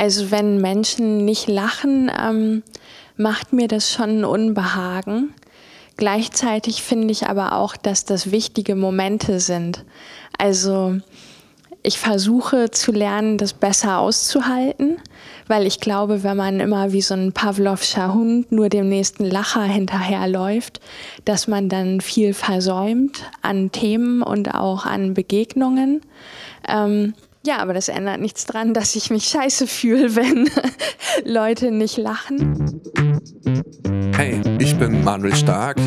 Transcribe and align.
Also 0.00 0.30
wenn 0.30 0.62
Menschen 0.62 1.26
nicht 1.26 1.46
lachen, 1.46 2.10
ähm, 2.18 2.62
macht 3.18 3.52
mir 3.52 3.68
das 3.68 3.92
schon 3.92 4.20
ein 4.20 4.24
Unbehagen. 4.24 5.34
Gleichzeitig 5.98 6.82
finde 6.82 7.12
ich 7.12 7.26
aber 7.26 7.52
auch, 7.52 7.76
dass 7.76 8.06
das 8.06 8.30
wichtige 8.30 8.76
Momente 8.76 9.40
sind. 9.40 9.84
Also 10.38 10.96
ich 11.82 11.98
versuche 11.98 12.70
zu 12.70 12.92
lernen, 12.92 13.36
das 13.36 13.52
besser 13.52 13.98
auszuhalten, 13.98 14.96
weil 15.48 15.66
ich 15.66 15.80
glaube, 15.80 16.22
wenn 16.22 16.38
man 16.38 16.60
immer 16.60 16.92
wie 16.92 17.02
so 17.02 17.12
ein 17.12 17.34
Pavlovscher 17.34 18.14
Hund 18.14 18.50
nur 18.52 18.70
dem 18.70 18.88
nächsten 18.88 19.26
Lacher 19.26 19.64
hinterherläuft, 19.64 20.80
dass 21.26 21.46
man 21.46 21.68
dann 21.68 22.00
viel 22.00 22.32
versäumt 22.32 23.30
an 23.42 23.70
Themen 23.70 24.22
und 24.22 24.54
auch 24.54 24.86
an 24.86 25.12
Begegnungen. 25.12 26.00
Ähm, 26.66 27.12
ja, 27.44 27.58
aber 27.58 27.74
das 27.74 27.88
ändert 27.88 28.20
nichts 28.20 28.44
dran, 28.44 28.74
dass 28.74 28.96
ich 28.96 29.10
mich 29.10 29.24
scheiße 29.24 29.66
fühle, 29.66 30.16
wenn 30.16 30.50
Leute 31.24 31.70
nicht 31.70 31.96
lachen. 31.96 32.80
Hey, 34.14 34.40
ich 34.58 34.76
bin 34.76 35.02
Manuel 35.02 35.34
Stark. 35.34 35.78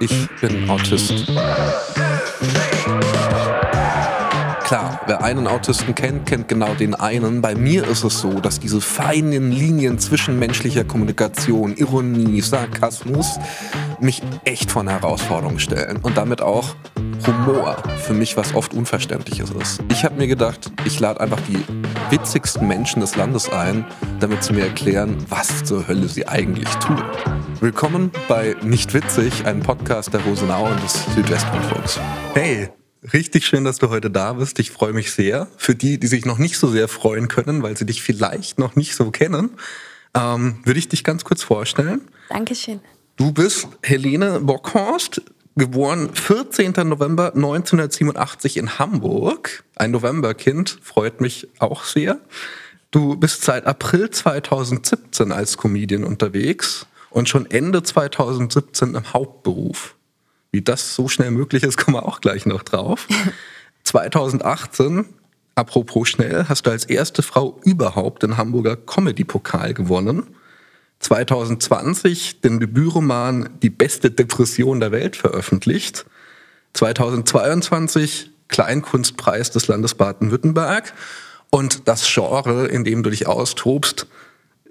Ich 0.00 0.28
bin 0.40 0.68
Autist. 0.70 1.26
Klar, 4.64 4.98
wer 5.06 5.22
einen 5.22 5.46
Autisten 5.46 5.94
kennt, 5.94 6.24
kennt 6.24 6.48
genau 6.48 6.74
den 6.74 6.94
einen. 6.94 7.42
Bei 7.42 7.54
mir 7.54 7.86
ist 7.86 8.02
es 8.02 8.20
so, 8.20 8.40
dass 8.40 8.58
diese 8.58 8.80
feinen 8.80 9.52
Linien 9.52 9.98
zwischen 9.98 10.38
menschlicher 10.38 10.84
Kommunikation, 10.84 11.76
Ironie, 11.76 12.40
Sarkasmus 12.40 13.38
mich 14.00 14.22
echt 14.46 14.70
vor 14.70 14.80
eine 14.80 14.92
Herausforderung 14.92 15.58
stellen 15.58 15.98
und 16.00 16.16
damit 16.16 16.40
auch 16.40 16.74
Humor 17.26 17.76
für 17.98 18.14
mich 18.14 18.38
was 18.38 18.54
oft 18.54 18.72
Unverständliches 18.72 19.50
ist. 19.50 19.82
Ich 19.90 20.02
habe 20.02 20.16
mir 20.16 20.28
gedacht, 20.28 20.72
ich 20.86 20.98
lade 20.98 21.20
einfach 21.20 21.40
die 21.42 21.62
witzigsten 22.08 22.66
Menschen 22.66 23.00
des 23.00 23.16
Landes 23.16 23.50
ein, 23.50 23.84
damit 24.20 24.44
sie 24.44 24.54
mir 24.54 24.64
erklären, 24.64 25.18
was 25.28 25.64
zur 25.64 25.86
Hölle 25.86 26.08
sie 26.08 26.26
eigentlich 26.26 26.68
tun. 26.76 27.02
Willkommen 27.60 28.10
bei 28.28 28.56
Nicht 28.62 28.94
Witzig, 28.94 29.44
einem 29.44 29.60
Podcast 29.60 30.14
der 30.14 30.20
Rosenau 30.22 30.70
und 30.70 30.82
des 30.82 31.04
Südwestrundfunks. 31.14 32.00
Hey, 32.32 32.70
Richtig 33.12 33.46
schön, 33.46 33.64
dass 33.64 33.78
du 33.78 33.90
heute 33.90 34.10
da 34.10 34.32
bist. 34.34 34.58
Ich 34.58 34.70
freue 34.70 34.92
mich 34.92 35.12
sehr. 35.12 35.48
Für 35.56 35.74
die, 35.74 35.98
die 35.98 36.06
sich 36.06 36.24
noch 36.24 36.38
nicht 36.38 36.56
so 36.56 36.68
sehr 36.68 36.88
freuen 36.88 37.28
können, 37.28 37.62
weil 37.62 37.76
sie 37.76 37.84
dich 37.84 38.02
vielleicht 38.02 38.58
noch 38.58 38.76
nicht 38.76 38.94
so 38.94 39.10
kennen, 39.10 39.50
ähm, 40.14 40.56
würde 40.64 40.78
ich 40.78 40.88
dich 40.88 41.04
ganz 41.04 41.24
kurz 41.24 41.42
vorstellen. 41.42 42.02
Dankeschön. 42.30 42.80
Du 43.16 43.32
bist 43.32 43.68
Helene 43.82 44.40
Bockhorst, 44.40 45.22
geboren 45.54 46.14
14. 46.14 46.72
November 46.88 47.34
1987 47.34 48.56
in 48.56 48.78
Hamburg. 48.78 49.64
Ein 49.76 49.90
Novemberkind, 49.90 50.78
freut 50.82 51.20
mich 51.20 51.48
auch 51.58 51.84
sehr. 51.84 52.18
Du 52.90 53.16
bist 53.16 53.42
seit 53.42 53.66
April 53.66 54.10
2017 54.10 55.30
als 55.30 55.58
Comedian 55.58 56.04
unterwegs 56.04 56.86
und 57.10 57.28
schon 57.28 57.50
Ende 57.50 57.82
2017 57.82 58.94
im 58.94 59.12
Hauptberuf. 59.12 59.94
Wie 60.54 60.62
das 60.62 60.94
so 60.94 61.08
schnell 61.08 61.32
möglich 61.32 61.64
ist, 61.64 61.76
kommen 61.84 61.96
wir 61.96 62.06
auch 62.06 62.20
gleich 62.20 62.46
noch 62.46 62.62
drauf. 62.62 63.08
2018, 63.82 65.04
apropos 65.56 66.08
schnell, 66.08 66.44
hast 66.48 66.66
du 66.66 66.70
als 66.70 66.84
erste 66.84 67.22
Frau 67.24 67.58
überhaupt 67.64 68.22
den 68.22 68.36
Hamburger 68.36 68.76
Comedy-Pokal 68.76 69.74
gewonnen. 69.74 70.28
2020 71.00 72.40
den 72.40 72.60
Debütroman 72.60 73.50
Die 73.62 73.68
beste 73.68 74.12
Depression 74.12 74.78
der 74.78 74.92
Welt 74.92 75.16
veröffentlicht. 75.16 76.06
2022 76.74 78.30
Kleinkunstpreis 78.46 79.50
des 79.50 79.66
Landes 79.66 79.96
Baden-Württemberg. 79.96 80.94
Und 81.50 81.88
das 81.88 82.06
Genre, 82.06 82.68
in 82.68 82.84
dem 82.84 83.02
du 83.02 83.10
dich 83.10 83.26
austobst, 83.26 84.06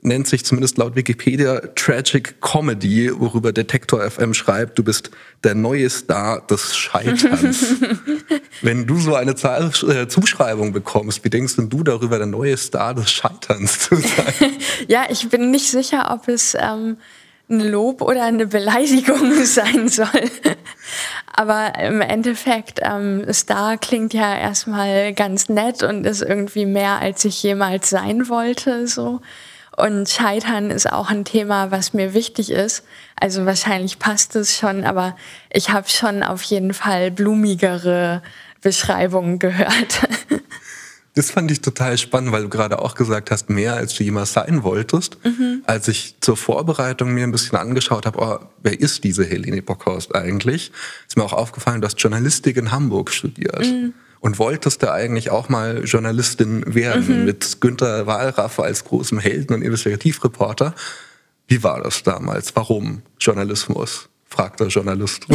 nennt 0.04 0.28
sich 0.28 0.46
zumindest 0.46 0.78
laut 0.78 0.96
Wikipedia 0.96 1.62
Tragic 1.76 2.42
Comedy, 2.42 3.12
worüber 3.18 3.52
Detektor 3.52 4.02
FM 4.10 4.34
schreibt, 4.34 4.78
du 4.78 4.84
bist 4.84 5.12
der 5.44 5.56
neue 5.56 5.90
Star 5.90 6.46
des 6.46 6.76
Scheiterns. 6.76 7.76
Wenn 8.62 8.86
du 8.86 9.00
so 9.00 9.16
eine 9.16 9.36
Zahl, 9.36 9.72
äh, 9.90 10.08
Zuschreibung 10.08 10.74
bekommst, 10.74 11.24
wie 11.24 11.30
denkst 11.30 11.56
denn 11.56 11.70
du 11.70 11.84
darüber, 11.84 12.18
der 12.18 12.28
neue 12.28 12.58
Star 12.58 12.94
des 12.94 13.12
Scheiterns 13.12 13.80
zu 13.80 13.96
sein? 13.96 14.52
ja, 14.88 15.06
ich 15.10 15.30
bin 15.30 15.52
nicht 15.52 15.70
sicher, 15.70 16.12
ob 16.12 16.28
es 16.28 16.56
ähm, 16.60 16.98
ein 17.50 17.60
Lob 17.60 18.02
oder 18.02 18.24
eine 18.24 18.48
Beleidigung 18.48 19.34
sein 19.46 19.88
soll. 19.88 20.30
Aber 21.36 21.80
im 21.80 22.02
Endeffekt, 22.02 22.80
ähm, 22.84 23.26
Star 23.32 23.78
klingt 23.78 24.14
ja 24.14 24.38
erstmal 24.38 25.14
ganz 25.14 25.50
nett 25.50 25.82
und 25.82 26.06
ist 26.06 26.22
irgendwie 26.22 26.66
mehr, 26.66 27.00
als 27.00 27.26
ich 27.26 27.42
jemals 27.42 27.90
sein 27.90 28.30
wollte, 28.30 28.88
so. 28.88 29.22
Und 29.78 30.10
Scheitern 30.10 30.70
ist 30.70 30.92
auch 30.92 31.10
ein 31.10 31.26
Thema, 31.26 31.72
was 31.72 31.94
mir 31.94 32.14
wichtig 32.14 32.52
ist. 32.52 32.84
Also 33.20 33.46
wahrscheinlich 33.46 34.00
passt 34.00 34.36
es 34.36 34.58
schon, 34.58 34.84
aber 34.84 35.16
ich 35.52 35.70
habe 35.70 35.90
schon 35.90 36.24
auf 36.24 36.44
jeden 36.44 36.74
Fall 36.74 37.12
blumigere 37.12 38.22
Beschreibungen 38.62 39.40
gehört. 39.40 40.08
Das 41.16 41.30
fand 41.30 41.52
ich 41.52 41.62
total 41.62 41.96
spannend, 42.00 42.32
weil 42.32 42.42
du 42.42 42.50
gerade 42.50 42.80
auch 42.80 42.96
gesagt 42.96 43.30
hast, 43.30 43.48
mehr 43.48 43.76
als 43.76 43.94
du 43.94 44.04
jemals 44.04 44.34
sein 44.34 44.64
wolltest. 44.64 45.24
Mhm. 45.24 45.62
Als 45.68 45.88
ich 45.88 46.16
zur 46.22 46.36
Vorbereitung 46.36 47.14
mir 47.14 47.24
ein 47.24 47.32
bisschen 47.32 47.56
angeschaut 47.56 48.08
habe, 48.08 48.20
oh, 48.20 48.40
wer 48.64 48.80
ist 48.80 49.04
diese 49.04 49.24
Helene 49.24 49.62
Bockhorst 49.62 50.16
eigentlich, 50.16 50.72
ist 51.08 51.16
mir 51.16 51.24
auch 51.24 51.34
aufgefallen, 51.34 51.82
du 51.82 51.86
hast 51.86 52.02
Journalistik 52.02 52.58
in 52.58 52.72
Hamburg 52.72 53.12
studiert. 53.12 53.64
Mhm 53.64 53.94
und 54.24 54.40
wolltest 54.40 54.82
du 54.82 54.90
eigentlich 54.90 55.32
auch 55.32 55.50
mal 55.50 55.84
Journalistin 55.84 56.74
werden 56.74 57.20
mhm. 57.20 57.26
mit 57.26 57.60
Günter 57.60 58.08
Wahlraff 58.08 58.58
als 58.58 58.86
großem 58.86 59.20
Helden 59.20 59.54
und 59.54 59.62
Investigativreporter. 59.62 60.74
Wie 61.48 61.62
war 61.62 61.84
das 61.84 62.04
damals? 62.04 62.56
Warum 62.56 63.02
Journalismus? 63.20 64.08
fragt 64.26 64.62
der 64.62 64.68
Journalist. 64.68 65.28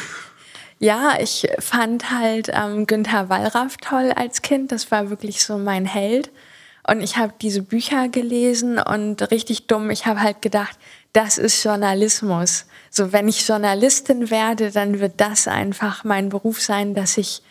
ja, 0.78 1.18
ich 1.20 1.46
fand 1.58 2.10
halt 2.10 2.50
ähm, 2.50 2.86
Günther 2.86 3.28
Wallraff 3.28 3.76
toll 3.76 4.10
als 4.16 4.40
Kind. 4.40 4.72
Das 4.72 4.90
war 4.90 5.10
wirklich 5.10 5.44
so 5.44 5.58
mein 5.58 5.84
Held. 5.84 6.30
Und 6.88 7.02
ich 7.02 7.18
habe 7.18 7.34
diese 7.42 7.60
Bücher 7.60 8.08
gelesen 8.08 8.78
und 8.78 9.30
richtig 9.30 9.66
dumm, 9.66 9.90
ich 9.90 10.06
habe 10.06 10.22
halt 10.22 10.40
gedacht, 10.40 10.78
das 11.12 11.36
ist 11.36 11.62
Journalismus. 11.62 12.64
So, 12.88 13.12
wenn 13.12 13.28
ich 13.28 13.46
Journalistin 13.46 14.30
werde, 14.30 14.70
dann 14.70 14.98
wird 14.98 15.20
das 15.20 15.46
einfach 15.46 16.04
mein 16.04 16.30
Beruf 16.30 16.62
sein, 16.62 16.94
dass 16.94 17.18
ich 17.18 17.42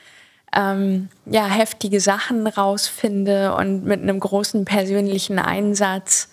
ähm, 0.55 1.09
ja, 1.25 1.45
heftige 1.45 1.99
Sachen 1.99 2.45
rausfinde 2.47 3.55
und 3.55 3.85
mit 3.85 4.01
einem 4.01 4.19
großen 4.19 4.65
persönlichen 4.65 5.39
Einsatz 5.39 6.29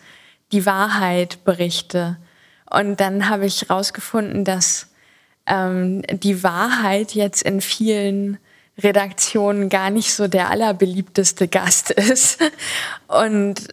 die 0.53 0.67
Wahrheit 0.67 1.45
berichte. 1.45 2.17
Und 2.69 3.01
dann 3.01 3.29
habe 3.29 3.47
ich 3.47 3.63
herausgefunden, 3.63 4.45
dass 4.45 4.89
ähm, 5.47 6.03
die 6.13 6.43
Wahrheit 6.43 7.15
jetzt 7.15 7.43
in 7.43 7.61
vielen 7.61 8.39
Redaktionen 8.79 9.69
gar 9.69 9.91
nicht 9.91 10.15
so 10.15 10.29
der 10.29 10.51
allerbeliebteste 10.51 11.49
Gast 11.49 11.91
ist. 11.91 12.41
Und 13.09 13.69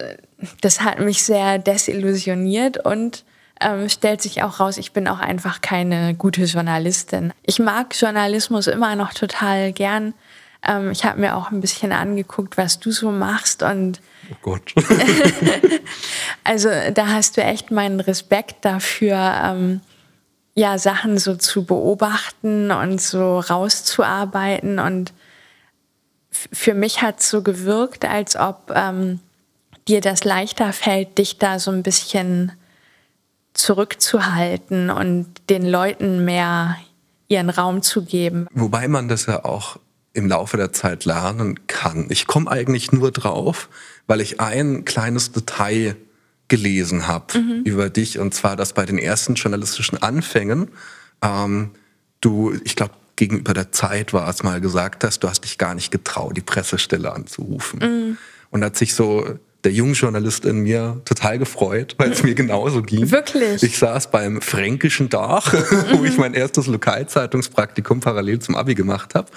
das 0.60 0.80
hat 0.80 1.00
mich 1.00 1.22
sehr 1.22 1.58
desillusioniert 1.58 2.84
und 2.84 3.24
ähm, 3.60 3.88
stellt 3.88 4.22
sich 4.22 4.42
auch 4.42 4.60
raus, 4.60 4.78
ich 4.78 4.92
bin 4.92 5.08
auch 5.08 5.18
einfach 5.18 5.60
keine 5.60 6.14
gute 6.14 6.44
Journalistin. 6.44 7.32
Ich 7.42 7.58
mag 7.58 7.94
Journalismus 7.98 8.68
immer 8.68 8.94
noch 8.94 9.12
total 9.12 9.72
gern, 9.72 10.14
ähm, 10.66 10.90
ich 10.90 11.04
habe 11.04 11.20
mir 11.20 11.36
auch 11.36 11.50
ein 11.50 11.60
bisschen 11.60 11.92
angeguckt, 11.92 12.56
was 12.56 12.80
du 12.80 12.90
so 12.90 13.10
machst 13.10 13.62
und 13.62 14.00
Oh 14.30 14.36
Gott. 14.42 14.74
also 16.44 16.68
da 16.92 17.06
hast 17.06 17.36
du 17.36 17.42
echt 17.42 17.70
meinen 17.70 18.00
Respekt 18.00 18.64
dafür, 18.64 19.16
ähm, 19.16 19.80
ja, 20.54 20.76
Sachen 20.78 21.18
so 21.18 21.36
zu 21.36 21.64
beobachten 21.64 22.70
und 22.70 23.00
so 23.00 23.38
rauszuarbeiten. 23.38 24.78
Und 24.78 25.14
für 26.30 26.74
mich 26.74 27.00
hat 27.00 27.20
es 27.20 27.30
so 27.30 27.42
gewirkt, 27.42 28.04
als 28.04 28.36
ob 28.36 28.70
ähm, 28.74 29.20
dir 29.86 30.00
das 30.00 30.24
leichter 30.24 30.72
fällt, 30.72 31.16
dich 31.16 31.38
da 31.38 31.58
so 31.58 31.70
ein 31.70 31.82
bisschen 31.82 32.52
zurückzuhalten 33.54 34.90
und 34.90 35.26
den 35.48 35.64
Leuten 35.64 36.24
mehr 36.24 36.76
ihren 37.28 37.50
Raum 37.50 37.82
zu 37.82 38.04
geben. 38.04 38.46
Wobei 38.52 38.88
man 38.88 39.08
das 39.08 39.26
ja 39.26 39.44
auch 39.44 39.78
im 40.18 40.26
Laufe 40.26 40.56
der 40.56 40.72
Zeit 40.72 41.04
lernen 41.04 41.66
kann. 41.68 42.06
Ich 42.10 42.26
komme 42.26 42.50
eigentlich 42.50 42.90
nur 42.90 43.12
drauf, 43.12 43.68
weil 44.08 44.20
ich 44.20 44.40
ein 44.40 44.84
kleines 44.84 45.30
Detail 45.30 45.96
gelesen 46.48 47.06
habe 47.06 47.38
mhm. 47.38 47.62
über 47.64 47.88
dich, 47.88 48.18
und 48.18 48.34
zwar, 48.34 48.56
dass 48.56 48.72
bei 48.72 48.84
den 48.84 48.98
ersten 48.98 49.34
journalistischen 49.34 50.02
Anfängen 50.02 50.70
ähm, 51.22 51.70
du, 52.20 52.52
ich 52.64 52.74
glaube, 52.74 52.94
gegenüber 53.16 53.54
der 53.54 53.70
Zeit 53.70 54.12
war 54.12 54.28
es 54.28 54.42
mal 54.42 54.60
gesagt 54.60 55.04
hast, 55.04 55.20
du 55.20 55.28
hast 55.28 55.44
dich 55.44 55.56
gar 55.56 55.74
nicht 55.74 55.90
getraut, 55.90 56.36
die 56.36 56.40
Pressestelle 56.40 57.12
anzurufen. 57.12 57.78
Mhm. 57.80 58.18
Und 58.50 58.64
hat 58.64 58.76
sich 58.76 58.94
so 58.94 59.38
der 59.64 59.72
Jungjournalist 59.72 60.44
in 60.44 60.60
mir 60.60 61.00
total 61.04 61.38
gefreut, 61.38 61.96
weil 61.98 62.10
es 62.12 62.22
mir 62.22 62.34
genauso 62.34 62.82
ging. 62.82 63.10
Wirklich? 63.10 63.62
Ich 63.62 63.78
saß 63.78 64.10
beim 64.10 64.40
Fränkischen 64.40 65.10
Dach, 65.10 65.52
wo 65.92 66.04
ich 66.04 66.14
mhm. 66.14 66.20
mein 66.20 66.34
erstes 66.34 66.66
Lokalzeitungspraktikum 66.66 68.00
parallel 68.00 68.38
zum 68.38 68.56
Abi 68.56 68.74
gemacht 68.74 69.14
habe 69.14 69.30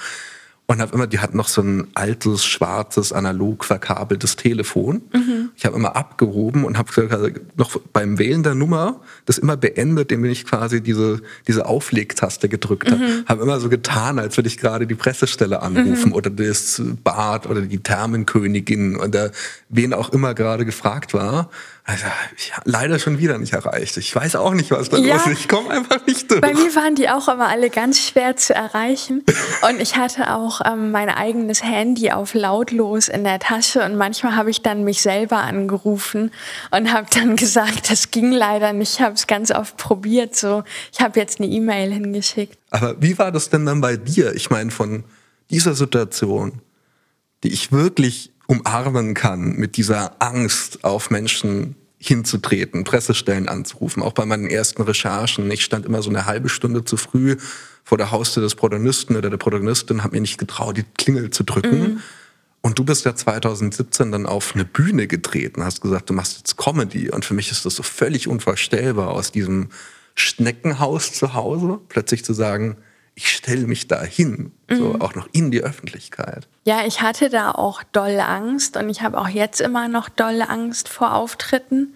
und 0.72 0.80
habe 0.80 0.94
immer, 0.94 1.06
die 1.06 1.20
hat 1.20 1.36
noch 1.36 1.50
so 1.50 1.62
ein 1.62 1.88
altes, 1.96 2.46
schwarzes, 2.46 3.12
analog 3.12 3.66
verkabeltes 3.66 4.38
Telefon. 4.38 5.02
Mhm. 5.12 5.50
Ich 5.58 5.66
habe 5.66 5.76
immer 5.76 5.98
abgehoben 5.98 6.64
und 6.64 6.78
habe 6.78 7.42
noch 7.58 7.78
beim 7.92 8.18
Wählen 8.18 8.42
der 8.42 8.56
Nummer 8.56 9.02
das 9.26 9.38
immer 9.38 9.58
beendet, 9.58 10.14
indem 10.14 10.32
ich 10.32 10.46
quasi 10.46 10.80
diese, 10.80 11.22
diese 11.46 11.66
Auflegtaste 11.66 12.48
gedrückt 12.48 12.90
habe. 12.90 13.04
Mhm. 13.04 13.26
Habe 13.28 13.42
immer 13.44 13.60
so 13.60 13.68
getan, 13.68 14.18
als 14.18 14.38
würde 14.38 14.48
ich 14.48 14.58
gerade 14.58 14.88
die 14.88 14.96
Pressestelle 14.96 15.62
anrufen 15.62 16.10
mhm. 16.10 16.16
oder 16.16 16.30
das 16.30 16.82
Bad 17.04 17.50
oder 17.50 17.64
die 17.64 17.84
Thermenkönigin 17.84 18.96
oder 18.96 19.32
wen 19.68 19.94
auch 19.94 20.14
immer 20.14 20.34
gerade 20.34 20.64
gefragt 20.64 21.14
war. 21.14 21.50
Also, 21.84 22.06
ich 22.38 22.54
leider 22.64 23.00
schon 23.00 23.18
wieder 23.18 23.40
nicht 23.40 23.54
erreicht. 23.54 23.98
Ich 23.98 24.16
weiß 24.16 24.36
auch 24.36 24.54
nicht, 24.54 24.70
was 24.70 24.90
da 24.90 24.98
ja, 24.98 25.16
los 25.16 25.26
ist. 25.26 25.40
Ich 25.42 25.48
komme 25.48 25.72
einfach 25.72 26.06
nicht 26.06 26.30
durch. 26.30 26.40
Bei 26.40 26.54
mir 26.54 26.74
waren 26.76 26.94
die 26.94 27.10
auch 27.10 27.28
immer 27.28 27.50
alle 27.50 27.70
ganz 27.72 28.00
schwer 28.00 28.38
zu 28.38 28.54
erreichen. 28.54 29.24
Und 29.68 29.82
ich 29.82 29.96
hatte 29.96 30.36
auch 30.36 30.61
ähm, 30.66 30.92
mein 30.92 31.10
eigenes 31.10 31.64
Handy 31.64 32.12
auf 32.12 32.34
lautlos 32.34 33.08
in 33.08 33.24
der 33.24 33.40
Tasche. 33.40 33.84
Und 33.84 33.96
manchmal 33.96 34.36
habe 34.36 34.50
ich 34.50 34.62
dann 34.62 34.84
mich 34.84 35.02
selber 35.02 35.38
angerufen 35.38 36.32
und 36.72 36.92
habe 36.92 37.08
dann 37.14 37.36
gesagt, 37.38 37.90
das 37.90 38.12
ging 38.12 38.32
leider 38.32 38.74
nicht. 38.74 38.94
Ich 38.94 39.02
habe 39.02 39.16
es 39.16 39.28
ganz 39.28 39.52
oft 39.52 39.78
probiert. 39.78 40.36
So, 40.36 40.64
ich 40.92 41.02
habe 41.02 41.20
jetzt 41.20 41.40
eine 41.40 41.50
E-Mail 41.50 41.92
hingeschickt. 41.92 42.58
Aber 42.70 43.02
wie 43.02 43.18
war 43.18 43.32
das 43.32 43.50
denn 43.50 43.66
dann 43.66 43.82
bei 43.82 43.98
dir? 43.98 44.34
Ich 44.36 44.50
meine, 44.50 44.72
von 44.72 45.04
dieser 45.50 45.76
Situation, 45.76 46.62
die 47.44 47.52
ich 47.52 47.72
wirklich 47.72 48.32
umarmen 48.48 49.14
kann, 49.14 49.56
mit 49.56 49.78
dieser 49.78 50.16
Angst 50.20 50.84
auf 50.84 51.10
Menschen 51.10 51.76
hinzutreten, 51.98 52.84
Pressestellen 52.84 53.48
anzurufen. 53.48 54.02
Auch 54.02 54.14
bei 54.14 54.26
meinen 54.26 54.48
ersten 54.48 54.82
Recherchen. 54.82 55.50
Ich 55.52 55.64
stand 55.64 55.86
immer 55.86 56.02
so 56.02 56.10
eine 56.10 56.26
halbe 56.26 56.50
Stunde 56.50 56.84
zu 56.84 56.98
früh 56.98 57.38
vor 57.92 57.98
der 57.98 58.12
Haustür 58.12 58.42
des 58.42 58.56
Protagonisten 58.56 59.18
oder 59.18 59.30
der 59.30 59.36
Protagonistin, 59.36 60.02
habe 60.02 60.16
mir 60.16 60.22
nicht 60.22 60.38
getraut, 60.38 60.78
die 60.78 60.86
Klingel 60.98 61.30
zu 61.30 61.44
drücken. 61.44 61.80
Mhm. 61.82 62.02
Und 62.62 62.80
du 62.80 62.86
bist 62.86 63.04
ja 63.04 63.14
2017 63.14 64.14
dann 64.14 64.26
auf 64.26 64.56
eine 64.56 64.64
Bühne 64.64 65.08
getreten, 65.08 65.66
hast 65.66 65.82
gesagt, 65.82 66.10
du 66.10 66.14
machst 66.14 66.38
jetzt 66.38 66.56
Comedy. 66.56 67.10
Und 67.10 67.26
für 67.26 67.34
mich 67.34 67.52
ist 67.52 67.66
das 67.66 67.76
so 67.76 67.84
völlig 67.84 68.30
unvorstellbar, 68.30 69.10
aus 69.10 69.34
diesem 69.34 69.72
Schneckenhaus 70.16 71.12
zu 71.12 71.34
Hause 71.34 71.82
plötzlich 71.90 72.24
zu 72.24 72.32
sagen, 72.32 72.78
ich 73.14 73.28
stelle 73.28 73.68
mich 73.68 73.90
da 73.90 74.02
hin, 74.02 74.54
mhm. 74.70 74.78
so 74.78 74.96
auch 75.02 75.14
noch 75.14 75.28
in 75.34 75.52
die 75.52 75.62
Öffentlichkeit. 75.62 76.48
Ja, 76.64 76.86
ich 76.86 77.02
hatte 77.02 77.30
da 77.30 77.52
auch 77.52 77.84
doll 77.92 78.22
Angst 78.22 78.78
und 78.78 78.90
ich 78.90 79.02
habe 79.02 79.20
auch 79.20 79.28
jetzt 79.28 79.60
immer 79.60 79.90
noch 79.90 80.08
doll 80.08 80.42
Angst 80.44 80.88
vor 80.88 81.14
Auftritten. 81.14 81.94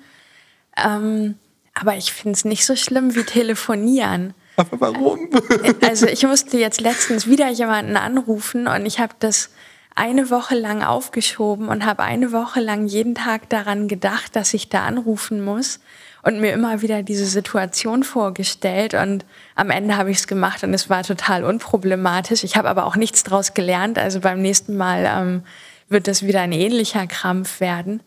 Ähm, 0.75 1.35
aber 1.73 1.95
ich 1.95 2.11
finde 2.11 2.33
es 2.33 2.43
nicht 2.43 2.65
so 2.65 2.75
schlimm 2.75 3.15
wie 3.15 3.23
telefonieren. 3.23 4.33
Aber 4.55 4.79
warum? 4.79 5.29
also 5.81 6.07
ich 6.07 6.23
musste 6.23 6.57
jetzt 6.57 6.81
letztens 6.81 7.27
wieder 7.27 7.49
jemanden 7.49 7.97
anrufen 7.97 8.67
und 8.67 8.85
ich 8.85 8.99
habe 8.99 9.13
das 9.19 9.49
eine 9.95 10.29
Woche 10.29 10.55
lang 10.55 10.83
aufgeschoben 10.83 11.69
und 11.69 11.85
habe 11.85 12.03
eine 12.03 12.31
Woche 12.31 12.59
lang 12.59 12.85
jeden 12.85 13.15
Tag 13.15 13.49
daran 13.49 13.87
gedacht, 13.87 14.35
dass 14.35 14.53
ich 14.53 14.67
da 14.67 14.85
anrufen 14.85 15.43
muss 15.43 15.79
und 16.21 16.41
mir 16.41 16.51
immer 16.53 16.81
wieder 16.81 17.01
diese 17.01 17.25
Situation 17.25 18.03
vorgestellt 18.03 18.93
und 18.93 19.25
am 19.55 19.69
Ende 19.69 19.95
habe 19.95 20.11
ich 20.11 20.17
es 20.17 20.27
gemacht 20.27 20.63
und 20.63 20.73
es 20.73 20.89
war 20.89 21.03
total 21.03 21.45
unproblematisch. 21.45 22.43
Ich 22.43 22.57
habe 22.57 22.67
aber 22.69 22.85
auch 22.85 22.95
nichts 22.95 23.23
daraus 23.23 23.53
gelernt. 23.53 23.97
Also 23.97 24.19
beim 24.19 24.41
nächsten 24.41 24.75
Mal 24.75 25.05
ähm, 25.05 25.43
wird 25.87 26.07
das 26.07 26.23
wieder 26.23 26.41
ein 26.41 26.51
ähnlicher 26.51 27.07
Krampf 27.07 27.59
werden. 27.59 28.01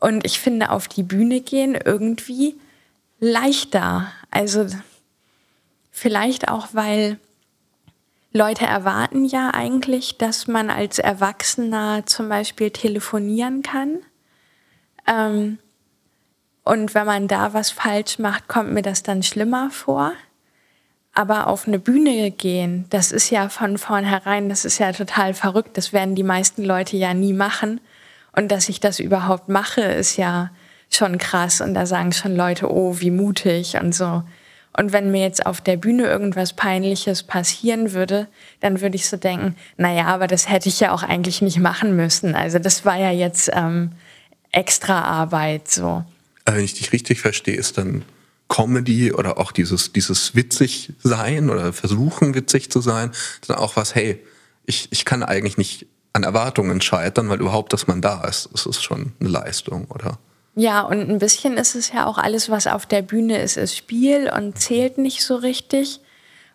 Und 0.00 0.24
ich 0.24 0.40
finde, 0.40 0.70
auf 0.70 0.88
die 0.88 1.02
Bühne 1.02 1.42
gehen 1.42 1.74
irgendwie 1.76 2.56
leichter. 3.20 4.10
Also 4.30 4.66
vielleicht 5.90 6.48
auch, 6.48 6.68
weil 6.72 7.18
Leute 8.32 8.64
erwarten 8.64 9.24
ja 9.24 9.50
eigentlich, 9.52 10.16
dass 10.16 10.46
man 10.46 10.70
als 10.70 10.98
Erwachsener 10.98 12.06
zum 12.06 12.28
Beispiel 12.28 12.70
telefonieren 12.70 13.62
kann. 13.62 13.98
Ähm, 15.06 15.58
und 16.62 16.94
wenn 16.94 17.06
man 17.06 17.26
da 17.26 17.54
was 17.54 17.70
falsch 17.70 18.18
macht, 18.18 18.46
kommt 18.46 18.72
mir 18.72 18.82
das 18.82 19.02
dann 19.02 19.22
schlimmer 19.22 19.70
vor. 19.70 20.12
Aber 21.12 21.48
auf 21.48 21.66
eine 21.66 21.80
Bühne 21.80 22.30
gehen, 22.30 22.86
das 22.90 23.10
ist 23.10 23.30
ja 23.30 23.48
von 23.48 23.78
vornherein, 23.78 24.48
das 24.48 24.64
ist 24.64 24.78
ja 24.78 24.92
total 24.92 25.34
verrückt. 25.34 25.76
Das 25.76 25.92
werden 25.92 26.14
die 26.14 26.22
meisten 26.22 26.64
Leute 26.64 26.96
ja 26.96 27.14
nie 27.14 27.32
machen. 27.32 27.80
Und 28.36 28.52
dass 28.52 28.68
ich 28.68 28.78
das 28.78 29.00
überhaupt 29.00 29.48
mache, 29.48 29.80
ist 29.80 30.16
ja 30.16 30.50
schon 30.88 31.18
krass. 31.18 31.60
Und 31.60 31.74
da 31.74 31.84
sagen 31.84 32.12
schon 32.12 32.36
Leute, 32.36 32.70
oh, 32.70 33.00
wie 33.00 33.10
mutig 33.10 33.76
und 33.76 33.92
so. 33.92 34.22
Und 34.76 34.92
wenn 34.92 35.10
mir 35.10 35.22
jetzt 35.22 35.46
auf 35.46 35.60
der 35.60 35.76
Bühne 35.76 36.04
irgendwas 36.04 36.52
Peinliches 36.52 37.22
passieren 37.24 37.92
würde, 37.92 38.28
dann 38.60 38.80
würde 38.80 38.96
ich 38.96 39.08
so 39.08 39.16
denken, 39.16 39.56
naja, 39.76 40.06
aber 40.06 40.26
das 40.26 40.48
hätte 40.48 40.68
ich 40.68 40.80
ja 40.80 40.92
auch 40.92 41.02
eigentlich 41.02 41.42
nicht 41.42 41.58
machen 41.58 41.96
müssen. 41.96 42.34
Also 42.34 42.58
das 42.58 42.84
war 42.84 42.96
ja 42.96 43.10
jetzt 43.10 43.50
ähm, 43.52 43.92
extra 44.52 45.02
Arbeit 45.02 45.68
so. 45.68 46.04
Äh, 46.44 46.52
wenn 46.52 46.64
ich 46.64 46.74
dich 46.74 46.92
richtig 46.92 47.20
verstehe, 47.20 47.56
ist 47.56 47.78
dann 47.78 48.04
Comedy 48.48 49.12
oder 49.12 49.38
auch 49.38 49.52
dieses, 49.52 49.92
dieses 49.92 50.34
witzig 50.34 50.92
sein 51.02 51.50
oder 51.50 51.72
versuchen 51.72 52.34
witzig 52.34 52.70
zu 52.70 52.80
sein, 52.80 53.10
dann 53.46 53.56
auch 53.56 53.76
was, 53.76 53.94
hey, 53.94 54.20
ich, 54.66 54.88
ich 54.90 55.04
kann 55.04 55.22
eigentlich 55.22 55.56
nicht 55.56 55.86
an 56.12 56.24
Erwartungen 56.24 56.80
scheitern, 56.80 57.28
weil 57.28 57.40
überhaupt, 57.40 57.72
dass 57.72 57.86
man 57.86 58.00
da 58.02 58.24
ist, 58.24 58.48
das 58.52 58.66
ist 58.66 58.82
schon 58.82 59.12
eine 59.20 59.28
Leistung, 59.28 59.86
oder? 59.86 60.18
Ja, 60.54 60.82
und 60.82 61.08
ein 61.08 61.18
bisschen 61.18 61.56
ist 61.56 61.74
es 61.74 61.92
ja 61.92 62.06
auch 62.06 62.18
alles, 62.18 62.50
was 62.50 62.66
auf 62.66 62.86
der 62.86 63.02
Bühne 63.02 63.40
ist, 63.40 63.56
ist 63.56 63.76
Spiel 63.76 64.30
und 64.34 64.58
zählt 64.58 64.98
nicht 64.98 65.22
so 65.22 65.36
richtig. 65.36 66.00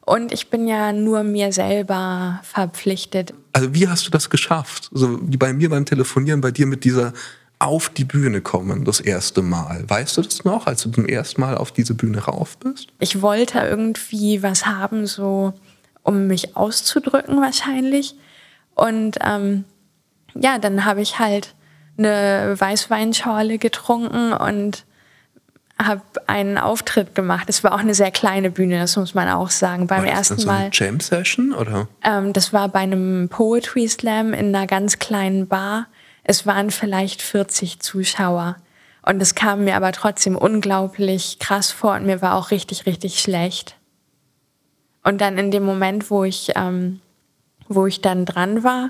Und 0.05 0.31
ich 0.31 0.49
bin 0.49 0.67
ja 0.67 0.93
nur 0.93 1.23
mir 1.23 1.51
selber 1.51 2.39
verpflichtet. 2.43 3.33
Also 3.53 3.73
wie 3.73 3.87
hast 3.87 4.05
du 4.05 4.11
das 4.11 4.29
geschafft? 4.29 4.89
So 4.91 5.19
wie 5.21 5.37
bei 5.37 5.51
mir 5.53 5.69
beim 5.69 5.85
Telefonieren, 5.85 6.41
bei 6.41 6.51
dir 6.51 6.67
mit 6.67 6.83
dieser 6.83 7.13
auf 7.57 7.89
die 7.89 8.03
Bühne 8.03 8.41
kommen, 8.41 8.85
das 8.85 8.99
erste 8.99 9.41
Mal. 9.41 9.85
Weißt 9.87 10.17
du 10.17 10.21
das 10.21 10.43
noch, 10.43 10.67
als 10.67 10.83
du 10.83 10.91
zum 10.91 11.07
ersten 11.07 11.41
Mal 11.41 11.57
auf 11.57 11.71
diese 11.71 11.95
Bühne 11.95 12.19
rauf 12.19 12.57
bist? 12.57 12.89
Ich 12.99 13.21
wollte 13.21 13.59
irgendwie 13.59 14.43
was 14.43 14.65
haben, 14.65 15.07
so 15.07 15.53
um 16.03 16.27
mich 16.27 16.55
auszudrücken 16.55 17.41
wahrscheinlich. 17.41 18.15
Und 18.75 19.17
ähm, 19.21 19.63
ja, 20.35 20.59
dann 20.59 20.85
habe 20.85 21.01
ich 21.01 21.17
halt 21.17 21.55
eine 21.97 22.55
Weißweinschorle 22.57 23.57
getrunken 23.57 24.33
und 24.33 24.85
habe 25.77 26.01
einen 26.27 26.57
Auftritt 26.57 27.15
gemacht. 27.15 27.49
Es 27.49 27.63
war 27.63 27.73
auch 27.73 27.79
eine 27.79 27.93
sehr 27.93 28.11
kleine 28.11 28.49
Bühne, 28.49 28.79
das 28.79 28.95
muss 28.95 29.13
man 29.13 29.27
auch 29.29 29.49
sagen. 29.49 29.87
Beim 29.87 30.03
war 30.03 30.05
das 30.05 30.17
ersten 30.17 30.39
so 30.39 30.47
Mal. 30.47 30.69
Jam 30.71 30.99
Session 30.99 31.53
oder? 31.53 31.87
Ähm, 32.03 32.31
das 32.31 32.53
war 32.53 32.69
bei 32.69 32.79
einem 32.79 33.27
Poetry 33.29 33.87
Slam 33.87 34.33
in 34.33 34.55
einer 34.55 34.67
ganz 34.67 34.99
kleinen 34.99 35.47
Bar 35.47 35.87
es 36.27 36.45
waren 36.47 36.71
vielleicht 36.71 37.21
40 37.21 37.79
Zuschauer. 37.79 38.57
Und 39.03 39.21
es 39.21 39.35
kam 39.35 39.63
mir 39.65 39.75
aber 39.75 39.91
trotzdem 39.91 40.35
unglaublich 40.35 41.37
krass 41.37 41.71
vor 41.71 41.93
und 41.93 42.07
mir 42.07 42.23
war 42.23 42.33
auch 42.33 42.49
richtig, 42.49 42.87
richtig 42.87 43.19
schlecht. 43.19 43.77
Und 45.03 45.21
dann 45.21 45.37
in 45.37 45.51
dem 45.51 45.63
Moment, 45.63 46.09
wo 46.09 46.23
ich, 46.23 46.53
ähm, 46.55 46.99
wo 47.67 47.85
ich 47.85 48.01
dann 48.01 48.25
dran 48.25 48.63
war, 48.63 48.89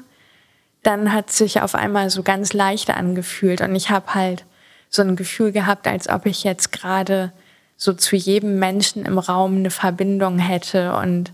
dann 0.86 1.12
hat 1.12 1.32
sich 1.32 1.62
auf 1.62 1.74
einmal 1.74 2.12
so 2.12 2.22
ganz 2.22 2.54
leicht 2.54 2.92
angefühlt 2.92 3.62
und 3.62 3.76
ich 3.76 3.90
habe 3.90 4.14
halt 4.14 4.46
so 4.90 5.02
ein 5.02 5.16
Gefühl 5.16 5.52
gehabt, 5.52 5.88
als 5.88 6.08
ob 6.08 6.28
ich 6.28 6.44
jetzt 6.44 6.72
gerade 6.72 7.34
so 7.76 7.92
zu 7.94 8.16
jedem 8.16 8.60
Menschen 8.60 9.04
im 9.04 9.18
Raum 9.18 9.58
eine 9.58 9.72
Verbindung 9.72 10.38
hätte 10.38 10.96
und 10.96 11.34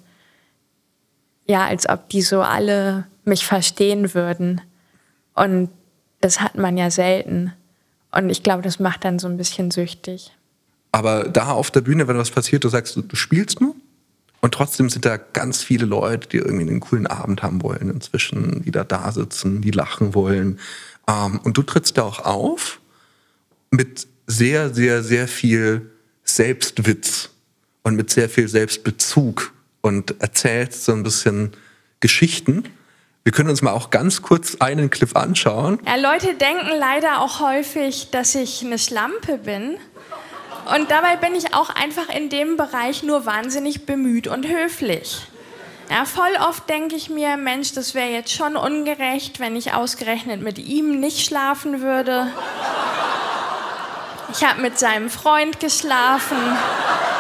ja, 1.46 1.65
als 1.65 1.88
ob 1.89 2.08
die 2.10 2.22
so 2.22 2.41
alle 2.41 3.05
mich 3.25 3.46
verstehen 3.46 4.13
würden. 4.13 4.62
Und 5.36 5.70
das 6.22 6.39
hat 6.39 6.55
man 6.55 6.77
ja 6.77 6.89
selten. 6.89 7.51
Und 8.12 8.29
ich 8.29 8.43
glaube, 8.43 8.62
das 8.62 8.79
macht 8.79 9.03
dann 9.03 9.20
so 9.20 9.27
ein 9.27 9.38
bisschen 9.38 9.70
süchtig. 9.70 10.31
Aber 10.93 11.25
da 11.25 11.51
auf 11.51 11.72
der 11.72 11.81
Bühne, 11.81 12.08
wenn 12.08 12.17
was 12.17 12.31
passiert, 12.31 12.63
du 12.63 12.70
sagst, 12.70 12.96
du 12.96 13.15
spielst 13.15 13.60
nur 13.60 13.75
und 14.41 14.53
trotzdem 14.53 14.89
sind 14.89 15.05
da 15.05 15.17
ganz 15.17 15.63
viele 15.63 15.86
Leute, 15.86 16.27
die 16.27 16.38
irgendwie 16.38 16.67
einen 16.67 16.79
coolen 16.79 17.07
Abend 17.07 17.43
haben 17.43 17.62
wollen 17.62 17.89
inzwischen, 17.89 18.63
die 18.63 18.71
da 18.71 18.83
da 18.83 19.12
sitzen, 19.12 19.62
die 19.62 19.71
lachen 19.71 20.15
wollen. 20.15 20.60
Ähm, 21.07 21.39
und 21.43 21.57
du 21.57 21.63
trittst 21.63 21.98
da 21.98 22.03
auch 22.03 22.19
auf 22.19 22.79
mit 23.69 24.07
sehr, 24.27 24.74
sehr, 24.74 25.03
sehr 25.03 25.27
viel 25.27 25.91
Selbstwitz 26.24 27.29
und 27.83 27.95
mit 27.95 28.10
sehr 28.10 28.29
viel 28.29 28.48
Selbstbezug 28.48 29.53
und 29.81 30.19
erzählst 30.21 30.86
so 30.86 30.91
ein 30.91 31.03
bisschen 31.03 31.51
Geschichten 32.00 32.63
wir 33.24 33.31
können 33.31 33.50
uns 33.50 33.62
mal 33.62 33.71
auch 33.71 33.91
ganz 33.91 34.24
kurz 34.24 34.55
einen 34.55 34.89
Clip 34.89 35.15
anschauen. 35.15 35.79
Ja, 35.86 35.95
Leute 35.95 36.33
denken 36.33 36.71
leider 36.79 37.21
auch 37.21 37.39
häufig, 37.39 38.10
dass 38.10 38.33
ich 38.33 38.65
eine 38.65 38.79
Schlampe 38.79 39.38
bin. 39.38 39.77
Und 40.65 40.91
dabei 40.91 41.15
bin 41.15 41.36
ich 41.36 41.53
auch 41.53 41.70
einfach 41.70 42.10
in 42.10 42.30
dem 42.30 42.58
Bereich 42.58 43.03
nur 43.03 43.25
wahnsinnig 43.25 43.86
bemüht 43.86 44.27
und 44.27 44.48
höflich. 44.48 45.22
Ja, 45.89 46.06
voll 46.06 46.32
oft 46.48 46.70
denke 46.70 46.96
ich 46.96 47.10
mir, 47.10 47.36
Mensch, 47.36 47.74
das 47.74 47.94
wäre 47.94 48.10
jetzt 48.10 48.32
schon 48.32 48.56
ungerecht, 48.56 49.41
wenn 49.41 49.58
ich 49.58 49.74
ausgerechnet 49.74 50.41
mit 50.41 50.58
ihm 50.58 51.00
nicht 51.00 51.25
schlafen 51.25 51.82
würde. 51.82 52.32
Ich 54.32 54.46
habe 54.46 54.62
mit 54.62 54.80
seinem 54.80 55.10
Freund 55.10 55.60
geschlafen. 55.60 56.38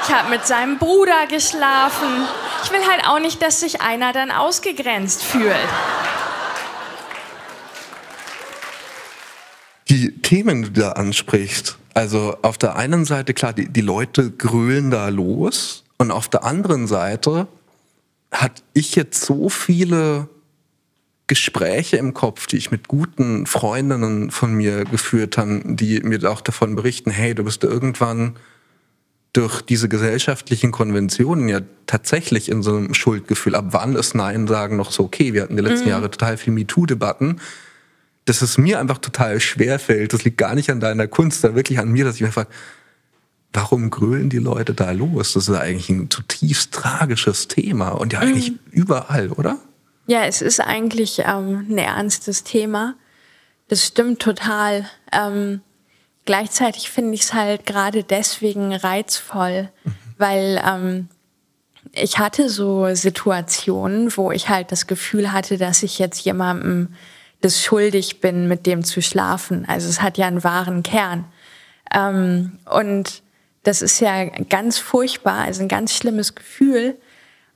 Ich 0.07 0.13
habe 0.13 0.29
mit 0.29 0.47
seinem 0.47 0.77
Bruder 0.77 1.27
geschlafen. 1.27 2.25
Ich 2.63 2.71
will 2.71 2.87
halt 2.89 3.05
auch 3.05 3.19
nicht, 3.19 3.41
dass 3.41 3.59
sich 3.59 3.81
einer 3.81 4.13
dann 4.13 4.31
ausgegrenzt 4.31 5.21
fühlt. 5.21 5.57
Die 9.89 10.21
Themen, 10.21 10.63
die 10.63 10.71
du 10.71 10.81
da 10.81 10.91
ansprichst, 10.93 11.77
also 11.93 12.37
auf 12.41 12.57
der 12.57 12.75
einen 12.75 13.05
Seite, 13.05 13.33
klar, 13.33 13.53
die, 13.53 13.67
die 13.67 13.81
Leute 13.81 14.31
grölen 14.31 14.91
da 14.91 15.09
los 15.09 15.83
und 15.97 16.11
auf 16.11 16.29
der 16.29 16.43
anderen 16.43 16.87
Seite 16.87 17.47
hat 18.31 18.63
ich 18.73 18.95
jetzt 18.95 19.25
so 19.25 19.49
viele 19.49 20.29
Gespräche 21.27 21.97
im 21.97 22.13
Kopf, 22.13 22.47
die 22.47 22.57
ich 22.57 22.71
mit 22.71 22.87
guten 22.87 23.45
Freundinnen 23.45 24.31
von 24.31 24.53
mir 24.53 24.83
geführt 24.85 25.37
habe, 25.37 25.61
die 25.65 26.01
mir 26.01 26.29
auch 26.29 26.41
davon 26.41 26.75
berichten, 26.75 27.09
hey, 27.09 27.35
du 27.35 27.43
bist 27.43 27.63
irgendwann 27.63 28.35
durch 29.33 29.61
diese 29.61 29.87
gesellschaftlichen 29.87 30.71
Konventionen 30.71 31.47
ja 31.47 31.61
tatsächlich 31.85 32.49
in 32.49 32.61
so 32.63 32.75
einem 32.75 32.93
Schuldgefühl. 32.93 33.55
Ab 33.55 33.67
wann 33.69 33.95
ist 33.95 34.13
Nein 34.13 34.47
sagen 34.47 34.75
noch 34.75 34.91
so 34.91 35.03
okay? 35.05 35.33
Wir 35.33 35.43
hatten 35.43 35.55
die 35.55 35.61
letzten 35.61 35.85
mhm. 35.85 35.91
Jahre 35.91 36.11
total 36.11 36.35
viel 36.35 36.51
MeToo-Debatten. 36.51 37.39
Dass 38.25 38.41
es 38.41 38.57
mir 38.57 38.79
einfach 38.79 38.99
total 38.99 39.39
schwer 39.39 39.79
fällt. 39.79 40.13
Das 40.13 40.23
liegt 40.23 40.37
gar 40.37 40.55
nicht 40.55 40.69
an 40.69 40.79
deiner 40.79 41.07
Kunst, 41.07 41.41
sondern 41.41 41.55
wirklich 41.55 41.79
an 41.79 41.89
mir, 41.89 42.05
dass 42.05 42.15
ich 42.15 42.21
mir 42.21 42.31
frage, 42.31 42.49
warum 43.53 43.89
grölen 43.89 44.29
die 44.29 44.37
Leute 44.37 44.73
da 44.73 44.91
los? 44.91 45.33
Das 45.33 45.47
ist 45.47 45.55
eigentlich 45.55 45.89
ein 45.89 46.09
zutiefst 46.09 46.73
tragisches 46.73 47.47
Thema 47.47 47.89
und 47.89 48.13
ja 48.13 48.19
eigentlich 48.19 48.51
mhm. 48.51 48.59
überall, 48.71 49.29
oder? 49.31 49.57
Ja, 50.07 50.25
es 50.25 50.41
ist 50.41 50.59
eigentlich 50.59 51.19
ähm, 51.19 51.67
ein 51.69 51.77
ernstes 51.77 52.43
Thema. 52.43 52.95
Das 53.67 53.85
stimmt 53.85 54.21
total. 54.21 54.85
Ähm, 55.11 55.61
gleichzeitig 56.25 56.89
finde 56.89 57.13
ich 57.13 57.21
es 57.21 57.33
halt 57.33 57.65
gerade 57.65 58.03
deswegen 58.03 58.73
reizvoll, 58.73 59.69
mhm. 59.83 59.93
weil 60.17 60.61
ähm, 60.65 61.07
ich 61.93 62.19
hatte 62.19 62.49
so 62.49 62.93
Situationen, 62.93 64.15
wo 64.15 64.31
ich 64.31 64.49
halt 64.49 64.71
das 64.71 64.87
Gefühl 64.87 65.31
hatte, 65.31 65.57
dass 65.57 65.83
ich 65.83 65.99
jetzt 65.99 66.19
jemandem 66.23 66.89
das 67.41 67.61
schuldig 67.61 68.21
bin, 68.21 68.47
mit 68.47 68.65
dem 68.65 68.83
zu 68.83 69.01
schlafen. 69.01 69.65
Also 69.67 69.89
es 69.89 70.01
hat 70.01 70.17
ja 70.17 70.27
einen 70.27 70.43
wahren 70.43 70.83
Kern. 70.83 71.25
Ähm, 71.93 72.59
und 72.71 73.21
das 73.63 73.81
ist 73.81 73.99
ja 73.99 74.25
ganz 74.25 74.77
furchtbar, 74.77 75.39
also 75.45 75.61
ein 75.61 75.67
ganz 75.67 75.93
schlimmes 75.93 76.35
Gefühl. 76.35 76.97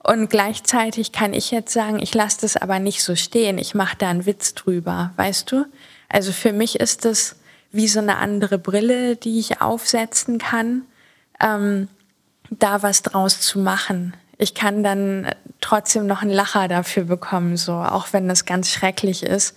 Und 0.04 0.30
gleichzeitig 0.30 1.12
kann 1.12 1.34
ich 1.34 1.50
jetzt 1.50 1.74
sagen, 1.74 2.00
ich 2.00 2.14
lasse 2.14 2.42
das 2.42 2.58
aber 2.58 2.80
nicht 2.80 3.04
so 3.04 3.16
stehen. 3.16 3.58
Ich 3.58 3.74
mache 3.74 3.98
da 3.98 4.10
einen 4.10 4.26
Witz 4.28 4.54
drüber, 4.54 5.12
weißt 5.16 5.52
du? 5.52 5.66
Also 6.10 6.32
für 6.32 6.54
mich 6.54 6.80
ist 6.80 7.06
das 7.06 7.38
wie 7.72 7.88
so 7.88 8.00
eine 8.00 8.18
andere 8.18 8.60
Brille, 8.60 9.16
die 9.16 9.40
ich 9.40 9.62
aufsetzen 9.62 10.38
kann, 10.38 10.84
ähm, 11.42 11.88
da 12.52 12.84
was 12.84 13.02
draus 13.02 13.42
zu 13.42 13.60
machen. 13.60 14.14
Ich 14.38 14.54
kann 14.54 14.84
dann 14.84 15.30
trotzdem 15.60 16.06
noch 16.06 16.22
einen 16.22 16.32
Lacher 16.32 16.68
dafür 16.68 17.06
bekommen, 17.06 17.58
so 17.58 17.74
auch 17.74 18.14
wenn 18.14 18.28
das 18.28 18.46
ganz 18.46 18.70
schrecklich 18.70 19.24
ist. 19.24 19.56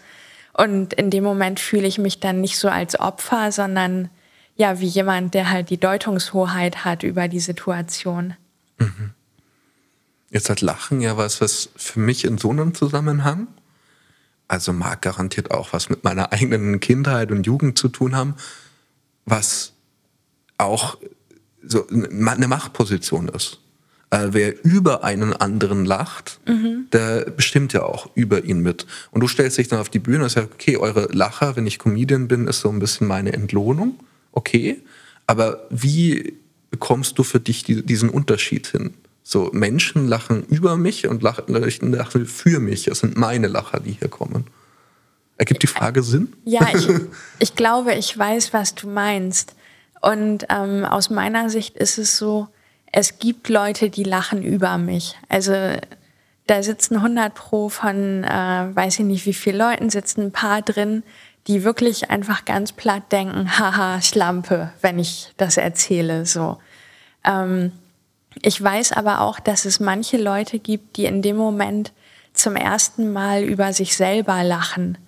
Und 0.59 0.93
in 0.95 1.11
dem 1.11 1.23
Moment 1.23 1.61
fühle 1.61 1.87
ich 1.87 1.99
mich 1.99 2.19
dann 2.19 2.41
nicht 2.41 2.59
so 2.59 2.69
als 2.69 2.99
Opfer, 2.99 3.53
sondern 3.53 4.11
ja, 4.57 4.81
wie 4.81 4.87
jemand, 4.87 5.35
der 5.35 5.51
halt 5.51 5.71
die 5.71 5.79
Deutungshoheit 5.79 6.85
hat 6.85 7.05
über 7.05 7.29
die 7.29 7.39
Situation. 7.39 8.35
Mhm. 8.79 9.13
Jetzt 10.31 10.51
hat 10.51 10.61
Lachen 10.61 11.01
ja 11.01 11.17
was, 11.17 11.41
was 11.41 11.69
für 11.77 12.01
mich 12.01 12.25
in 12.25 12.39
so 12.39 12.51
einem 12.51 12.75
Zusammenhang, 12.75 13.47
also 14.49 14.73
mag 14.73 15.01
garantiert 15.01 15.53
auch 15.53 15.73
was 15.73 15.91
mit 15.91 16.03
meiner 16.03 16.33
eigenen 16.33 16.81
Kindheit 16.81 17.31
und 17.31 17.47
Jugend 17.47 17.79
zu 17.79 17.89
tun 17.89 18.17
haben, 18.17 18.35
was 19.27 19.75
auch 20.59 20.99
so 21.63 21.87
eine 21.87 22.49
Machtposition 22.49 23.29
ist. 23.29 23.61
Äh, 24.11 24.29
wer 24.31 24.65
über 24.65 25.05
einen 25.05 25.35
anderen 25.35 25.85
lacht, 25.85 26.41
mhm. 26.47 26.87
der 26.93 27.31
bestimmt 27.31 27.75
ja 27.75 27.83
auch 27.83 28.09
über 28.15 28.45
ihn 28.45 28.61
mit. 28.61 28.87
Und 29.11 29.21
du 29.21 29.29
stellst 29.29 29.59
dich 29.59 29.69
dann 29.69 29.81
auf 29.81 29.91
die 29.91 29.99
Bühne 29.99 30.25
und 30.25 30.31
sagst, 30.31 30.51
okay, 30.55 30.79
eure 30.79 31.09
Lacher, 31.13 31.57
wenn 31.57 31.67
ich 31.67 31.79
Comedian 31.79 32.27
bin, 32.27 32.47
ist 32.47 32.61
so 32.61 32.71
ein 32.71 32.79
bisschen 32.79 33.07
meine 33.07 33.35
Entlohnung. 33.35 33.99
Okay. 34.33 34.81
Aber 35.27 35.67
wie 35.69 36.39
bekommst 36.71 37.19
du 37.19 37.23
für 37.23 37.39
dich 37.39 37.65
die, 37.65 37.85
diesen 37.85 38.09
Unterschied 38.09 38.67
hin? 38.69 38.95
So, 39.23 39.51
Menschen 39.53 40.09
lachen 40.09 40.43
über 40.45 40.79
mich 40.79 41.07
und 41.07 41.23
lachen, 41.23 41.53
lachen 41.93 42.25
für 42.25 42.61
mich. 42.61 42.89
Es 42.89 43.01
sind 43.01 43.19
meine 43.19 43.47
Lacher, 43.47 43.81
die 43.81 43.93
hier 43.93 44.09
kommen. 44.09 44.47
Ergibt 45.37 45.63
die 45.63 45.67
Frage 45.67 46.03
Sinn? 46.03 46.33
Ja, 46.47 46.67
ich, 46.75 46.89
ich 47.39 47.55
glaube, 47.55 47.93
ich 47.93 48.17
weiß, 48.17 48.55
was 48.55 48.75
du 48.75 48.89
meinst. 48.89 49.55
Und 50.01 50.47
ähm, 50.49 50.87
aus 50.87 51.11
meiner 51.11 51.51
Sicht 51.51 51.77
ist 51.77 51.99
es 51.99 52.17
so, 52.17 52.49
es 52.93 53.19
gibt 53.19 53.49
Leute, 53.49 53.91
die 53.91 54.05
lachen 54.05 54.43
über 54.43 54.79
mich. 54.79 55.17
Also 55.29 55.53
da 56.47 56.63
sitzen 56.63 56.97
100 56.97 57.35
pro 57.35 57.69
von, 57.69 58.25
äh, 58.25 58.29
weiß 58.75 59.01
ich 59.01 59.05
nicht 59.05 59.27
wie 59.27 59.35
viele 59.35 59.59
Leuten, 59.59 59.91
sitzen 59.91 60.23
ein 60.23 60.33
paar 60.33 60.63
drin, 60.63 61.03
die 61.47 61.65
wirklich 61.65 62.11
einfach 62.11 62.45
ganz 62.45 62.73
platt 62.73 63.13
denken, 63.13 63.59
haha, 63.59 64.01
Schlampe, 64.03 64.73
wenn 64.81 64.99
ich 64.99 65.33
das 65.37 65.57
erzähle, 65.57 66.27
so. 66.27 66.59
Ähm, 67.25 67.73
ich 68.43 68.63
weiß 68.63 68.93
aber 68.93 69.21
auch, 69.23 69.41
dass 69.41 69.65
es 69.65 69.81
manche 69.81 70.17
Leute 70.17 70.59
gibt, 70.59 70.97
die 70.97 71.07
in 71.07 71.23
dem 71.23 71.37
Moment 71.37 71.93
zum 72.33 72.57
ersten 72.57 73.13
Mal 73.13 73.43
über 73.43 73.73
sich 73.73 73.97
selber 73.97 74.45
lachen, 74.45 74.99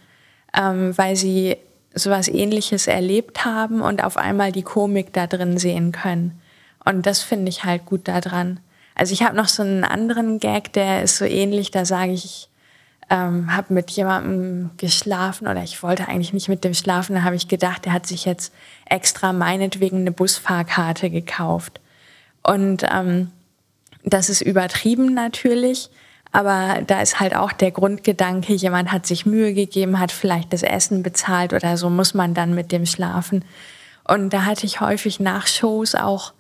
ähm, 0.55 0.97
weil 0.97 1.17
sie 1.17 1.57
sowas 1.95 2.29
ähnliches 2.29 2.87
erlebt 2.87 3.45
haben 3.45 3.83
und 3.83 4.03
auf 4.03 4.17
einmal 4.17 4.53
die 4.53 4.63
Komik 4.63 5.13
da 5.13 5.27
drin 5.27 5.59
sehen 5.59 5.93
können. 5.93 6.40
Und 6.85 7.07
das 7.07 7.23
finde 7.23 7.49
ich 7.49 7.65
halt 7.65 7.87
gut 7.87 8.09
daran. 8.09 8.61
Also 8.95 9.13
ich 9.13 9.23
habe 9.23 9.37
noch 9.37 9.49
so 9.49 9.63
einen 9.63 9.85
anderen 9.85 10.41
Gag, 10.41 10.73
der 10.73 11.03
ist 11.03 11.17
so 11.17 11.25
ähnlich, 11.25 11.71
da 11.71 11.85
sage 11.85 12.13
ich, 12.13 12.25
ich 12.25 12.51
ähm, 13.11 13.55
habe 13.55 13.75
mit 13.75 13.91
jemandem 13.91 14.71
geschlafen 14.77 15.49
oder 15.49 15.63
ich 15.63 15.83
wollte 15.83 16.09
eigentlich 16.09 16.33
nicht 16.33 16.49
mit 16.49 16.65
dem 16.65 16.75
schlafen, 16.75 17.17
da 17.17 17.23
habe 17.23 17.37
ich 17.37 17.49
gedacht, 17.49 17.85
der 17.85 17.93
hat 17.93 18.07
sich 18.07 18.25
jetzt 18.25 18.53
extra 18.87 19.33
meinetwegen 19.33 19.99
eine 19.99 20.13
Busfahrkarte 20.13 21.11
gekauft. 21.11 21.81
Und 22.43 22.85
ähm, 22.91 23.31
das 24.05 24.31
ist 24.31 24.41
übertrieben 24.41 25.13
natürlich, 25.13 25.91
aber 26.33 26.83
da 26.87 27.03
ist 27.03 27.19
halt 27.19 27.35
auch 27.35 27.53
der 27.53 27.73
Grundgedanke, 27.73 28.55
jemand 28.55 28.93
hat 28.93 29.07
sich 29.07 29.27
Mühe 29.27 29.53
gegeben, 29.53 29.99
hat 29.99 30.13
vielleicht 30.13 30.53
das 30.53 30.63
Essen 30.63 31.03
bezahlt 31.03 31.53
oder 31.53 31.77
so, 31.77 31.91
muss 31.91 32.15
man 32.15 32.35
dann 32.35 32.55
mit 32.55 32.71
dem 32.71 32.87
schlafen. 32.87 33.45
Und 34.05 34.31
da 34.33 34.45
hatte 34.45 34.67
ich 34.67 34.81
häufig 34.81 35.19
nach 35.19 35.47
Shows 35.47 35.95
auch 35.95 36.33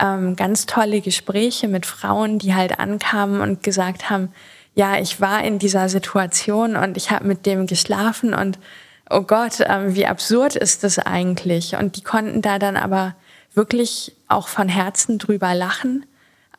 ähm, 0.00 0.36
ganz 0.36 0.66
tolle 0.66 1.00
Gespräche 1.00 1.68
mit 1.68 1.86
Frauen, 1.86 2.38
die 2.38 2.54
halt 2.54 2.78
ankamen 2.78 3.40
und 3.40 3.62
gesagt 3.62 4.10
haben, 4.10 4.32
ja, 4.74 4.98
ich 4.98 5.20
war 5.20 5.44
in 5.44 5.58
dieser 5.58 5.88
Situation 5.88 6.76
und 6.76 6.96
ich 6.96 7.10
habe 7.10 7.26
mit 7.26 7.44
dem 7.46 7.66
geschlafen 7.66 8.34
und 8.34 8.58
oh 9.10 9.22
Gott, 9.22 9.58
ähm, 9.60 9.94
wie 9.94 10.06
absurd 10.06 10.56
ist 10.56 10.84
das 10.84 10.98
eigentlich? 10.98 11.74
Und 11.76 11.96
die 11.96 12.02
konnten 12.02 12.42
da 12.42 12.58
dann 12.58 12.76
aber 12.76 13.16
wirklich 13.54 14.14
auch 14.28 14.48
von 14.48 14.68
Herzen 14.68 15.18
drüber 15.18 15.54
lachen, 15.54 16.06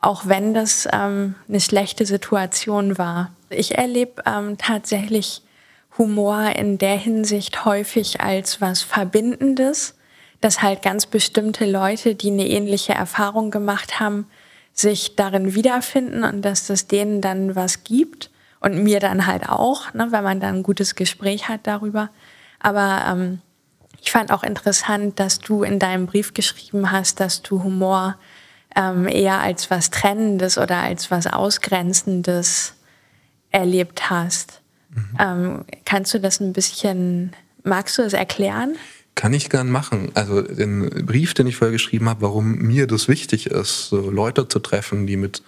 auch 0.00 0.26
wenn 0.26 0.52
das 0.52 0.86
ähm, 0.92 1.34
eine 1.48 1.60
schlechte 1.60 2.04
Situation 2.04 2.98
war. 2.98 3.30
Ich 3.48 3.78
erlebe 3.78 4.22
ähm, 4.26 4.58
tatsächlich 4.58 5.42
Humor 5.96 6.50
in 6.56 6.78
der 6.78 6.96
Hinsicht 6.96 7.64
häufig 7.64 8.20
als 8.20 8.60
was 8.60 8.82
Verbindendes 8.82 9.94
dass 10.42 10.60
halt 10.60 10.82
ganz 10.82 11.06
bestimmte 11.06 11.64
Leute, 11.64 12.14
die 12.14 12.30
eine 12.30 12.46
ähnliche 12.46 12.92
Erfahrung 12.92 13.50
gemacht 13.50 14.00
haben, 14.00 14.26
sich 14.74 15.16
darin 15.16 15.54
wiederfinden 15.54 16.24
und 16.24 16.42
dass 16.42 16.66
das 16.66 16.88
denen 16.88 17.20
dann 17.20 17.54
was 17.54 17.84
gibt 17.84 18.30
und 18.60 18.82
mir 18.82 19.00
dann 19.00 19.26
halt 19.26 19.48
auch, 19.48 19.94
ne, 19.94 20.08
wenn 20.10 20.24
man 20.24 20.40
dann 20.40 20.56
ein 20.56 20.62
gutes 20.62 20.94
Gespräch 20.96 21.48
hat 21.48 21.60
darüber. 21.66 22.10
Aber 22.58 23.04
ähm, 23.08 23.40
ich 24.00 24.10
fand 24.10 24.32
auch 24.32 24.42
interessant, 24.42 25.20
dass 25.20 25.38
du 25.38 25.62
in 25.62 25.78
deinem 25.78 26.06
Brief 26.06 26.34
geschrieben 26.34 26.90
hast, 26.90 27.20
dass 27.20 27.42
du 27.42 27.62
Humor 27.62 28.16
ähm, 28.74 29.06
eher 29.06 29.40
als 29.40 29.70
was 29.70 29.90
Trennendes 29.90 30.58
oder 30.58 30.78
als 30.78 31.10
was 31.10 31.28
Ausgrenzendes 31.28 32.74
erlebt 33.52 34.10
hast. 34.10 34.60
Mhm. 34.90 35.16
Ähm, 35.20 35.64
kannst 35.84 36.12
du 36.14 36.18
das 36.18 36.40
ein 36.40 36.52
bisschen, 36.52 37.32
magst 37.62 37.96
du 37.96 38.02
das 38.02 38.12
erklären? 38.12 38.76
Kann 39.14 39.34
ich 39.34 39.50
gern 39.50 39.70
machen. 39.70 40.10
Also 40.14 40.42
den 40.42 41.06
Brief, 41.06 41.34
den 41.34 41.46
ich 41.46 41.56
vorher 41.56 41.72
geschrieben 41.72 42.08
habe, 42.08 42.22
warum 42.22 42.56
mir 42.56 42.86
das 42.86 43.08
wichtig 43.08 43.46
ist, 43.46 43.88
so 43.88 44.10
Leute 44.10 44.48
zu 44.48 44.58
treffen, 44.58 45.06
die 45.06 45.16
mit 45.16 45.42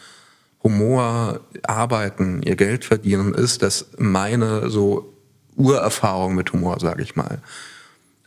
Humor 0.63 1.41
arbeiten, 1.63 2.43
ihr 2.43 2.57
Geld 2.57 2.85
verdienen, 2.85 3.35
ist, 3.35 3.63
dass 3.63 3.87
meine 3.99 4.71
so 4.71 5.13
Urerfahrung 5.57 6.35
mit 6.35 6.53
Humor, 6.53 6.79
sage 6.81 7.03
ich 7.03 7.17
mal, 7.17 7.39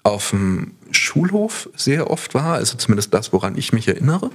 auf 0.03 0.29
dem 0.29 0.71
Schulhof 0.91 1.69
sehr 1.75 2.09
oft 2.09 2.33
war, 2.33 2.55
also 2.55 2.77
zumindest 2.77 3.13
das, 3.13 3.33
woran 3.33 3.57
ich 3.57 3.73
mich 3.73 3.87
erinnere. 3.87 4.31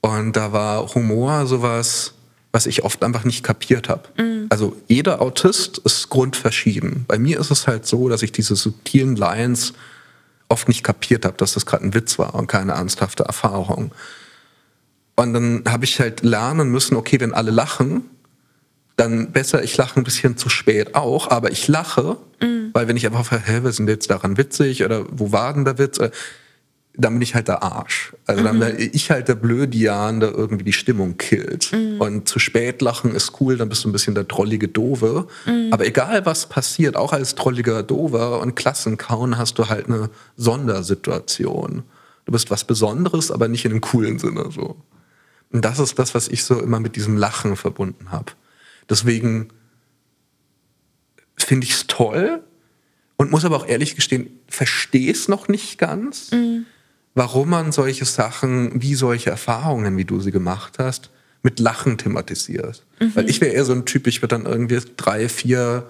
Und 0.00 0.36
da 0.36 0.52
war 0.52 0.94
Humor 0.94 1.46
sowas, 1.46 2.14
was 2.52 2.66
ich 2.66 2.84
oft 2.84 3.02
einfach 3.02 3.24
nicht 3.24 3.42
kapiert 3.42 3.88
habe. 3.88 4.08
Mhm. 4.16 4.46
Also 4.50 4.76
jeder 4.86 5.20
Autist 5.20 5.78
ist 5.78 6.08
grundverschieden. 6.10 7.04
Bei 7.08 7.18
mir 7.18 7.40
ist 7.40 7.50
es 7.50 7.66
halt 7.66 7.86
so, 7.86 8.08
dass 8.08 8.22
ich 8.22 8.30
diese 8.30 8.54
subtilen 8.54 9.16
Lines 9.16 9.72
oft 10.48 10.68
nicht 10.68 10.82
kapiert 10.82 11.24
habe, 11.24 11.36
dass 11.36 11.54
das 11.54 11.66
gerade 11.66 11.84
ein 11.84 11.94
Witz 11.94 12.18
war 12.18 12.34
und 12.34 12.46
keine 12.46 12.72
ernsthafte 12.72 13.24
Erfahrung. 13.24 13.92
Und 15.16 15.32
dann 15.32 15.62
habe 15.68 15.84
ich 15.84 16.00
halt 16.00 16.22
lernen 16.22 16.70
müssen, 16.70 16.96
okay, 16.96 17.20
wenn 17.20 17.34
alle 17.34 17.50
lachen, 17.50 18.10
dann 18.96 19.32
besser, 19.32 19.62
ich 19.62 19.76
lache 19.76 19.98
ein 20.00 20.04
bisschen 20.04 20.36
zu 20.36 20.48
spät 20.48 20.94
auch, 20.94 21.30
aber 21.30 21.50
ich 21.50 21.66
lache, 21.68 22.16
mhm. 22.40 22.70
weil 22.72 22.88
wenn 22.88 22.96
ich 22.96 23.06
einfach 23.06 23.24
frage, 23.24 23.42
hä, 23.46 23.60
was 23.62 23.70
ist 23.70 23.78
denn 23.80 23.88
jetzt 23.88 24.10
daran 24.10 24.36
witzig 24.36 24.84
oder 24.84 25.04
wo 25.10 25.32
war 25.32 25.52
denn 25.52 25.64
der 25.64 25.78
Witz? 25.78 25.98
Dann 26.96 27.14
bin 27.14 27.22
ich 27.22 27.34
halt 27.34 27.48
der 27.48 27.62
Arsch. 27.62 28.14
Also 28.24 28.44
dann 28.44 28.60
wäre 28.60 28.74
mhm. 28.74 28.90
ich 28.92 29.10
halt 29.10 29.26
der 29.26 29.34
Blödian, 29.34 30.20
der 30.20 30.32
irgendwie 30.32 30.64
die 30.64 30.72
Stimmung 30.72 31.16
killt. 31.16 31.72
Mhm. 31.72 32.00
Und 32.00 32.28
zu 32.28 32.38
spät 32.38 32.82
lachen 32.82 33.14
ist 33.14 33.40
cool, 33.40 33.56
dann 33.56 33.68
bist 33.68 33.84
du 33.84 33.88
ein 33.88 33.92
bisschen 33.92 34.14
der 34.14 34.28
trollige 34.28 34.68
Dove. 34.68 35.26
Mhm. 35.44 35.70
Aber 35.72 35.86
egal 35.86 36.24
was 36.24 36.48
passiert, 36.48 36.96
auch 36.96 37.12
als 37.12 37.34
trolliger 37.34 37.82
Dover 37.82 38.40
und 38.40 38.54
Klassenkauen 38.54 39.38
hast 39.38 39.58
du 39.58 39.68
halt 39.68 39.86
eine 39.86 40.10
Sondersituation. 40.36 41.82
Du 42.26 42.32
bist 42.32 42.50
was 42.50 42.64
Besonderes, 42.64 43.30
aber 43.30 43.48
nicht 43.48 43.64
in 43.64 43.72
einem 43.72 43.80
coolen 43.80 44.18
Sinne 44.18 44.50
so. 44.50 44.76
Und 45.52 45.64
das 45.64 45.78
ist 45.78 45.98
das, 45.98 46.14
was 46.14 46.28
ich 46.28 46.44
so 46.44 46.60
immer 46.60 46.80
mit 46.80 46.96
diesem 46.96 47.16
Lachen 47.16 47.56
verbunden 47.56 48.10
habe. 48.10 48.32
Deswegen 48.88 49.48
finde 51.36 51.66
ich 51.66 51.72
es 51.72 51.86
toll 51.86 52.42
und 53.16 53.30
muss 53.30 53.44
aber 53.44 53.56
auch 53.56 53.66
ehrlich 53.66 53.94
gestehen, 53.94 54.40
verstehe 54.48 55.12
es 55.12 55.28
noch 55.28 55.48
nicht 55.48 55.78
ganz, 55.78 56.32
mhm. 56.32 56.66
Warum 57.14 57.50
man 57.50 57.72
solche 57.72 58.04
Sachen 58.04 58.82
wie 58.82 58.94
solche 58.94 59.30
Erfahrungen, 59.30 59.96
wie 59.96 60.04
du 60.04 60.20
sie 60.20 60.32
gemacht 60.32 60.74
hast, 60.78 61.10
mit 61.42 61.60
Lachen 61.60 61.98
thematisiert. 61.98 62.84
Mhm. 63.00 63.14
Weil 63.14 63.30
ich 63.30 63.40
wäre 63.40 63.52
eher 63.52 63.64
so 63.64 63.72
ein 63.72 63.84
Typ, 63.84 64.06
ich 64.06 64.22
würde 64.22 64.36
dann 64.36 64.46
irgendwie 64.46 64.80
drei, 64.96 65.28
vier 65.28 65.86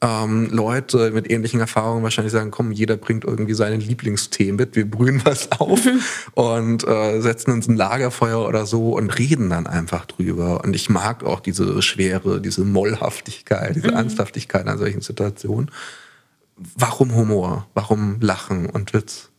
ähm, 0.00 0.48
Leute 0.50 1.10
mit 1.12 1.30
ähnlichen 1.30 1.60
Erfahrungen 1.60 2.02
wahrscheinlich 2.02 2.32
sagen, 2.32 2.50
komm, 2.50 2.72
jeder 2.72 2.96
bringt 2.96 3.24
irgendwie 3.24 3.54
seinen 3.54 3.80
Lieblingstee 3.80 4.52
mit, 4.52 4.76
wir 4.76 4.90
brühen 4.90 5.20
was 5.24 5.52
auf 5.60 5.84
mhm. 5.84 6.00
und 6.32 6.86
äh, 6.86 7.20
setzen 7.20 7.52
uns 7.52 7.68
ein 7.68 7.76
Lagerfeuer 7.76 8.46
oder 8.46 8.66
so 8.66 8.94
und 8.94 9.18
reden 9.18 9.50
dann 9.50 9.66
einfach 9.66 10.06
drüber. 10.06 10.64
Und 10.64 10.74
ich 10.74 10.90
mag 10.90 11.22
auch 11.22 11.40
diese 11.40 11.80
Schwere, 11.82 12.40
diese 12.40 12.64
Mollhaftigkeit, 12.64 13.76
diese 13.76 13.88
mhm. 13.88 13.94
Ernsthaftigkeit 13.94 14.66
an 14.66 14.78
solchen 14.78 15.00
Situationen. 15.00 15.70
Warum 16.76 17.14
Humor? 17.14 17.66
Warum 17.74 18.20
Lachen 18.20 18.66
und 18.66 18.94
Witz? 18.94 19.30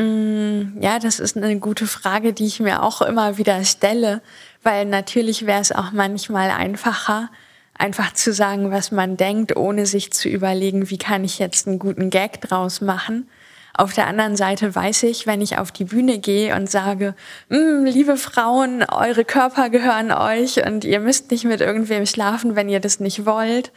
Mm, 0.00 0.80
ja, 0.80 0.98
das 0.98 1.20
ist 1.20 1.36
eine 1.36 1.58
gute 1.58 1.86
Frage, 1.86 2.32
die 2.32 2.46
ich 2.46 2.58
mir 2.58 2.82
auch 2.82 3.02
immer 3.02 3.36
wieder 3.36 3.62
stelle, 3.64 4.22
weil 4.62 4.86
natürlich 4.86 5.44
wäre 5.44 5.60
es 5.60 5.72
auch 5.72 5.92
manchmal 5.92 6.50
einfacher, 6.50 7.28
einfach 7.74 8.14
zu 8.14 8.32
sagen, 8.32 8.70
was 8.70 8.92
man 8.92 9.18
denkt, 9.18 9.56
ohne 9.56 9.84
sich 9.84 10.10
zu 10.12 10.30
überlegen, 10.30 10.88
wie 10.88 10.96
kann 10.96 11.22
ich 11.22 11.38
jetzt 11.38 11.68
einen 11.68 11.78
guten 11.78 12.08
Gag 12.08 12.40
draus 12.40 12.80
machen. 12.80 13.28
Auf 13.74 13.92
der 13.92 14.06
anderen 14.06 14.36
Seite 14.36 14.74
weiß 14.74 15.02
ich, 15.02 15.26
wenn 15.26 15.42
ich 15.42 15.58
auf 15.58 15.70
die 15.70 15.84
Bühne 15.84 16.18
gehe 16.18 16.56
und 16.56 16.70
sage, 16.70 17.14
mm, 17.50 17.84
liebe 17.84 18.16
Frauen, 18.16 18.82
eure 18.84 19.26
Körper 19.26 19.68
gehören 19.68 20.12
euch 20.12 20.64
und 20.66 20.84
ihr 20.86 21.00
müsst 21.00 21.30
nicht 21.30 21.44
mit 21.44 21.60
irgendwem 21.60 22.06
schlafen, 22.06 22.56
wenn 22.56 22.70
ihr 22.70 22.80
das 22.80 23.00
nicht 23.00 23.26
wollt. 23.26 23.70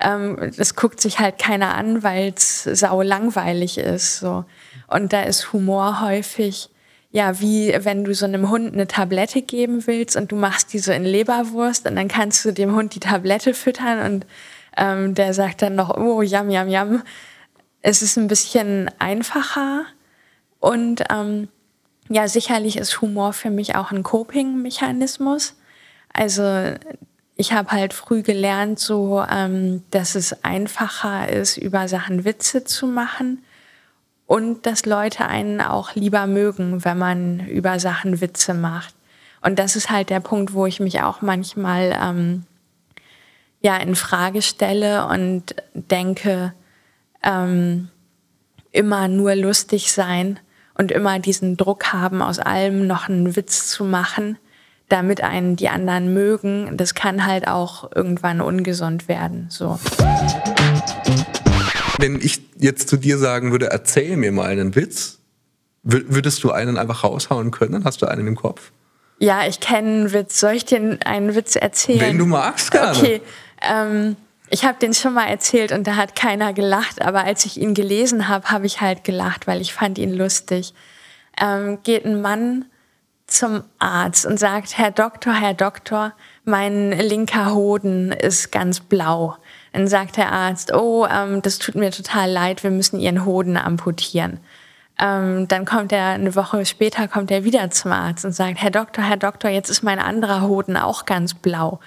Ähm, 0.00 0.52
das 0.56 0.76
guckt 0.76 1.00
sich 1.00 1.18
halt 1.18 1.38
keiner 1.38 1.74
an, 1.74 2.02
weil 2.02 2.32
es 2.36 2.64
sau 2.64 3.02
langweilig 3.02 3.78
ist. 3.78 4.18
So. 4.18 4.44
Und 4.86 5.12
da 5.12 5.22
ist 5.22 5.52
Humor 5.52 6.00
häufig 6.00 6.70
ja, 7.10 7.40
wie 7.40 7.74
wenn 7.80 8.04
du 8.04 8.14
so 8.14 8.26
einem 8.26 8.50
Hund 8.50 8.74
eine 8.74 8.86
Tablette 8.86 9.42
geben 9.42 9.86
willst 9.86 10.16
und 10.16 10.30
du 10.30 10.36
machst 10.36 10.72
die 10.72 10.78
so 10.78 10.92
in 10.92 11.04
Leberwurst 11.04 11.86
und 11.86 11.96
dann 11.96 12.08
kannst 12.08 12.44
du 12.44 12.52
dem 12.52 12.74
Hund 12.74 12.94
die 12.94 13.00
Tablette 13.00 13.54
füttern 13.54 14.12
und 14.12 14.26
ähm, 14.76 15.14
der 15.14 15.32
sagt 15.34 15.62
dann 15.62 15.74
noch, 15.74 15.96
oh, 15.96 16.22
jam, 16.22 16.50
jam, 16.50 16.68
jam. 16.68 17.02
Es 17.80 18.02
ist 18.02 18.16
ein 18.18 18.28
bisschen 18.28 18.90
einfacher 18.98 19.86
und 20.60 21.02
ähm, 21.10 21.48
ja, 22.10 22.28
sicherlich 22.28 22.76
ist 22.76 23.00
Humor 23.00 23.32
für 23.32 23.50
mich 23.50 23.76
auch 23.76 23.90
ein 23.90 24.02
Coping-Mechanismus. 24.02 25.56
Also 26.12 26.42
ich 27.40 27.52
habe 27.52 27.70
halt 27.70 27.94
früh 27.94 28.22
gelernt, 28.22 28.80
so, 28.80 29.24
ähm, 29.30 29.84
dass 29.92 30.16
es 30.16 30.44
einfacher 30.44 31.28
ist, 31.28 31.56
über 31.56 31.86
Sachen 31.86 32.24
Witze 32.24 32.64
zu 32.64 32.88
machen 32.88 33.44
und 34.26 34.66
dass 34.66 34.86
Leute 34.86 35.26
einen 35.26 35.60
auch 35.60 35.94
lieber 35.94 36.26
mögen, 36.26 36.84
wenn 36.84 36.98
man 36.98 37.46
über 37.46 37.78
Sachen 37.78 38.20
Witze 38.20 38.54
macht. 38.54 38.92
Und 39.40 39.60
das 39.60 39.76
ist 39.76 39.88
halt 39.88 40.10
der 40.10 40.18
Punkt, 40.18 40.52
wo 40.52 40.66
ich 40.66 40.80
mich 40.80 41.00
auch 41.00 41.22
manchmal 41.22 41.96
ähm, 42.02 42.42
ja 43.60 43.76
in 43.76 43.94
Frage 43.94 44.42
stelle 44.42 45.06
und 45.06 45.54
denke, 45.74 46.52
ähm, 47.22 47.88
immer 48.72 49.06
nur 49.06 49.36
lustig 49.36 49.92
sein 49.92 50.40
und 50.74 50.90
immer 50.90 51.20
diesen 51.20 51.56
Druck 51.56 51.92
haben, 51.92 52.20
aus 52.20 52.40
allem 52.40 52.88
noch 52.88 53.08
einen 53.08 53.36
Witz 53.36 53.68
zu 53.68 53.84
machen, 53.84 54.38
damit 54.88 55.22
einen 55.22 55.56
die 55.56 55.68
anderen 55.68 56.14
mögen, 56.14 56.76
das 56.76 56.94
kann 56.94 57.26
halt 57.26 57.46
auch 57.46 57.90
irgendwann 57.94 58.40
ungesund 58.40 59.08
werden. 59.08 59.46
So. 59.50 59.78
Wenn 61.98 62.20
ich 62.20 62.40
jetzt 62.58 62.88
zu 62.88 62.96
dir 62.96 63.18
sagen 63.18 63.52
würde, 63.52 63.70
erzähl 63.70 64.16
mir 64.16 64.32
mal 64.32 64.46
einen 64.46 64.74
Witz, 64.74 65.18
würdest 65.82 66.42
du 66.44 66.50
einen 66.50 66.76
einfach 66.76 67.04
raushauen 67.04 67.50
können? 67.50 67.84
Hast 67.84 68.02
du 68.02 68.06
einen 68.06 68.26
im 68.26 68.36
Kopf? 68.36 68.72
Ja, 69.18 69.46
ich 69.46 69.60
kenne 69.60 69.88
einen 69.88 70.12
Witz. 70.12 70.38
Soll 70.38 70.52
ich 70.52 70.64
dir 70.64 70.98
einen 71.04 71.34
Witz 71.34 71.56
erzählen? 71.56 72.00
Wenn 72.00 72.18
du 72.18 72.26
magst, 72.26 72.70
gerne. 72.70 72.96
Okay. 72.96 73.20
Ähm, 73.62 74.16
ich 74.50 74.64
habe 74.64 74.78
den 74.78 74.94
schon 74.94 75.14
mal 75.14 75.26
erzählt 75.26 75.72
und 75.72 75.86
da 75.86 75.96
hat 75.96 76.14
keiner 76.14 76.52
gelacht, 76.52 77.02
aber 77.02 77.24
als 77.24 77.44
ich 77.44 77.58
ihn 77.58 77.74
gelesen 77.74 78.28
habe, 78.28 78.50
habe 78.50 78.66
ich 78.66 78.80
halt 78.80 79.04
gelacht, 79.04 79.46
weil 79.46 79.60
ich 79.60 79.74
fand 79.74 79.98
ihn 79.98 80.14
lustig. 80.14 80.72
Ähm, 81.40 81.78
geht 81.82 82.04
ein 82.04 82.20
Mann 82.20 82.64
zum 83.28 83.62
Arzt 83.78 84.26
und 84.26 84.40
sagt, 84.40 84.76
Herr 84.76 84.90
Doktor, 84.90 85.34
Herr 85.34 85.54
Doktor, 85.54 86.14
mein 86.44 86.92
linker 86.92 87.54
Hoden 87.54 88.10
ist 88.10 88.50
ganz 88.50 88.80
blau. 88.80 89.36
Dann 89.72 89.86
sagt 89.86 90.16
der 90.16 90.32
Arzt, 90.32 90.74
oh, 90.74 91.06
ähm, 91.06 91.42
das 91.42 91.58
tut 91.58 91.74
mir 91.74 91.92
total 91.92 92.30
leid, 92.30 92.64
wir 92.64 92.70
müssen 92.70 92.98
ihren 92.98 93.24
Hoden 93.24 93.56
amputieren. 93.56 94.40
Ähm, 94.98 95.46
dann 95.46 95.64
kommt 95.64 95.92
er 95.92 96.06
eine 96.06 96.34
Woche 96.34 96.66
später 96.66 97.06
kommt 97.06 97.30
er 97.30 97.44
wieder 97.44 97.70
zum 97.70 97.92
Arzt 97.92 98.24
und 98.24 98.32
sagt, 98.32 98.60
Herr 98.60 98.70
Doktor, 98.70 99.04
Herr 99.04 99.18
Doktor, 99.18 99.50
jetzt 99.50 99.70
ist 99.70 99.82
mein 99.82 100.00
anderer 100.00 100.42
Hoden 100.42 100.76
auch 100.76 101.04
ganz 101.04 101.34
blau. 101.34 101.78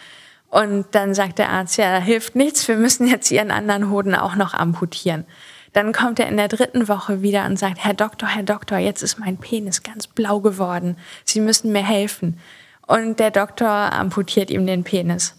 Und 0.50 0.86
dann 0.92 1.14
sagt 1.16 1.40
der 1.40 1.50
Arzt, 1.50 1.78
ja, 1.78 1.98
hilft 1.98 2.36
nichts, 2.36 2.68
wir 2.68 2.78
müssen 2.78 3.08
jetzt 3.08 3.32
ihren 3.32 3.52
anderen 3.52 3.90
Hoden 3.90 4.16
auch 4.16 4.36
noch 4.36 4.54
amputieren. 4.54 5.26
Dann 5.74 5.94
kommt 5.94 6.20
er 6.20 6.28
in 6.28 6.38
der 6.38 6.50
dritten 6.50 6.88
Woche 6.88 7.22
wieder 7.22 7.46
und 7.46 7.58
sagt, 7.58 7.84
Herr 7.84 7.94
Doktor, 7.94 8.28
Herr 8.28 8.44
Doktor, 8.44 8.78
jetzt 8.78 9.04
ist 9.04 9.20
mein 9.20 9.38
Penis 9.38 9.84
ganz 9.84 10.08
blau 10.08 10.42
geworden. 10.42 10.98
Sie 11.24 11.40
müssen 11.40 11.72
mir 11.72 11.86
helfen. 11.86 12.40
Und 12.88 13.20
der 13.20 13.32
Doktor 13.32 13.70
amputiert 13.70 14.50
ihm 14.50 14.68
den 14.68 14.84
Penis. 14.84 15.36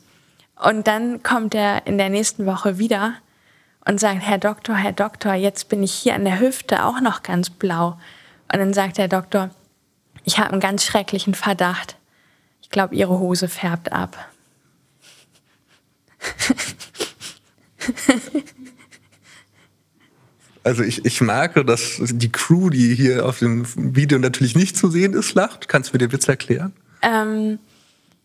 Und 0.56 0.86
dann 0.86 1.22
kommt 1.22 1.54
er 1.54 1.86
in 1.86 1.98
der 1.98 2.08
nächsten 2.08 2.46
Woche 2.46 2.78
wieder 2.78 3.14
und 3.84 4.00
sagt, 4.00 4.22
Herr 4.22 4.38
Doktor, 4.38 4.76
Herr 4.76 4.92
Doktor, 4.92 5.34
jetzt 5.34 5.68
bin 5.68 5.82
ich 5.82 5.92
hier 5.92 6.14
an 6.14 6.24
der 6.24 6.40
Hüfte 6.40 6.84
auch 6.84 7.00
noch 7.00 7.22
ganz 7.22 7.50
blau. 7.50 7.98
Und 8.50 8.58
dann 8.58 8.72
sagt 8.72 8.96
der 8.96 9.08
Doktor, 9.08 9.50
ich 10.24 10.38
habe 10.38 10.52
einen 10.52 10.60
ganz 10.60 10.84
schrecklichen 10.84 11.34
Verdacht. 11.34 11.96
Ich 12.62 12.70
glaube, 12.70 12.94
Ihre 12.94 13.18
Hose 13.18 13.48
färbt 13.48 13.92
ab. 13.92 14.28
Also 20.64 20.82
ich, 20.82 21.04
ich 21.04 21.20
merke, 21.20 21.64
dass 21.64 21.98
die 22.00 22.30
Crew, 22.30 22.70
die 22.70 22.94
hier 22.94 23.26
auf 23.26 23.40
dem 23.40 23.66
Video 23.96 24.18
natürlich 24.18 24.54
nicht 24.54 24.76
zu 24.76 24.90
sehen 24.90 25.12
ist, 25.12 25.34
lacht. 25.34 25.68
Kannst 25.68 25.90
du 25.90 25.94
mir 25.94 25.98
den 25.98 26.12
Witz 26.12 26.28
erklären? 26.28 26.72
Ähm, 27.02 27.58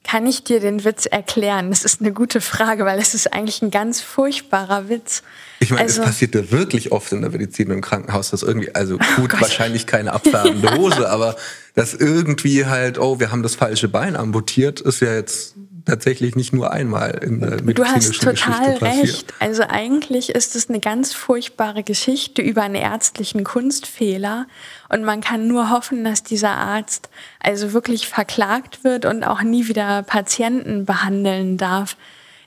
kann 0.04 0.26
ich 0.26 0.44
dir 0.44 0.60
den 0.60 0.86
Witz 0.86 1.06
erklären? 1.06 1.70
Das 1.70 1.84
ist 1.84 2.00
eine 2.00 2.14
gute 2.14 2.40
Frage, 2.40 2.86
weil 2.86 3.00
es 3.00 3.14
ist 3.14 3.34
eigentlich 3.34 3.62
ein 3.62 3.72
ganz 3.72 4.00
furchtbarer 4.00 4.88
Witz. 4.88 5.24
Ich 5.60 5.72
meine, 5.72 5.82
also, 5.82 6.02
es 6.02 6.08
passiert 6.08 6.34
ja 6.34 6.50
wirklich 6.52 6.92
oft 6.92 7.12
in 7.12 7.22
der 7.22 7.32
Medizin 7.32 7.68
und 7.68 7.74
im 7.74 7.82
Krankenhaus, 7.82 8.30
dass 8.30 8.44
irgendwie, 8.44 8.74
also 8.74 8.96
oh 8.96 9.22
gut, 9.22 9.34
oh 9.36 9.42
wahrscheinlich 9.42 9.86
keine 9.86 10.14
abfärbende 10.14 10.72
Hose, 10.78 11.10
aber 11.10 11.36
dass 11.76 11.94
irgendwie 11.94 12.66
halt, 12.66 13.00
oh, 13.00 13.20
wir 13.20 13.32
haben 13.32 13.44
das 13.44 13.56
falsche 13.56 13.90
Bein 13.90 14.16
amputiert, 14.16 14.80
ist 14.80 15.02
ja 15.02 15.14
jetzt 15.14 15.56
tatsächlich 15.88 16.36
nicht 16.36 16.54
nur 16.54 16.72
einmal 16.72 17.12
in 17.24 17.40
der 17.40 17.62
medizinischen 17.64 17.76
Du 17.76 17.86
hast 17.86 18.22
total 18.22 18.78
Geschichte 18.78 18.86
recht. 18.86 19.34
Also 19.40 19.64
eigentlich 19.68 20.30
ist 20.30 20.56
es 20.56 20.70
eine 20.70 20.80
ganz 20.80 21.14
furchtbare 21.14 21.84
Geschichte 21.84 22.42
über 22.42 22.64
einen 22.64 22.76
ärztlichen 22.76 23.44
Kunstfehler 23.44 24.48
und 24.90 25.04
man 25.04 25.22
kann 25.22 25.48
nur 25.48 25.72
hoffen, 25.72 26.04
dass 26.04 26.24
dieser 26.24 26.52
Arzt 26.52 27.10
also 27.40 27.74
wirklich 27.74 28.08
verklagt 28.08 28.84
wird 28.84 29.06
und 29.06 29.24
auch 29.24 29.42
nie 29.42 29.68
wieder 29.68 30.04
Patienten 30.04 30.86
behandeln 30.86 31.58
darf. 31.58 31.96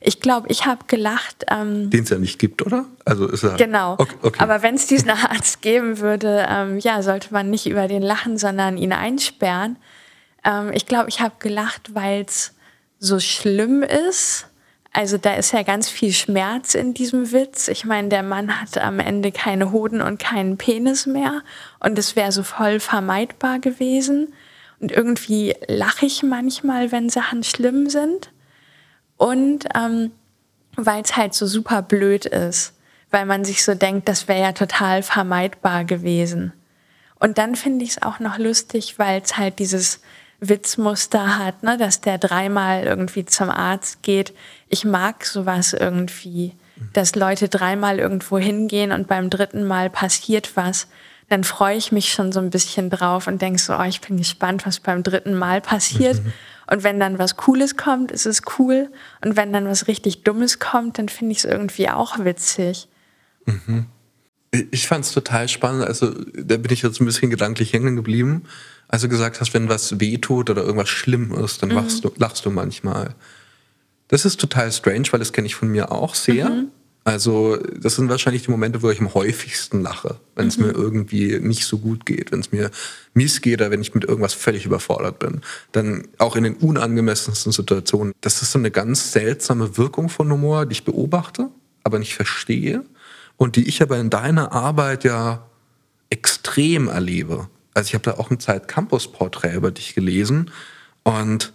Ich 0.02 0.20
glaube, 0.20 0.48
ich 0.48 0.64
habe 0.64 0.84
gelacht. 0.86 1.44
Ähm, 1.50 1.90
Den 1.90 2.04
es 2.04 2.10
ja 2.10 2.18
nicht 2.18 2.38
gibt, 2.38 2.64
oder? 2.64 2.86
Also 3.04 3.26
ist 3.26 3.42
er, 3.42 3.56
genau. 3.56 3.94
Okay, 3.98 4.14
okay. 4.22 4.42
Aber 4.42 4.62
wenn 4.62 4.74
es 4.74 4.86
diesen 4.86 5.10
Arzt 5.10 5.60
geben 5.62 5.98
würde, 5.98 6.46
ähm, 6.48 6.78
ja, 6.78 7.02
sollte 7.02 7.32
man 7.32 7.50
nicht 7.50 7.66
über 7.66 7.88
den 7.88 8.02
lachen, 8.02 8.38
sondern 8.38 8.78
ihn 8.78 8.92
einsperren. 8.92 9.76
Ähm, 10.44 10.72
ich 10.72 10.86
glaube, 10.86 11.08
ich 11.08 11.20
habe 11.20 11.34
gelacht, 11.38 11.94
weil 11.94 12.24
es 12.26 12.54
so 13.00 13.18
schlimm 13.18 13.82
ist. 13.82 14.46
Also 14.92 15.18
da 15.18 15.34
ist 15.34 15.52
ja 15.52 15.62
ganz 15.62 15.88
viel 15.88 16.12
Schmerz 16.12 16.74
in 16.74 16.94
diesem 16.94 17.32
Witz. 17.32 17.68
Ich 17.68 17.84
meine, 17.84 18.08
der 18.08 18.22
Mann 18.22 18.60
hat 18.60 18.78
am 18.78 19.00
Ende 19.00 19.32
keine 19.32 19.72
Hoden 19.72 20.00
und 20.00 20.18
keinen 20.18 20.58
Penis 20.58 21.06
mehr 21.06 21.42
und 21.78 21.98
es 21.98 22.16
wäre 22.16 22.32
so 22.32 22.42
voll 22.42 22.78
vermeidbar 22.78 23.58
gewesen. 23.58 24.32
Und 24.80 24.92
irgendwie 24.92 25.54
lache 25.66 26.06
ich 26.06 26.22
manchmal, 26.22 26.92
wenn 26.92 27.08
Sachen 27.08 27.42
schlimm 27.42 27.88
sind. 27.88 28.30
Und 29.16 29.66
ähm, 29.74 30.12
weil 30.76 31.02
es 31.02 31.16
halt 31.16 31.34
so 31.34 31.46
super 31.46 31.82
blöd 31.82 32.26
ist, 32.26 32.74
weil 33.10 33.26
man 33.26 33.44
sich 33.44 33.64
so 33.64 33.74
denkt, 33.74 34.08
das 34.08 34.28
wäre 34.28 34.40
ja 34.40 34.52
total 34.52 35.02
vermeidbar 35.02 35.84
gewesen. 35.84 36.52
Und 37.18 37.38
dann 37.38 37.54
finde 37.54 37.84
ich 37.84 37.90
es 37.90 38.02
auch 38.02 38.18
noch 38.18 38.38
lustig, 38.38 38.98
weil 38.98 39.20
es 39.20 39.36
halt 39.36 39.58
dieses 39.58 40.00
Witzmuster 40.40 41.38
hat, 41.38 41.62
ne, 41.62 41.76
dass 41.76 42.00
der 42.00 42.18
dreimal 42.18 42.84
irgendwie 42.84 43.24
zum 43.24 43.50
Arzt 43.50 44.02
geht. 44.02 44.34
Ich 44.68 44.84
mag 44.84 45.24
sowas 45.24 45.74
irgendwie, 45.74 46.54
dass 46.92 47.14
Leute 47.14 47.48
dreimal 47.48 47.98
irgendwo 47.98 48.38
hingehen 48.38 48.92
und 48.92 49.06
beim 49.06 49.30
dritten 49.30 49.66
Mal 49.66 49.90
passiert 49.90 50.56
was. 50.56 50.88
Dann 51.28 51.44
freue 51.44 51.76
ich 51.76 51.92
mich 51.92 52.12
schon 52.12 52.32
so 52.32 52.40
ein 52.40 52.50
bisschen 52.50 52.90
drauf 52.90 53.26
und 53.26 53.40
denke 53.40 53.60
so, 53.60 53.76
oh, 53.76 53.84
ich 53.84 54.00
bin 54.00 54.16
gespannt, 54.16 54.66
was 54.66 54.80
beim 54.80 55.02
dritten 55.02 55.34
Mal 55.34 55.60
passiert. 55.60 56.24
Mhm. 56.24 56.32
Und 56.70 56.82
wenn 56.84 56.98
dann 56.98 57.18
was 57.18 57.36
Cooles 57.36 57.76
kommt, 57.76 58.10
ist 58.10 58.26
es 58.26 58.42
cool. 58.58 58.90
Und 59.24 59.36
wenn 59.36 59.52
dann 59.52 59.66
was 59.66 59.88
richtig 59.88 60.22
Dummes 60.22 60.58
kommt, 60.58 60.98
dann 60.98 61.08
finde 61.08 61.32
ich 61.32 61.38
es 61.38 61.44
irgendwie 61.44 61.88
auch 61.88 62.18
witzig. 62.18 62.88
Mhm. 63.44 63.86
Ich 64.72 64.88
fand 64.88 65.04
es 65.04 65.12
total 65.12 65.48
spannend. 65.48 65.84
Also 65.84 66.12
da 66.34 66.56
bin 66.56 66.72
ich 66.72 66.82
jetzt 66.82 67.00
ein 67.00 67.04
bisschen 67.04 67.30
gedanklich 67.30 67.72
hängen 67.72 67.94
geblieben. 67.94 68.44
Also 68.92 69.08
gesagt 69.08 69.40
hast, 69.40 69.54
wenn 69.54 69.68
was 69.68 70.00
wehtut 70.00 70.50
oder 70.50 70.62
irgendwas 70.62 70.88
schlimm 70.88 71.32
ist, 71.32 71.62
dann 71.62 71.68
mhm. 71.68 71.76
lachst, 71.76 72.04
du, 72.04 72.10
lachst 72.16 72.44
du 72.44 72.50
manchmal. 72.50 73.14
Das 74.08 74.24
ist 74.24 74.40
total 74.40 74.72
strange, 74.72 75.04
weil 75.12 75.20
das 75.20 75.32
kenne 75.32 75.46
ich 75.46 75.54
von 75.54 75.68
mir 75.68 75.92
auch 75.92 76.16
sehr. 76.16 76.50
Mhm. 76.50 76.68
Also 77.04 77.56
das 77.56 77.94
sind 77.94 78.08
wahrscheinlich 78.08 78.42
die 78.42 78.50
Momente, 78.50 78.82
wo 78.82 78.90
ich 78.90 79.00
am 79.00 79.14
häufigsten 79.14 79.80
lache, 79.80 80.16
wenn 80.34 80.48
es 80.48 80.58
mhm. 80.58 80.66
mir 80.66 80.72
irgendwie 80.72 81.38
nicht 81.38 81.64
so 81.66 81.78
gut 81.78 82.04
geht, 82.04 82.32
wenn 82.32 82.40
es 82.40 82.50
mir 82.50 82.72
mies 83.14 83.40
geht 83.40 83.60
oder 83.60 83.70
wenn 83.70 83.80
ich 83.80 83.94
mit 83.94 84.04
irgendwas 84.04 84.34
völlig 84.34 84.66
überfordert 84.66 85.20
bin. 85.20 85.40
Dann 85.70 86.08
auch 86.18 86.34
in 86.34 86.42
den 86.42 86.54
unangemessensten 86.54 87.52
Situationen. 87.52 88.12
Das 88.20 88.42
ist 88.42 88.50
so 88.50 88.58
eine 88.58 88.72
ganz 88.72 89.12
seltsame 89.12 89.78
Wirkung 89.78 90.08
von 90.08 90.30
Humor, 90.32 90.66
die 90.66 90.72
ich 90.72 90.84
beobachte, 90.84 91.48
aber 91.84 92.00
nicht 92.00 92.14
verstehe 92.14 92.84
und 93.36 93.54
die 93.54 93.68
ich 93.68 93.80
aber 93.82 93.98
in 93.98 94.10
deiner 94.10 94.50
Arbeit 94.52 95.04
ja 95.04 95.46
extrem 96.10 96.88
erlebe. 96.88 97.48
Also 97.74 97.88
ich 97.88 97.94
habe 97.94 98.04
da 98.04 98.14
auch 98.18 98.30
ein 98.30 98.40
Zeit 98.40 98.68
Campus 98.68 99.10
Porträt 99.10 99.54
über 99.54 99.70
dich 99.70 99.94
gelesen 99.94 100.50
und 101.02 101.52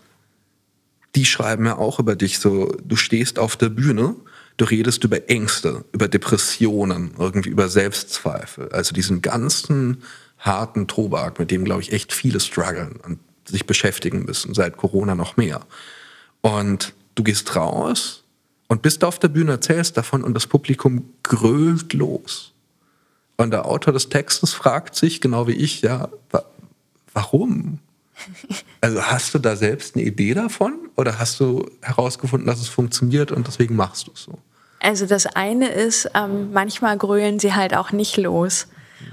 die 1.15 1.25
schreiben 1.25 1.65
ja 1.65 1.77
auch 1.77 1.99
über 1.99 2.15
dich 2.15 2.39
so, 2.39 2.75
du 2.83 2.95
stehst 2.95 3.39
auf 3.39 3.55
der 3.55 3.69
Bühne, 3.69 4.15
du 4.57 4.65
redest 4.65 5.03
über 5.03 5.29
Ängste, 5.29 5.85
über 5.91 6.07
Depressionen, 6.07 7.11
irgendwie 7.17 7.49
über 7.49 7.69
Selbstzweifel, 7.69 8.69
also 8.69 8.93
diesen 8.93 9.21
ganzen 9.21 10.03
harten 10.39 10.87
Tobak, 10.87 11.39
mit 11.39 11.51
dem 11.51 11.65
glaube 11.65 11.81
ich 11.81 11.91
echt 11.91 12.13
viele 12.13 12.39
strugglen 12.39 12.99
und 13.03 13.19
sich 13.45 13.65
beschäftigen 13.65 14.23
müssen, 14.25 14.53
seit 14.53 14.77
Corona 14.77 15.15
noch 15.15 15.37
mehr. 15.37 15.65
Und 16.41 16.93
du 17.15 17.23
gehst 17.23 17.55
raus 17.55 18.23
und 18.67 18.81
bist 18.81 19.03
auf 19.03 19.19
der 19.19 19.29
Bühne, 19.29 19.51
erzählst 19.51 19.97
davon 19.97 20.23
und 20.23 20.33
das 20.33 20.47
Publikum 20.47 21.09
grölt 21.23 21.93
los. 21.93 22.54
Und 23.37 23.51
der 23.51 23.65
Autor 23.65 23.93
des 23.93 24.09
Textes 24.09 24.53
fragt 24.53 24.95
sich, 24.95 25.21
genau 25.21 25.47
wie 25.47 25.53
ich, 25.53 25.81
ja, 25.81 26.09
wa 26.31 26.43
warum? 27.13 27.79
Also 28.81 29.01
hast 29.01 29.33
du 29.33 29.39
da 29.39 29.55
selbst 29.55 29.95
eine 29.95 30.05
Idee 30.05 30.35
davon 30.35 30.73
oder 30.95 31.17
hast 31.17 31.39
du 31.39 31.65
herausgefunden, 31.81 32.45
dass 32.45 32.59
es 32.59 32.67
funktioniert 32.67 33.31
und 33.31 33.47
deswegen 33.47 33.75
machst 33.75 34.07
du 34.07 34.11
es 34.13 34.21
so? 34.21 34.37
Also 34.79 35.07
das 35.07 35.25
eine 35.25 35.69
ist, 35.69 36.11
ähm, 36.13 36.51
manchmal 36.53 36.95
grölen 36.97 37.39
sie 37.39 37.55
halt 37.55 37.75
auch 37.75 37.91
nicht 37.91 38.17
los. 38.17 38.67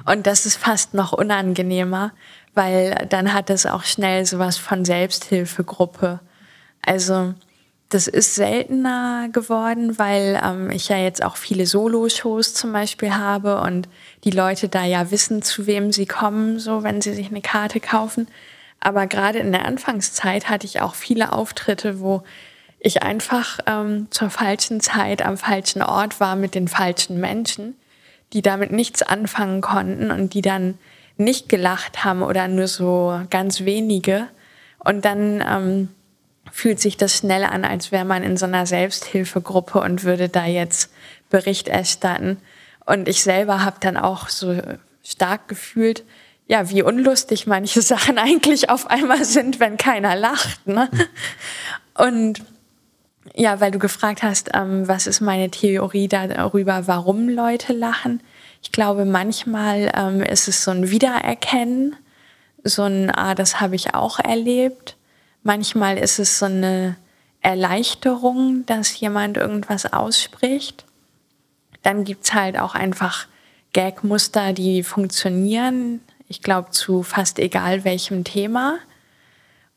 Und 0.05 0.27
das 0.27 0.45
ist 0.45 0.57
fast 0.57 0.93
noch 0.93 1.13
unangenehmer, 1.13 2.13
weil 2.55 3.07
dann 3.09 3.33
hat 3.33 3.49
es 3.49 3.65
auch 3.65 3.85
schnell 3.85 4.27
sowas 4.27 4.59
von 4.59 4.85
Selbsthilfegruppe. 4.85 6.21
Also 6.83 7.35
das 7.93 8.07
ist 8.07 8.35
seltener 8.35 9.29
geworden, 9.31 9.99
weil 9.99 10.41
ähm, 10.43 10.71
ich 10.71 10.89
ja 10.89 10.97
jetzt 10.97 11.23
auch 11.23 11.37
viele 11.37 11.67
Solo-Shows 11.67 12.55
zum 12.55 12.73
Beispiel 12.73 13.15
habe 13.15 13.61
und 13.61 13.87
die 14.25 14.31
Leute 14.31 14.71
da 14.71 14.85
ja 14.85 15.11
wissen, 15.11 15.43
zu 15.43 15.67
wem 15.67 15.93
sie 15.93 16.07
kommen, 16.07 16.59
so 16.59 16.83
wenn 16.83 17.03
sie 17.03 17.13
sich 17.13 17.29
eine 17.29 17.43
Karte 17.43 17.81
kaufen. 17.81 18.29
Aber 18.81 19.07
gerade 19.07 19.41
in 19.41 19.53
der 19.53 19.67
Anfangszeit 19.67 20.49
hatte 20.49 20.67
ich 20.67 20.81
auch 20.81 20.95
viele 20.95 21.33
Auftritte, 21.33 22.01
wo 22.01 22.23
ich 22.81 23.03
einfach 23.03 23.59
ähm, 23.67 24.07
zur 24.11 24.31
falschen 24.31 24.81
Zeit 24.81 25.21
am 25.21 25.37
falschen 25.37 25.83
Ort 25.83 26.19
war 26.19 26.35
mit 26.35 26.55
den 26.55 26.69
falschen 26.69 27.21
Menschen, 27.21 27.77
die 28.33 28.41
damit 28.41 28.73
nichts 28.73 29.03
anfangen 29.03 29.61
konnten 29.61 30.11
und 30.11 30.33
die 30.33 30.43
dann 30.43 30.79
nicht 31.19 31.51
gelacht 31.51 32.05
haben 32.05 32.23
oder 32.23 32.49
nur 32.49 32.69
so 32.69 33.21
ganz 33.29 33.67
wenige. 33.67 34.29
Und 34.79 35.05
dann 35.05 35.45
ähm, 35.47 35.89
fühlt 36.51 36.81
sich 36.81 36.97
das 36.97 37.17
schnell 37.17 37.45
an, 37.45 37.65
als 37.65 37.93
wäre 37.93 38.05
man 38.05 38.23
in 38.23 38.37
so 38.37 38.47
einer 38.47 38.67
Selbsthilfegruppe 38.67 39.81
und 39.81 40.05
würde 40.05 40.29
da 40.29 40.47
jetzt 40.47 40.91
Bericht 41.31 41.69
erstatten. 41.69 42.39
Und 42.85 43.09
ich 43.09 43.23
selber 43.23 43.65
habe 43.65 43.77
dann 43.81 43.97
auch 43.97 44.29
so 44.29 44.61
stark 45.05 45.49
gefühlt, 45.49 46.05
ja, 46.47 46.69
wie 46.71 46.83
unlustig 46.83 47.47
manche 47.47 47.83
Sachen 47.83 48.19
eigentlich 48.19 48.71
auf 48.71 48.91
einmal 48.91 49.25
sind, 49.25 49.61
wenn 49.61 49.77
keiner 49.77 50.17
lacht. 50.17 50.67
Ne? 50.67 50.91
Und 51.95 52.43
ja, 53.35 53.61
weil 53.61 53.71
du 53.71 53.79
gefragt 53.79 54.23
hast, 54.23 54.51
ähm, 54.55 54.89
was 54.89 55.07
ist 55.07 55.21
meine 55.21 55.51
Theorie 55.51 56.09
darüber, 56.09 56.87
warum 56.87 57.29
Leute 57.29 57.73
lachen. 57.73 58.23
Ich 58.63 58.73
glaube, 58.73 59.05
manchmal 59.05 59.91
ähm, 59.95 60.23
ist 60.23 60.49
es 60.49 60.65
so 60.65 60.71
ein 60.71 60.91
Wiedererkennen, 60.91 61.97
so 62.65 62.83
ein, 62.83 63.11
ah, 63.11 63.35
das 63.35 63.61
habe 63.61 63.75
ich 63.75 63.95
auch 63.95 64.19
erlebt. 64.19 64.97
Manchmal 65.43 65.99
ist 65.99 66.19
es 66.19 66.39
so 66.39 66.47
eine 66.47 66.97
Erleichterung, 67.41 68.65
dass 68.67 68.99
jemand 68.99 69.37
irgendwas 69.37 69.93
ausspricht. 69.93 70.85
Dann 71.83 72.05
gibt 72.05 72.25
es 72.25 72.35
halt 72.35 72.59
auch 72.59 72.75
einfach 72.75 73.27
Gagmuster, 73.73 74.53
die 74.53 74.83
funktionieren. 74.83 76.01
Ich 76.29 76.43
glaube, 76.43 76.71
zu 76.71 77.03
fast 77.03 77.39
egal 77.39 77.85
welchem 77.85 78.23
Thema. 78.23 78.79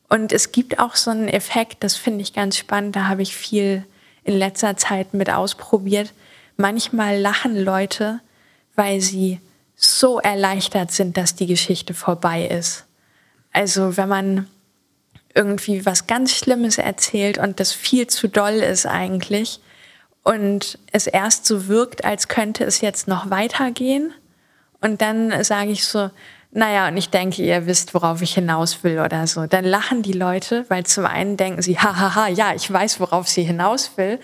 Und 0.08 0.32
es 0.32 0.52
gibt 0.52 0.80
auch 0.80 0.96
so 0.96 1.10
einen 1.12 1.28
Effekt, 1.28 1.84
das 1.84 1.98
finde 1.98 2.22
ich 2.22 2.34
ganz 2.34 2.58
spannend, 2.58 2.96
da 2.96 3.08
habe 3.08 3.24
ich 3.24 3.36
viel 3.36 3.84
in 4.24 4.38
letzter 4.38 4.78
Zeit 4.78 5.14
mit 5.14 5.32
ausprobiert. 5.32 6.14
Manchmal 6.58 7.20
lachen 7.20 7.58
Leute, 7.58 8.22
weil 8.76 9.02
sie 9.02 9.40
so 9.76 10.20
erleichtert 10.20 10.92
sind, 10.92 11.18
dass 11.18 11.36
die 11.36 11.48
Geschichte 11.48 11.94
vorbei 11.94 12.48
ist. 12.48 12.86
Also 13.52 13.98
wenn 13.98 14.10
man 14.10 14.48
irgendwie 15.36 15.86
was 15.86 16.08
ganz 16.08 16.34
Schlimmes 16.34 16.78
erzählt 16.78 17.38
und 17.38 17.60
das 17.60 17.72
viel 17.72 18.08
zu 18.08 18.28
doll 18.28 18.54
ist 18.54 18.86
eigentlich 18.86 19.60
und 20.24 20.80
es 20.92 21.08
erst 21.08 21.46
so 21.46 21.68
wirkt, 21.68 22.06
als 22.06 22.28
könnte 22.28 22.64
es 22.64 22.82
jetzt 22.82 23.08
noch 23.08 23.30
weitergehen 23.30 24.14
und 24.82 25.02
dann 25.02 25.44
sage 25.44 25.72
ich 25.72 25.86
so, 25.86 26.10
naja, 26.52 26.88
und 26.88 26.96
ich 26.96 27.10
denke, 27.10 27.42
ihr 27.42 27.66
wisst, 27.66 27.94
worauf 27.94 28.22
ich 28.22 28.34
hinaus 28.34 28.84
will 28.86 29.00
oder 29.00 29.28
so. 29.28 29.46
Dann 29.46 29.66
lachen 29.66 30.04
die 30.04 30.14
Leute, 30.14 30.64
weil 30.70 30.86
zum 30.86 31.06
einen 31.06 31.36
denken 31.36 31.62
sie, 31.62 31.78
hahaha, 31.78 32.30
ja, 32.30 32.54
ich 32.56 32.72
weiß, 32.72 33.02
worauf 33.02 33.28
sie 33.28 33.44
hinaus 33.44 33.98
will. 33.98 34.20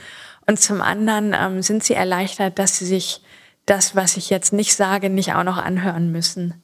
Und 0.47 0.57
zum 0.59 0.81
anderen 0.81 1.35
ähm, 1.37 1.61
sind 1.61 1.83
sie 1.83 1.93
erleichtert, 1.93 2.57
dass 2.57 2.77
sie 2.77 2.85
sich 2.85 3.21
das, 3.65 3.97
was 3.97 4.15
ich 4.15 4.29
jetzt 4.29 4.53
nicht 4.53 4.75
sage, 4.75 5.09
nicht 5.09 5.33
auch 5.33 5.43
noch 5.43 5.57
anhören 5.57 6.11
müssen. 6.11 6.60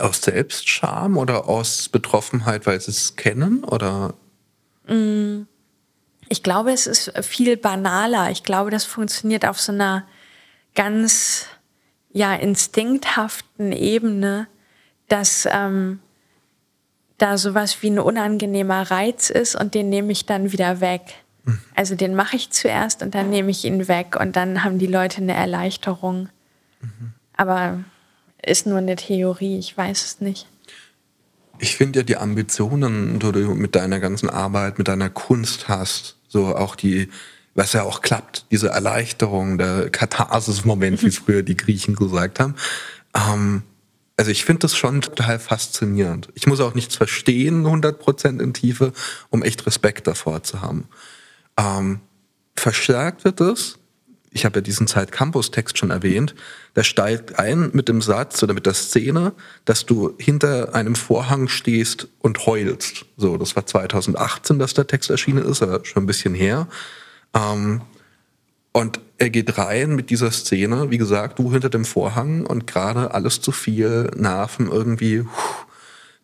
Aus 0.00 0.22
Selbstscham 0.22 1.16
oder 1.16 1.48
aus 1.48 1.88
Betroffenheit, 1.88 2.66
weil 2.66 2.80
sie 2.80 2.90
es 2.90 3.16
kennen? 3.16 3.64
Oder? 3.64 4.14
Mm, 4.86 5.42
ich 6.28 6.42
glaube, 6.42 6.72
es 6.72 6.86
ist 6.86 7.12
viel 7.22 7.56
banaler. 7.56 8.30
Ich 8.30 8.42
glaube, 8.42 8.70
das 8.70 8.84
funktioniert 8.84 9.46
auf 9.46 9.60
so 9.60 9.72
einer 9.72 10.04
ganz 10.74 11.46
ja, 12.12 12.34
instinkthaften 12.34 13.72
Ebene, 13.72 14.48
dass 15.08 15.48
ähm, 15.50 16.00
da 17.18 17.36
sowas 17.36 17.82
wie 17.82 17.90
ein 17.90 17.98
unangenehmer 17.98 18.90
Reiz 18.90 19.30
ist 19.30 19.56
und 19.56 19.74
den 19.74 19.88
nehme 19.88 20.12
ich 20.12 20.26
dann 20.26 20.52
wieder 20.52 20.80
weg. 20.80 21.02
Mhm. 21.44 21.60
Also 21.74 21.94
den 21.94 22.14
mache 22.14 22.36
ich 22.36 22.50
zuerst 22.50 23.02
und 23.02 23.14
dann 23.14 23.30
nehme 23.30 23.50
ich 23.50 23.64
ihn 23.64 23.88
weg 23.88 24.16
und 24.18 24.36
dann 24.36 24.64
haben 24.64 24.78
die 24.78 24.86
Leute 24.86 25.20
eine 25.20 25.34
Erleichterung. 25.34 26.28
Mhm. 26.80 27.12
Aber 27.36 27.80
ist 28.42 28.66
nur 28.66 28.78
eine 28.78 28.96
Theorie, 28.96 29.58
ich 29.58 29.76
weiß 29.76 30.04
es 30.04 30.20
nicht. 30.20 30.46
Ich 31.58 31.76
finde 31.76 32.00
ja 32.00 32.02
die 32.04 32.16
Ambitionen, 32.16 33.18
die 33.18 33.32
du 33.32 33.54
mit 33.54 33.74
deiner 33.74 33.98
ganzen 33.98 34.30
Arbeit, 34.30 34.78
mit 34.78 34.88
deiner 34.88 35.10
Kunst 35.10 35.68
hast, 35.68 36.16
so 36.28 36.54
auch 36.54 36.76
die, 36.76 37.08
was 37.54 37.72
ja 37.72 37.82
auch 37.82 38.00
klappt, 38.00 38.46
diese 38.52 38.68
Erleichterung, 38.68 39.58
der 39.58 39.90
Katharsis-Moment, 39.90 41.02
wie 41.02 41.10
früher 41.10 41.42
die 41.42 41.56
Griechen 41.56 41.96
gesagt 41.96 42.38
haben. 42.38 42.54
Ähm, 43.14 43.62
also 44.16 44.30
ich 44.30 44.44
finde 44.44 44.60
das 44.60 44.76
schon 44.76 45.00
total 45.00 45.38
faszinierend. 45.38 46.28
Ich 46.34 46.46
muss 46.46 46.60
auch 46.60 46.74
nichts 46.74 46.96
verstehen, 46.96 47.64
100% 47.64 48.40
in 48.40 48.52
Tiefe, 48.52 48.92
um 49.30 49.42
echt 49.42 49.64
Respekt 49.66 50.06
davor 50.06 50.42
zu 50.42 50.60
haben. 50.60 50.88
Ähm, 51.56 52.00
verstärkt 52.56 53.24
wird 53.24 53.40
es 53.40 53.77
ich 54.30 54.44
habe 54.44 54.58
ja 54.58 54.60
diesen 54.60 54.86
Zeit 54.86 55.12
Campus 55.12 55.50
Text 55.50 55.78
schon 55.78 55.90
erwähnt, 55.90 56.34
der 56.76 56.82
steigt 56.82 57.38
ein 57.38 57.70
mit 57.72 57.88
dem 57.88 58.02
Satz 58.02 58.42
oder 58.42 58.54
mit 58.54 58.66
der 58.66 58.74
Szene, 58.74 59.32
dass 59.64 59.86
du 59.86 60.14
hinter 60.18 60.74
einem 60.74 60.94
Vorhang 60.94 61.48
stehst 61.48 62.08
und 62.20 62.46
heulst. 62.46 63.06
So, 63.16 63.36
das 63.36 63.56
war 63.56 63.66
2018, 63.66 64.58
dass 64.58 64.74
der 64.74 64.86
Text 64.86 65.10
erschienen 65.10 65.44
ist, 65.44 65.62
aber 65.62 65.84
schon 65.84 66.04
ein 66.04 66.06
bisschen 66.06 66.34
her. 66.34 66.68
Ähm, 67.34 67.82
Und 68.72 69.00
er 69.16 69.30
geht 69.30 69.58
rein 69.58 69.96
mit 69.96 70.10
dieser 70.10 70.30
Szene, 70.30 70.90
wie 70.90 70.98
gesagt, 70.98 71.38
du 71.38 71.50
hinter 71.50 71.70
dem 71.70 71.84
Vorhang 71.84 72.46
und 72.46 72.66
gerade 72.66 73.12
alles 73.12 73.40
zu 73.40 73.50
viel, 73.50 74.10
Nerven 74.14 74.70
irgendwie 74.70 75.22
pff, 75.22 75.66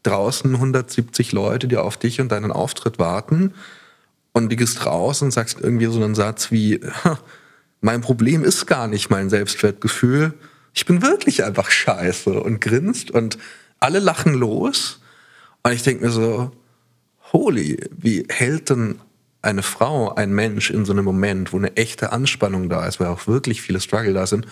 draußen 0.04 0.54
170 0.54 1.32
Leute, 1.32 1.66
die 1.66 1.78
auf 1.78 1.96
dich 1.96 2.20
und 2.20 2.30
deinen 2.30 2.52
Auftritt 2.52 2.98
warten. 2.98 3.54
Und 4.32 4.52
du 4.52 4.56
gehst 4.56 4.84
raus 4.86 5.22
und 5.22 5.32
sagst 5.32 5.58
irgendwie 5.60 5.86
so 5.86 6.02
einen 6.02 6.14
Satz 6.14 6.52
wie, 6.52 6.80
mein 7.84 8.00
Problem 8.00 8.44
ist 8.44 8.64
gar 8.64 8.88
nicht 8.88 9.10
mein 9.10 9.28
Selbstwertgefühl, 9.28 10.32
ich 10.72 10.86
bin 10.86 11.02
wirklich 11.02 11.44
einfach 11.44 11.70
scheiße 11.70 12.30
und 12.30 12.62
grinst 12.62 13.10
und 13.10 13.36
alle 13.78 13.98
lachen 13.98 14.32
los. 14.32 15.02
Und 15.62 15.72
ich 15.72 15.82
denke 15.82 16.06
mir 16.06 16.10
so, 16.10 16.50
holy, 17.30 17.78
wie 17.94 18.26
hält 18.30 18.70
denn 18.70 19.00
eine 19.42 19.62
Frau, 19.62 20.14
ein 20.14 20.32
Mensch 20.32 20.70
in 20.70 20.86
so 20.86 20.94
einem 20.94 21.04
Moment, 21.04 21.52
wo 21.52 21.58
eine 21.58 21.76
echte 21.76 22.10
Anspannung 22.10 22.70
da 22.70 22.86
ist, 22.86 23.00
weil 23.00 23.08
auch 23.08 23.26
wirklich 23.26 23.60
viele 23.60 23.82
Struggle 23.82 24.14
da 24.14 24.26
sind, 24.26 24.46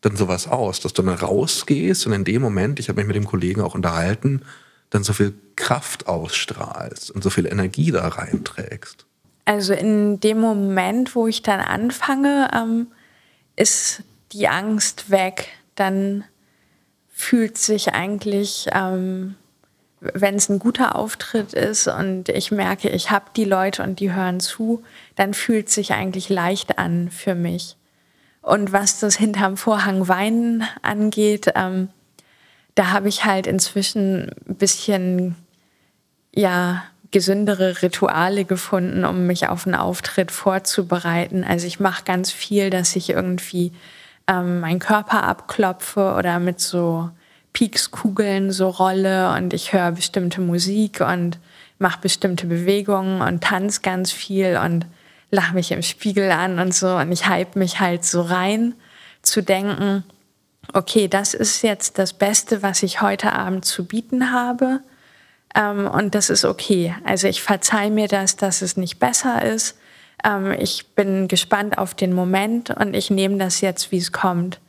dann 0.00 0.16
sowas 0.16 0.48
aus, 0.48 0.80
dass 0.80 0.92
du 0.92 1.02
dann 1.02 1.14
rausgehst 1.14 2.04
und 2.08 2.12
in 2.12 2.24
dem 2.24 2.42
Moment, 2.42 2.80
ich 2.80 2.88
habe 2.88 2.96
mich 3.00 3.06
mit 3.06 3.14
dem 3.14 3.26
Kollegen 3.26 3.60
auch 3.60 3.76
unterhalten, 3.76 4.42
dann 4.90 5.04
so 5.04 5.12
viel 5.12 5.34
Kraft 5.54 6.08
ausstrahlst 6.08 7.12
und 7.12 7.22
so 7.22 7.30
viel 7.30 7.46
Energie 7.46 7.92
da 7.92 8.08
reinträgst. 8.08 9.06
Also 9.44 9.74
in 9.74 10.20
dem 10.20 10.40
Moment, 10.40 11.14
wo 11.14 11.26
ich 11.26 11.42
dann 11.42 11.60
anfange, 11.60 12.50
ähm, 12.54 12.88
ist 13.56 14.02
die 14.32 14.48
Angst 14.48 15.10
weg. 15.10 15.48
Dann 15.74 16.24
fühlt 17.10 17.58
sich 17.58 17.92
eigentlich 17.92 18.68
ähm, 18.72 19.36
wenn 20.02 20.34
es 20.34 20.48
ein 20.48 20.58
guter 20.58 20.96
Auftritt 20.96 21.52
ist 21.52 21.86
und 21.86 22.28
ich 22.28 22.50
merke, 22.50 22.88
ich 22.88 23.10
habe 23.10 23.26
die 23.36 23.44
Leute 23.44 23.82
und 23.84 24.00
die 24.00 24.12
hören 24.12 24.40
zu, 24.40 24.82
dann 25.14 25.32
fühlt 25.32 25.70
sich 25.70 25.92
eigentlich 25.92 26.28
leicht 26.28 26.78
an 26.78 27.10
für 27.10 27.36
mich. 27.36 27.76
Und 28.40 28.72
was 28.72 28.98
das 28.98 29.16
hinterm 29.16 29.56
Vorhang 29.56 30.08
Weinen 30.08 30.64
angeht, 30.82 31.52
ähm, 31.54 31.88
da 32.74 32.90
habe 32.90 33.08
ich 33.08 33.24
halt 33.24 33.46
inzwischen 33.46 34.32
ein 34.48 34.56
bisschen 34.56 35.36
ja 36.34 36.82
gesündere 37.12 37.82
Rituale 37.82 38.44
gefunden, 38.44 39.04
um 39.04 39.26
mich 39.26 39.48
auf 39.48 39.66
einen 39.66 39.76
Auftritt 39.76 40.32
vorzubereiten. 40.32 41.44
Also 41.44 41.66
ich 41.66 41.78
mache 41.78 42.04
ganz 42.04 42.32
viel, 42.32 42.70
dass 42.70 42.96
ich 42.96 43.10
irgendwie 43.10 43.72
ähm, 44.26 44.60
meinen 44.60 44.78
Körper 44.78 45.22
abklopfe 45.22 46.14
oder 46.18 46.40
mit 46.40 46.58
so 46.58 47.10
Piekskugeln 47.52 48.50
so 48.50 48.70
rolle 48.70 49.34
und 49.34 49.52
ich 49.52 49.72
höre 49.72 49.92
bestimmte 49.92 50.40
Musik 50.40 51.00
und 51.00 51.38
mache 51.78 52.00
bestimmte 52.00 52.46
Bewegungen 52.46 53.20
und 53.20 53.44
tanze 53.44 53.82
ganz 53.82 54.10
viel 54.10 54.58
und 54.64 54.86
lache 55.30 55.54
mich 55.54 55.70
im 55.70 55.82
Spiegel 55.82 56.30
an 56.30 56.58
und 56.58 56.74
so 56.74 56.96
und 56.96 57.12
ich 57.12 57.28
hype 57.28 57.56
mich 57.56 57.78
halt 57.78 58.04
so 58.04 58.22
rein 58.22 58.74
zu 59.20 59.42
denken, 59.42 60.04
okay, 60.72 61.08
das 61.08 61.34
ist 61.34 61.62
jetzt 61.62 61.98
das 61.98 62.14
Beste, 62.14 62.62
was 62.62 62.82
ich 62.82 63.02
heute 63.02 63.32
Abend 63.32 63.64
zu 63.64 63.84
bieten 63.84 64.32
habe 64.32 64.80
ähm, 65.54 65.86
und 65.86 66.14
das 66.14 66.30
ist 66.30 66.44
okay. 66.44 66.94
Also 67.04 67.28
ich 67.28 67.42
verzeihe 67.42 67.90
mir 67.90 68.08
das, 68.08 68.36
dass 68.36 68.62
es 68.62 68.76
nicht 68.76 68.98
besser 68.98 69.42
ist. 69.44 69.78
Ähm, 70.24 70.52
ich 70.52 70.94
bin 70.94 71.28
gespannt 71.28 71.78
auf 71.78 71.94
den 71.94 72.12
Moment 72.12 72.70
und 72.70 72.94
ich 72.94 73.10
nehme 73.10 73.38
das 73.38 73.60
jetzt, 73.60 73.92
wie 73.92 73.98
es 73.98 74.12
kommt. 74.12 74.60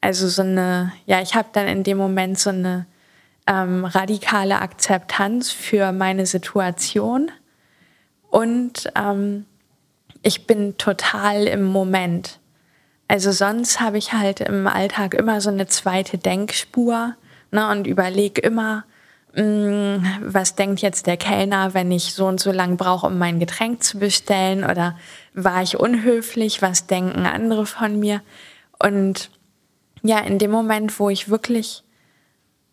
Also 0.00 0.28
so 0.28 0.42
eine, 0.42 0.92
ja, 1.06 1.20
ich 1.20 1.34
habe 1.34 1.48
dann 1.52 1.66
in 1.66 1.82
dem 1.82 1.96
Moment 1.96 2.38
so 2.38 2.50
eine 2.50 2.86
ähm, 3.46 3.84
radikale 3.84 4.60
Akzeptanz 4.60 5.50
für 5.50 5.92
meine 5.92 6.26
Situation 6.26 7.30
und 8.30 8.90
ähm, 8.96 9.46
ich 10.22 10.46
bin 10.46 10.76
total 10.78 11.46
im 11.46 11.64
Moment. 11.64 12.40
Also 13.06 13.30
sonst 13.30 13.80
habe 13.80 13.98
ich 13.98 14.12
halt 14.12 14.40
im 14.40 14.66
Alltag 14.66 15.14
immer 15.14 15.40
so 15.40 15.50
eine 15.50 15.66
zweite 15.66 16.18
Denkspur 16.18 17.14
ne, 17.50 17.70
und 17.70 17.86
überlege 17.86 18.40
immer, 18.40 18.78
mm, 18.78 18.92
was 19.36 20.54
denkt 20.54 20.80
jetzt 20.80 21.08
der 21.08 21.16
Kellner, 21.16 21.74
wenn 21.74 21.90
ich 21.90 22.14
so 22.14 22.26
und 22.26 22.38
so 22.38 22.52
lang 22.52 22.76
brauche, 22.76 23.08
um 23.08 23.18
mein 23.18 23.40
Getränk 23.40 23.82
zu 23.82 23.98
bestellen? 23.98 24.62
Oder 24.64 24.96
war 25.32 25.62
ich 25.62 25.78
unhöflich, 25.78 26.62
was 26.62 26.86
denken 26.86 27.26
andere 27.26 27.66
von 27.66 27.98
mir? 27.98 28.20
Und 28.78 29.30
ja, 30.02 30.20
in 30.20 30.38
dem 30.38 30.52
Moment, 30.52 31.00
wo 31.00 31.10
ich 31.10 31.28
wirklich 31.28 31.82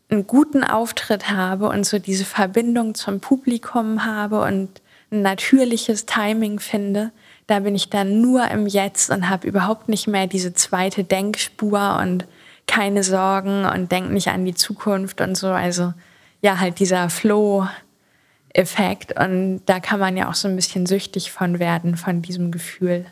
einen 0.10 0.28
guten 0.28 0.64
Auftritt 0.64 1.32
habe 1.32 1.70
und 1.70 1.86
so 1.86 1.98
diese 1.98 2.26
Verbindung 2.26 2.94
zum 2.94 3.22
Publikum 3.22 4.06
habe 4.06 4.42
und 4.42 4.82
ein 5.12 5.22
natürliches 5.24 6.06
Timing 6.06 6.60
finde, 6.60 7.12
da 7.48 7.60
bin 7.60 7.76
ich 7.76 7.90
dann 7.90 8.22
nur 8.22 8.50
im 8.50 8.68
Jetzt 8.68 9.10
und 9.10 9.30
habe 9.30 9.48
überhaupt 9.48 9.90
nicht 9.90 10.08
mehr 10.08 10.28
diese 10.28 10.54
zweite 10.54 11.04
Denkspur 11.04 11.98
und 12.02 12.28
keine 12.68 13.04
Sorgen 13.04 13.66
und 13.66 13.92
denke 13.92 14.14
nicht 14.14 14.28
an 14.28 14.46
die 14.46 14.54
Zukunft 14.54 15.22
und 15.22 15.36
so. 15.36 15.48
Also 15.48 15.94
ja, 16.42 16.60
halt 16.60 16.80
dieser 16.80 17.10
Flow-Effekt 17.10 19.20
und 19.20 19.62
da 19.66 19.80
kann 19.80 20.00
man 20.00 20.18
ja 20.18 20.30
auch 20.30 20.36
so 20.36 20.48
ein 20.48 20.56
bisschen 20.56 20.86
süchtig 20.86 21.32
von 21.32 21.60
werden, 21.60 21.98
von 21.98 22.22
diesem 22.22 22.52
Gefühl. 22.52 23.06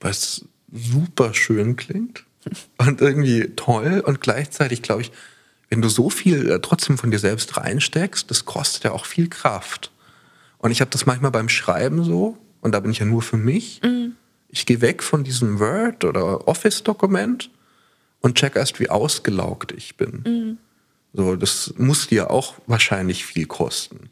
Was 0.00 0.44
super 0.72 1.34
schön 1.34 1.76
klingt 1.76 2.24
und 2.78 3.00
irgendwie 3.00 3.52
toll 3.56 4.02
und 4.04 4.20
gleichzeitig 4.20 4.82
glaube 4.82 5.02
ich, 5.02 5.12
wenn 5.68 5.82
du 5.82 5.88
so 5.88 6.10
viel 6.10 6.50
äh, 6.50 6.60
trotzdem 6.60 6.98
von 6.98 7.10
dir 7.10 7.18
selbst 7.18 7.56
reinsteckst, 7.56 8.30
das 8.30 8.44
kostet 8.44 8.84
ja 8.84 8.92
auch 8.92 9.04
viel 9.04 9.28
Kraft. 9.28 9.90
Und 10.58 10.70
ich 10.70 10.80
habe 10.80 10.90
das 10.90 11.06
manchmal 11.06 11.32
beim 11.32 11.48
Schreiben 11.48 12.04
so, 12.04 12.38
und 12.60 12.72
da 12.72 12.80
bin 12.80 12.90
ich 12.90 12.98
ja 12.98 13.06
nur 13.06 13.22
für 13.22 13.36
mich. 13.36 13.80
Mhm. 13.82 14.16
Ich 14.48 14.66
gehe 14.66 14.80
weg 14.80 15.02
von 15.02 15.24
diesem 15.24 15.58
Word- 15.58 16.04
oder 16.04 16.48
Office-Dokument 16.48 17.50
und 18.20 18.36
check 18.36 18.56
erst, 18.56 18.80
wie 18.80 18.88
ausgelaugt 18.88 19.72
ich 19.72 19.96
bin. 19.96 20.22
Mhm. 20.26 20.58
So, 21.16 21.34
das 21.34 21.74
muss 21.78 22.06
dir 22.06 22.30
auch 22.30 22.54
wahrscheinlich 22.66 23.24
viel 23.24 23.46
kosten. 23.46 24.10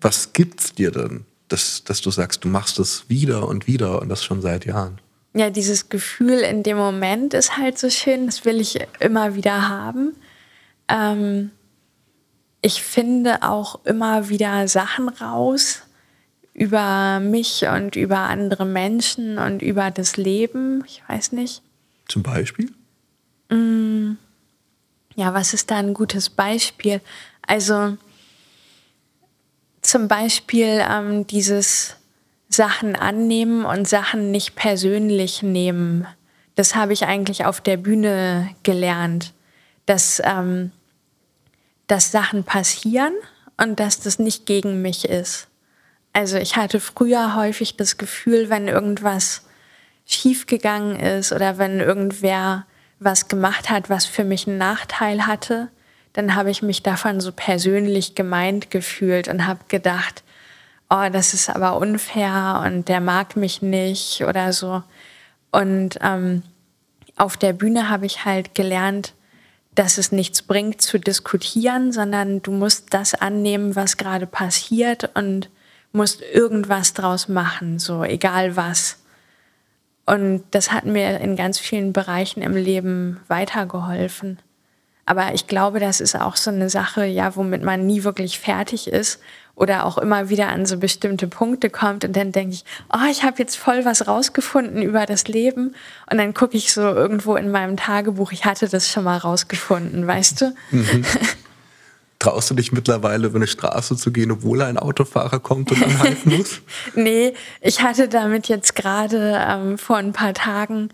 Was 0.00 0.32
gibt's 0.32 0.72
dir 0.72 0.90
denn, 0.90 1.26
dass, 1.48 1.84
dass 1.84 2.00
du 2.00 2.10
sagst, 2.10 2.44
du 2.44 2.48
machst 2.48 2.78
das 2.78 3.04
wieder 3.08 3.48
und 3.48 3.66
wieder 3.66 4.00
und 4.00 4.08
das 4.08 4.24
schon 4.24 4.40
seit 4.40 4.64
Jahren? 4.64 5.00
ja, 5.34 5.50
dieses 5.50 5.88
Gefühl 5.88 6.40
in 6.40 6.62
dem 6.62 6.76
Moment 6.76 7.34
ist 7.34 7.56
halt 7.56 7.78
so 7.78 7.88
schön, 7.88 8.26
das 8.26 8.44
will 8.44 8.60
ich 8.60 8.78
immer 8.98 9.34
wieder 9.34 9.68
haben. 9.68 10.16
Ähm, 10.88 11.50
ich 12.62 12.82
finde 12.82 13.42
auch 13.42 13.84
immer 13.84 14.28
wieder 14.28 14.66
Sachen 14.68 15.08
raus 15.08 15.82
über 16.52 17.20
mich 17.20 17.64
und 17.72 17.96
über 17.96 18.18
andere 18.18 18.66
Menschen 18.66 19.38
und 19.38 19.62
über 19.62 19.90
das 19.90 20.16
Leben. 20.16 20.84
Ich 20.86 21.02
weiß 21.08 21.32
nicht. 21.32 21.62
Zum 22.08 22.22
Beispiel? 22.22 22.72
Mm, 23.50 24.14
ja, 25.14 25.34
was 25.34 25.54
ist 25.54 25.70
da 25.70 25.76
ein 25.76 25.94
gutes 25.94 26.30
Beispiel? 26.30 27.00
Also 27.46 27.96
zum 29.82 30.08
Beispiel 30.08 30.84
ähm, 30.88 31.26
dieses 31.26 31.96
Sachen 32.48 32.96
annehmen 32.96 33.64
und 33.64 33.88
Sachen 33.88 34.30
nicht 34.30 34.56
persönlich 34.56 35.42
nehmen. 35.42 36.06
Das 36.54 36.74
habe 36.74 36.92
ich 36.92 37.06
eigentlich 37.06 37.44
auf 37.44 37.60
der 37.60 37.76
Bühne 37.76 38.50
gelernt, 38.62 39.32
dass, 39.86 40.20
ähm, 40.24 40.72
dass 41.86 42.12
Sachen 42.12 42.44
passieren 42.44 43.14
und 43.56 43.80
dass 43.80 44.00
das 44.00 44.18
nicht 44.18 44.46
gegen 44.46 44.82
mich 44.82 45.04
ist. 45.04 45.48
Also 46.12 46.38
ich 46.38 46.56
hatte 46.56 46.80
früher 46.80 47.36
häufig 47.36 47.76
das 47.76 47.96
Gefühl, 47.96 48.50
wenn 48.50 48.68
irgendwas 48.68 49.44
schiefgegangen 50.06 50.98
ist 50.98 51.32
oder 51.32 51.56
wenn 51.58 51.78
irgendwer 51.78 52.66
was 53.00 53.28
gemacht 53.28 53.70
hat, 53.70 53.90
was 53.90 54.06
für 54.06 54.24
mich 54.24 54.46
einen 54.46 54.58
Nachteil 54.58 55.26
hatte, 55.26 55.68
dann 56.12 56.34
habe 56.34 56.50
ich 56.50 56.62
mich 56.62 56.82
davon 56.82 57.20
so 57.20 57.32
persönlich 57.32 58.14
gemeint 58.14 58.70
gefühlt 58.70 59.26
und 59.28 59.46
habe 59.46 59.60
gedacht, 59.68 60.22
oh, 60.90 61.08
das 61.10 61.34
ist 61.34 61.48
aber 61.48 61.76
unfair 61.78 62.62
und 62.66 62.88
der 62.88 63.00
mag 63.00 63.36
mich 63.36 63.62
nicht 63.62 64.22
oder 64.22 64.52
so. 64.52 64.82
Und 65.50 65.98
ähm, 66.02 66.42
auf 67.16 67.36
der 67.36 67.52
Bühne 67.52 67.88
habe 67.88 68.06
ich 68.06 68.24
halt 68.24 68.54
gelernt, 68.54 69.14
dass 69.74 69.98
es 69.98 70.12
nichts 70.12 70.42
bringt 70.42 70.82
zu 70.82 70.98
diskutieren, 70.98 71.92
sondern 71.92 72.42
du 72.42 72.50
musst 72.50 72.92
das 72.92 73.14
annehmen, 73.14 73.76
was 73.76 73.96
gerade 73.96 74.26
passiert 74.26 75.10
und 75.14 75.48
musst 75.92 76.22
irgendwas 76.22 76.92
draus 76.92 77.28
machen, 77.28 77.78
so 77.78 78.04
egal 78.04 78.56
was. 78.56 78.99
Und 80.10 80.42
das 80.50 80.72
hat 80.72 80.86
mir 80.86 81.20
in 81.20 81.36
ganz 81.36 81.60
vielen 81.60 81.92
Bereichen 81.92 82.42
im 82.42 82.56
Leben 82.56 83.20
weitergeholfen. 83.28 84.40
Aber 85.06 85.34
ich 85.34 85.46
glaube, 85.46 85.78
das 85.78 86.00
ist 86.00 86.16
auch 86.16 86.34
so 86.34 86.50
eine 86.50 86.68
Sache, 86.68 87.04
ja, 87.04 87.36
womit 87.36 87.62
man 87.62 87.86
nie 87.86 88.02
wirklich 88.02 88.40
fertig 88.40 88.88
ist 88.88 89.20
oder 89.54 89.86
auch 89.86 89.98
immer 89.98 90.28
wieder 90.28 90.48
an 90.48 90.66
so 90.66 90.78
bestimmte 90.78 91.28
Punkte 91.28 91.70
kommt 91.70 92.04
und 92.04 92.16
dann 92.16 92.32
denke 92.32 92.54
ich, 92.54 92.64
oh, 92.92 93.08
ich 93.08 93.22
habe 93.22 93.38
jetzt 93.38 93.54
voll 93.54 93.84
was 93.84 94.08
rausgefunden 94.08 94.82
über 94.82 95.06
das 95.06 95.28
Leben 95.28 95.76
und 96.10 96.18
dann 96.18 96.34
gucke 96.34 96.56
ich 96.56 96.72
so 96.72 96.80
irgendwo 96.82 97.36
in 97.36 97.52
meinem 97.52 97.76
Tagebuch, 97.76 98.32
ich 98.32 98.44
hatte 98.44 98.68
das 98.68 98.90
schon 98.90 99.04
mal 99.04 99.18
rausgefunden, 99.18 100.08
weißt 100.08 100.40
du? 100.40 100.54
Mhm. 100.72 101.04
Traust 102.20 102.50
du 102.50 102.54
dich 102.54 102.70
mittlerweile 102.70 103.26
über 103.26 103.36
eine 103.36 103.46
Straße 103.46 103.96
zu 103.96 104.12
gehen, 104.12 104.30
obwohl 104.30 104.62
ein 104.62 104.78
Autofahrer 104.78 105.40
kommt 105.40 105.72
und 105.72 105.82
anhalten 105.82 106.36
muss? 106.36 106.60
nee, 106.94 107.32
ich 107.60 107.82
hatte 107.82 108.08
damit 108.08 108.46
jetzt 108.46 108.76
gerade 108.76 109.42
ähm, 109.48 109.78
vor 109.78 109.96
ein 109.96 110.12
paar 110.12 110.34
Tagen 110.34 110.90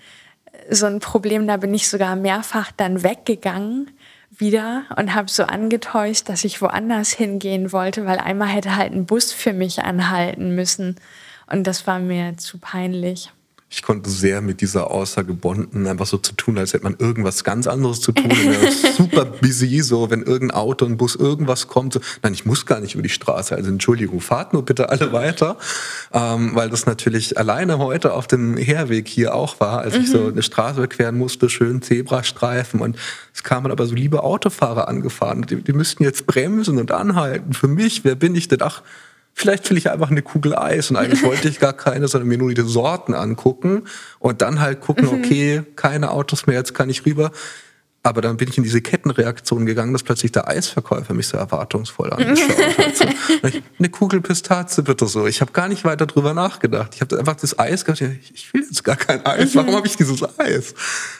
so 0.71 0.87
ein 0.87 1.01
Problem, 1.01 1.47
da 1.47 1.57
bin 1.59 1.75
ich 1.75 1.89
sogar 1.89 2.17
mehrfach 2.17 2.73
dann 2.77 3.03
weggegangen 3.03 3.91
wieder 4.31 4.85
und 4.97 5.15
habe 5.15 5.29
so 5.29 5.43
angetäuscht, 5.43 6.29
dass 6.29 6.45
ich 6.45 6.63
woanders 6.63 7.11
hingehen 7.11 7.73
wollte, 7.73 8.07
weil 8.07 8.19
einmal 8.19 8.49
hätte 8.49 8.77
halt 8.77 8.93
ein 8.93 9.07
Bus 9.07 9.33
für 9.33 9.53
mich 9.53 9.83
anhalten 9.83 10.55
müssen 10.55 10.97
und 11.51 11.67
das 11.67 11.87
war 11.87 11.99
mir 11.99 12.37
zu 12.37 12.59
peinlich 12.59 13.33
ich 13.69 13.83
konnte 13.83 14.09
sehr 14.09 14.43
mit 14.43 14.61
dieser 14.61 14.93
Aussage 14.93 15.35
bonden, 15.35 15.89
einfach 15.89 16.07
so 16.07 16.19
zu 16.19 16.35
tun, 16.35 16.57
als 16.57 16.73
hätte 16.73 16.85
man 16.85 16.95
irgendwas 17.01 17.43
ganz 17.43 17.67
anderes 17.67 18.01
zu 18.01 18.13
tun. 18.13 18.31
super 18.97 19.25
busy, 19.25 19.81
so 19.81 20.09
wenn 20.09 20.23
irgendein 20.23 20.57
Auto, 20.57 20.87
ein 20.87 20.97
Bus, 20.97 21.17
irgendwas 21.17 21.67
kommt. 21.67 21.95
So, 21.95 22.01
nein, 22.23 22.33
ich 22.33 22.47
muss 22.47 22.65
gar 22.65 22.79
nicht 22.79 22.95
über 22.95 23.03
die 23.03 23.09
Straße. 23.09 23.57
Also 23.57 23.69
Entschuldigung, 23.71 24.21
fahrt 24.21 24.53
nur 24.53 24.65
bitte 24.65 24.89
alle 24.89 25.13
weiter, 25.13 25.57
ähm, 26.13 26.53
weil 26.55 26.71
das 26.71 26.87
natürlich 26.87 27.39
alleine 27.39 27.79
heute 27.79 28.15
auf 28.15 28.29
dem 28.29 28.57
Herweg 28.57 29.09
hier 29.09 29.35
auch 29.35 29.59
war, 29.59 29.81
als 29.81 29.97
mhm. 29.97 30.03
ich 30.03 30.11
so 30.11 30.19
mhm. 30.19 30.33
eine 30.33 30.43
Straße 30.43 30.79
überqueren 30.79 31.19
musste, 31.19 31.51
schön 31.51 31.83
Zebrastreifen 31.83 32.81
und 32.81 32.97
es 33.35 33.43
kamen 33.43 33.73
aber 33.73 33.85
so 33.87 33.97
liebe 33.97 34.23
Autofahrer 34.23 34.87
angefahren. 34.87 35.43
Die, 35.43 35.57
die 35.57 35.73
müssten 35.73 36.05
jetzt 36.05 36.27
bremsen 36.27 36.79
und 36.79 36.93
anhalten. 36.93 37.53
Für 37.53 37.69
mich, 37.69 38.05
wer 38.05 38.15
bin 38.15 38.37
ich 38.37 38.47
denn? 38.47 38.63
Ach, 38.63 38.83
vielleicht 39.37 39.69
will 39.69 39.77
ich 39.77 39.91
einfach 39.91 40.11
eine 40.11 40.23
Kugel 40.23 40.57
Eis 40.57 40.91
und 40.91 40.97
eigentlich 40.97 41.23
wollte 41.23 41.49
ich 41.49 41.61
gar 41.61 41.75
keine, 41.75 42.09
sondern 42.09 42.27
mir 42.27 42.39
nur 42.39 42.53
die 42.53 42.63
Sorten 42.63 43.13
angucken 43.13 43.85
und 44.19 44.41
dann 44.41 44.61
halt 44.61 44.81
gucken, 44.81 45.05
mhm. 45.05 45.13
okay, 45.13 45.63
keine 45.77 46.11
Autos 46.11 46.47
mehr, 46.47 46.57
jetzt 46.57 46.73
kann 46.73 46.89
ich 46.89 47.05
rüber. 47.05 47.31
Aber 48.07 48.21
dann 48.21 48.37
bin 48.37 48.49
ich 48.49 48.57
in 48.57 48.63
diese 48.63 48.81
Kettenreaktion 48.81 49.67
gegangen, 49.67 49.93
dass 49.93 50.05
plötzlich 50.05 50.31
der 50.31 50.47
Eisverkäufer 50.47 51.13
mich 51.13 51.27
so 51.27 51.39
erwartungsvoll 51.39 52.13
angeschaut 52.13 52.79
hat. 52.79 52.97
So, 52.97 53.05
eine 53.81 53.89
Kugel 53.89 54.21
Pistazie 54.21 54.83
bitte 54.83 55.07
so. 55.07 55.27
Ich 55.27 55.41
habe 55.41 55.51
gar 55.51 55.67
nicht 55.67 55.85
weiter 55.85 56.07
drüber 56.07 56.33
nachgedacht. 56.33 56.95
Ich 56.95 57.01
habe 57.01 57.19
einfach 57.19 57.35
das 57.35 57.59
Eis 57.59 57.85
gehabt. 57.85 58.01
Ich 58.01 58.55
will 58.55 58.63
jetzt 58.63 58.85
gar 58.85 58.95
kein 58.95 59.27
Eis. 59.27 59.57
Warum 59.57 59.75
habe 59.75 59.89
ich 59.89 59.97
dieses 59.97 60.23
Eis? 60.39 60.75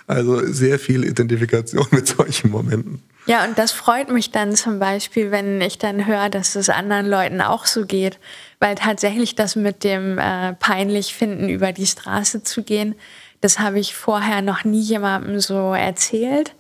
Also 0.07 0.47
sehr 0.47 0.79
viel 0.79 1.03
Identifikation 1.05 1.85
mit 1.91 2.07
solchen 2.07 2.53
Momenten. 2.53 3.03
Ja, 3.27 3.45
und 3.45 3.59
das 3.59 3.73
freut 3.73 4.09
mich 4.09 4.31
dann 4.31 4.55
zum 4.55 4.79
Beispiel, 4.79 5.33
wenn 5.33 5.61
ich 5.61 5.79
dann 5.79 6.07
höre, 6.07 6.31
dass 6.31 6.55
es 6.55 6.69
anderen 6.69 7.07
Leuten 7.07 7.41
auch 7.41 7.67
so 7.67 7.85
geht. 7.85 8.21
Weil 8.61 8.77
tatsächlich 8.77 9.35
das 9.35 9.57
mit 9.57 9.83
dem 9.83 10.19
äh, 10.19 10.53
peinlich 10.53 11.15
finden, 11.15 11.49
über 11.49 11.73
die 11.73 11.87
Straße 11.87 12.45
zu 12.45 12.63
gehen, 12.63 12.95
das 13.41 13.59
habe 13.59 13.81
ich 13.81 13.97
vorher 13.97 14.41
noch 14.41 14.63
nie 14.63 14.81
jemandem 14.81 15.41
so 15.41 15.75
erzählt. 15.75 16.55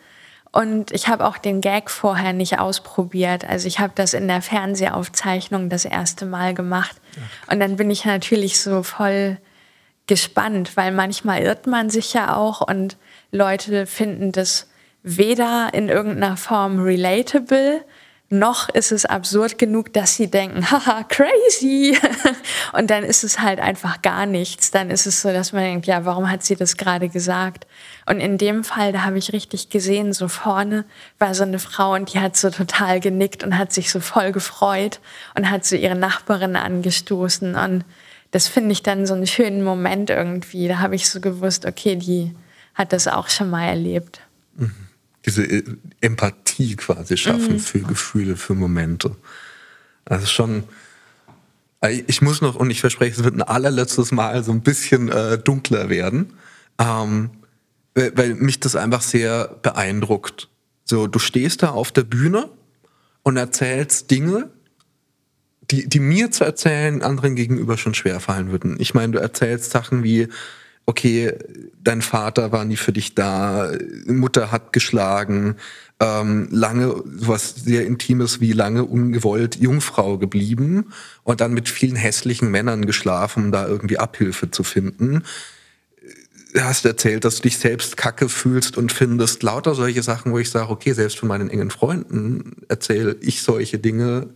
Und 0.57 0.90
ich 0.92 1.09
habe 1.09 1.27
auch 1.27 1.37
den 1.37 1.61
Gag 1.61 1.90
vorher 1.90 2.33
nicht 2.33 2.59
ausprobiert. 2.59 3.47
Also 3.47 3.69
ich 3.69 3.79
habe 3.79 3.92
das 3.95 4.14
in 4.14 4.27
der 4.27 4.40
Fernsehaufzeichnung 4.40 5.69
das 5.69 5.85
erste 5.85 6.25
Mal 6.25 6.55
gemacht. 6.55 6.97
Und 7.51 7.61
dann 7.61 7.77
bin 7.77 7.90
ich 7.90 8.07
natürlich 8.07 8.59
so 8.59 8.83
voll 8.83 9.37
gespannt, 10.07 10.75
weil 10.75 10.92
manchmal 10.92 11.42
irrt 11.42 11.66
man 11.66 11.90
sich 11.90 12.14
ja 12.14 12.35
auch 12.35 12.62
und 12.66 12.97
Leute 13.33 13.85
finden 13.85 14.33
das 14.33 14.71
weder 15.03 15.75
in 15.75 15.90
irgendeiner 15.90 16.38
Form 16.38 16.81
relatable, 16.81 17.85
noch 18.29 18.69
ist 18.69 18.91
es 18.91 19.05
absurd 19.05 19.57
genug, 19.57 19.93
dass 19.93 20.17
sie 20.17 20.29
denken, 20.29 20.69
haha, 20.71 21.05
crazy. 21.05 21.97
Und 22.73 22.91
dann 22.91 23.05
ist 23.05 23.23
es 23.23 23.41
halt 23.41 23.61
einfach 23.61 24.03
gar 24.03 24.27
nichts. 24.27 24.71
Dann 24.71 24.91
ist 24.91 25.07
es 25.07 25.23
so, 25.23 25.33
dass 25.33 25.53
man 25.53 25.62
denkt, 25.62 25.87
ja, 25.87 26.05
warum 26.05 26.31
hat 26.31 26.43
sie 26.43 26.57
das 26.57 26.77
gerade 26.77 27.09
gesagt? 27.09 27.67
Und 28.05 28.21
in 28.21 28.37
dem 28.37 28.65
Fall, 28.65 28.93
da 28.93 29.03
habe 29.05 29.19
ich 29.19 29.33
richtig 29.33 29.71
gesehen, 29.71 30.12
so 30.12 30.29
vorne 30.29 30.85
war 31.19 31.35
so 31.35 31.45
eine 31.45 31.59
Frau 31.61 31.95
und 31.95 32.12
die 32.15 32.21
hat 32.21 32.37
so 32.37 32.51
total 32.51 33.01
genickt 33.01 33.45
und 33.45 33.57
hat 33.57 33.73
sich 33.73 33.91
so 33.91 34.01
voll 34.01 34.33
gefreut 34.33 35.01
und 35.37 35.51
hat 35.51 35.65
so 35.65 35.77
ihre 35.77 35.97
Nachbarin 35.97 36.57
angestoßen. 36.57 37.55
Und 37.55 37.85
das 38.33 38.49
finde 38.49 38.73
ich 38.73 38.83
dann 38.83 39.07
so 39.07 39.15
einen 39.15 39.27
schönen 39.27 39.62
Moment 39.62 40.11
irgendwie. 40.11 40.67
Da 40.67 40.79
habe 40.81 40.97
ich 40.97 41.09
so 41.09 41.21
gewusst, 41.21 41.65
okay, 41.65 41.95
die 41.95 42.35
hat 42.75 42.93
das 42.93 43.07
auch 43.07 43.29
schon 43.29 43.51
mal 43.51 43.67
erlebt. 43.67 44.21
Mhm 44.57 44.86
diese 45.27 45.45
äh, 45.45 45.65
Empathie 46.01 46.77
quasi 46.77 47.17
schaffen 47.17 47.55
mhm. 47.55 47.61
für 47.61 47.81
Gefühle, 47.81 48.37
für 48.37 48.55
Momente. 48.55 49.17
Also 50.05 50.27
schon, 50.27 50.65
äh, 51.81 52.03
ich 52.07 52.23
muss 52.23 52.41
noch, 52.41 52.55
und 52.55 52.71
ich 52.71 52.81
verspreche, 52.81 53.19
es 53.19 53.25
wird 53.25 53.35
ein 53.35 53.43
allerletztes 53.43 54.12
Mal 54.12 54.45
so 54.45 54.53
ein 54.53 54.62
bisschen 54.62 55.11
äh, 55.11 55.39
dunkler 55.39 55.89
werden, 55.89 56.33
ähm, 56.79 57.31
weil 57.95 58.35
mich 58.35 58.61
das 58.61 58.77
einfach 58.77 59.01
sehr 59.01 59.57
beeindruckt. 59.62 60.49
So, 60.85 61.07
du 61.07 61.19
stehst 61.19 61.62
da 61.62 61.71
auf 61.71 61.93
der 61.93 62.03
Bühne 62.05 62.51
und 63.23 63.39
erzählst 63.39 64.11
Dinge, 64.11 64.51
die, 65.71 65.89
die 65.89 65.99
mir 65.99 66.31
zu 66.31 66.45
erzählen 66.45 67.03
anderen 67.03 67.35
gegenüber 67.35 67.77
schon 67.77 67.95
schwer 67.95 68.21
fallen 68.21 68.53
würden. 68.53 68.77
Ich 68.79 68.95
meine, 68.95 69.15
du 69.15 69.19
erzählst 69.19 69.71
Sachen 69.71 70.05
wie, 70.05 70.29
okay, 70.87 71.35
dein 71.83 72.01
Vater 72.01 72.53
war 72.53 72.64
nie 72.64 72.77
für 72.77 72.92
dich 72.92 73.14
da, 73.14 73.72
Mutter 74.07 74.53
hat 74.53 74.72
geschlagen, 74.72 75.57
ähm, 75.99 76.49
lange 76.51 77.03
was 77.05 77.55
sehr 77.57 77.87
Intimes 77.87 78.40
wie 78.40 78.53
lange 78.53 78.85
ungewollt 78.85 79.57
Jungfrau 79.57 80.18
geblieben 80.18 80.92
und 81.25 81.40
dann 81.40 81.55
mit 81.55 81.68
vielen 81.68 81.96
hässlichen 81.96 82.51
Männern 82.51 82.87
geschlafen, 82.87 83.46
um 83.46 83.53
da 83.53 83.66
irgendwie 83.66 83.99
Abhilfe 83.99 84.51
zu 84.51 84.62
finden. 84.62 85.22
Du 86.53 86.62
hast 86.62 86.85
erzählt, 86.85 87.25
dass 87.25 87.37
du 87.37 87.42
dich 87.42 87.59
selbst 87.59 87.96
kacke 87.96 88.29
fühlst 88.29 88.77
und 88.77 88.92
findest 88.92 89.42
lauter 89.42 89.75
solche 89.75 90.03
Sachen, 90.03 90.33
wo 90.33 90.38
ich 90.38 90.51
sage, 90.51 90.70
okay, 90.70 90.92
selbst 90.92 91.18
von 91.18 91.29
meinen 91.29 91.51
engen 91.51 91.70
Freunden 91.70 92.57
erzähle 92.68 93.16
ich 93.20 93.42
solche 93.42 93.79
Dinge, 93.79 94.29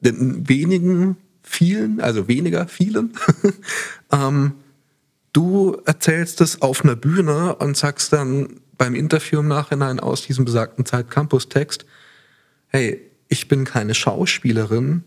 denn 0.00 0.48
wenigen, 0.48 1.16
vielen, 1.42 2.00
also 2.00 2.28
weniger 2.28 2.68
vielen, 2.68 3.14
ähm, 4.12 4.52
Du 5.32 5.80
erzählst 5.84 6.40
es 6.40 6.62
auf 6.62 6.84
einer 6.84 6.96
Bühne 6.96 7.56
und 7.56 7.76
sagst 7.76 8.12
dann 8.12 8.60
beim 8.76 8.94
Interview 8.94 9.40
im 9.40 9.48
Nachhinein 9.48 10.00
aus 10.00 10.22
diesem 10.22 10.44
besagten 10.44 10.86
Zeit 10.86 11.10
Campus 11.10 11.48
Text, 11.48 11.84
hey, 12.68 13.00
ich 13.28 13.48
bin 13.48 13.64
keine 13.64 13.94
Schauspielerin, 13.94 15.04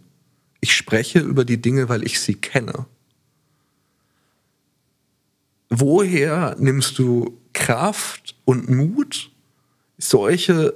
ich 0.59 0.75
spreche 0.75 1.19
über 1.19 1.43
die 1.43 1.61
Dinge, 1.61 1.89
weil 1.89 2.03
ich 2.03 2.19
sie 2.19 2.35
kenne. 2.35 2.85
Woher 5.69 6.55
nimmst 6.59 6.99
du 6.99 7.39
Kraft 7.53 8.35
und 8.45 8.69
Mut, 8.69 9.31
solche 9.97 10.73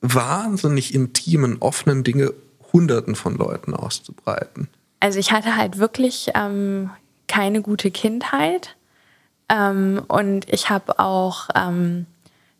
wahnsinnig 0.00 0.94
intimen, 0.94 1.58
offenen 1.60 2.04
Dinge 2.04 2.32
Hunderten 2.72 3.14
von 3.14 3.36
Leuten 3.36 3.74
auszubreiten? 3.74 4.68
Also 5.00 5.18
ich 5.18 5.32
hatte 5.32 5.56
halt 5.56 5.78
wirklich 5.78 6.30
ähm, 6.34 6.90
keine 7.26 7.60
gute 7.60 7.90
Kindheit. 7.90 8.76
Ähm, 9.48 10.02
und 10.08 10.52
ich 10.52 10.70
habe 10.70 10.98
auch 10.98 11.48
ähm, 11.54 12.06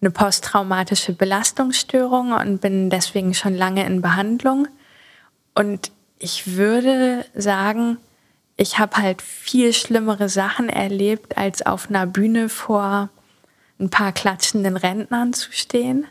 eine 0.01 0.11
posttraumatische 0.11 1.13
Belastungsstörung 1.13 2.33
und 2.33 2.61
bin 2.61 2.91
deswegen 2.91 3.35
schon 3.35 3.55
lange 3.55 3.85
in 3.85 4.03
Behandlung. 4.03 4.69
Und 5.55 5.91
ich 6.19 6.57
würde 6.57 7.25
sagen, 7.35 7.99
ich 8.57 8.79
habe 8.79 8.97
halt 8.97 9.21
viel 9.21 9.73
schlimmere 9.73 10.29
Sachen 10.29 10.69
erlebt, 10.69 11.37
als 11.37 11.65
auf 11.65 11.89
einer 11.89 12.07
Bühne 12.07 12.49
vor 12.49 13.11
ein 13.79 13.91
paar 13.91 14.13
klatschenden 14.13 14.77
Rentnern 14.77 15.33
zu 15.33 15.53
stehen. 15.53 16.07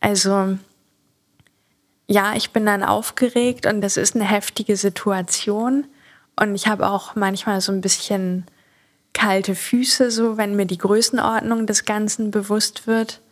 Also 0.00 0.58
ja, 2.08 2.34
ich 2.36 2.50
bin 2.52 2.66
dann 2.66 2.84
aufgeregt 2.84 3.66
und 3.66 3.80
das 3.80 3.96
ist 3.96 4.14
eine 4.14 4.24
heftige 4.24 4.76
Situation. 4.76 5.86
Und 6.38 6.54
ich 6.54 6.68
habe 6.68 6.88
auch 6.88 7.16
manchmal 7.16 7.60
so 7.60 7.72
ein 7.72 7.80
bisschen 7.80 8.46
kalte 9.16 9.54
Füße, 9.54 10.10
so 10.10 10.36
wenn 10.36 10.56
mir 10.56 10.66
die 10.66 10.76
Größenordnung 10.76 11.66
des 11.66 11.86
Ganzen 11.86 12.30
bewusst 12.30 12.86
wird. 12.86 13.22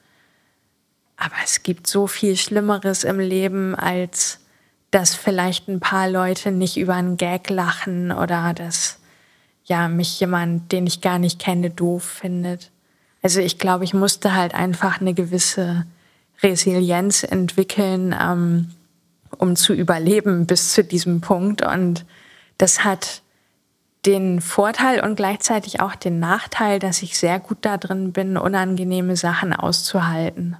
Aber 1.19 1.35
es 1.45 1.63
gibt 1.63 1.87
so 1.87 2.07
viel 2.07 2.37
Schlimmeres 2.37 3.05
im 3.05 3.21
Leben, 3.21 3.75
als 3.75 4.41
dass 4.91 5.15
vielleicht 5.15 5.69
ein 5.69 5.81
paar 5.81 6.09
Leute 6.09 6.53
nicht 6.53 6.79
über 6.79 6.95
einen 6.95 7.19
Gag 7.19 7.51
lachen 7.51 8.13
oder 8.13 8.55
dass 8.55 8.99
ja 9.65 9.89
mich 9.89 10.19
jemand, 10.21 10.73
den 10.73 10.87
ich 10.87 11.03
gar 11.03 11.19
nicht 11.19 11.39
kenne, 11.39 11.69
doof 11.69 12.03
findet. 12.05 12.71
Also 13.23 13.41
ich 13.41 13.59
glaube, 13.59 13.85
ich 13.85 13.93
musste 13.93 14.35
halt 14.35 14.55
einfach 14.55 15.03
eine 15.03 15.13
gewisse 15.13 15.85
Resilienz 16.43 17.25
entwickeln, 17.25 18.15
ähm, 18.19 18.71
um 19.37 19.55
zu 19.55 19.75
überleben 19.75 20.47
bis 20.47 20.73
zu 20.73 20.83
diesem 20.83 21.21
Punkt. 21.21 21.61
Und 21.61 22.07
das 22.57 22.85
hat 22.85 23.23
den 24.07 24.41
Vorteil 24.41 25.01
und 25.01 25.17
gleichzeitig 25.17 25.81
auch 25.81 25.95
den 25.95 26.19
Nachteil, 26.19 26.79
dass 26.79 27.03
ich 27.03 27.19
sehr 27.19 27.41
gut 27.41 27.59
da 27.63 27.77
drin 27.77 28.13
bin, 28.13 28.37
unangenehme 28.37 29.17
Sachen 29.17 29.53
auszuhalten. 29.53 30.57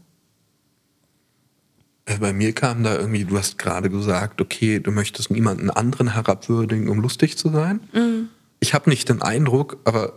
Äh, 2.07 2.19
bei 2.19 2.33
mir 2.33 2.53
kam 2.53 2.83
da 2.83 2.97
irgendwie, 2.97 3.25
du 3.25 3.37
hast 3.37 3.59
gerade 3.59 3.91
gesagt, 3.91 4.41
okay, 4.41 4.81
du 4.81 4.91
möchtest 4.91 5.31
niemanden 5.31 5.71
anderen 5.71 6.13
herabwürdigen, 6.13 6.89
um 6.89 7.01
lustig 7.01 7.39
zu 7.39 7.51
sein. 7.51 7.81
Mhm. 7.93 8.29
Ich 8.61 8.75
habe 8.75 8.91
nicht 8.91 9.09
den 9.09 9.23
Eindruck, 9.23 9.79
aber 9.85 10.13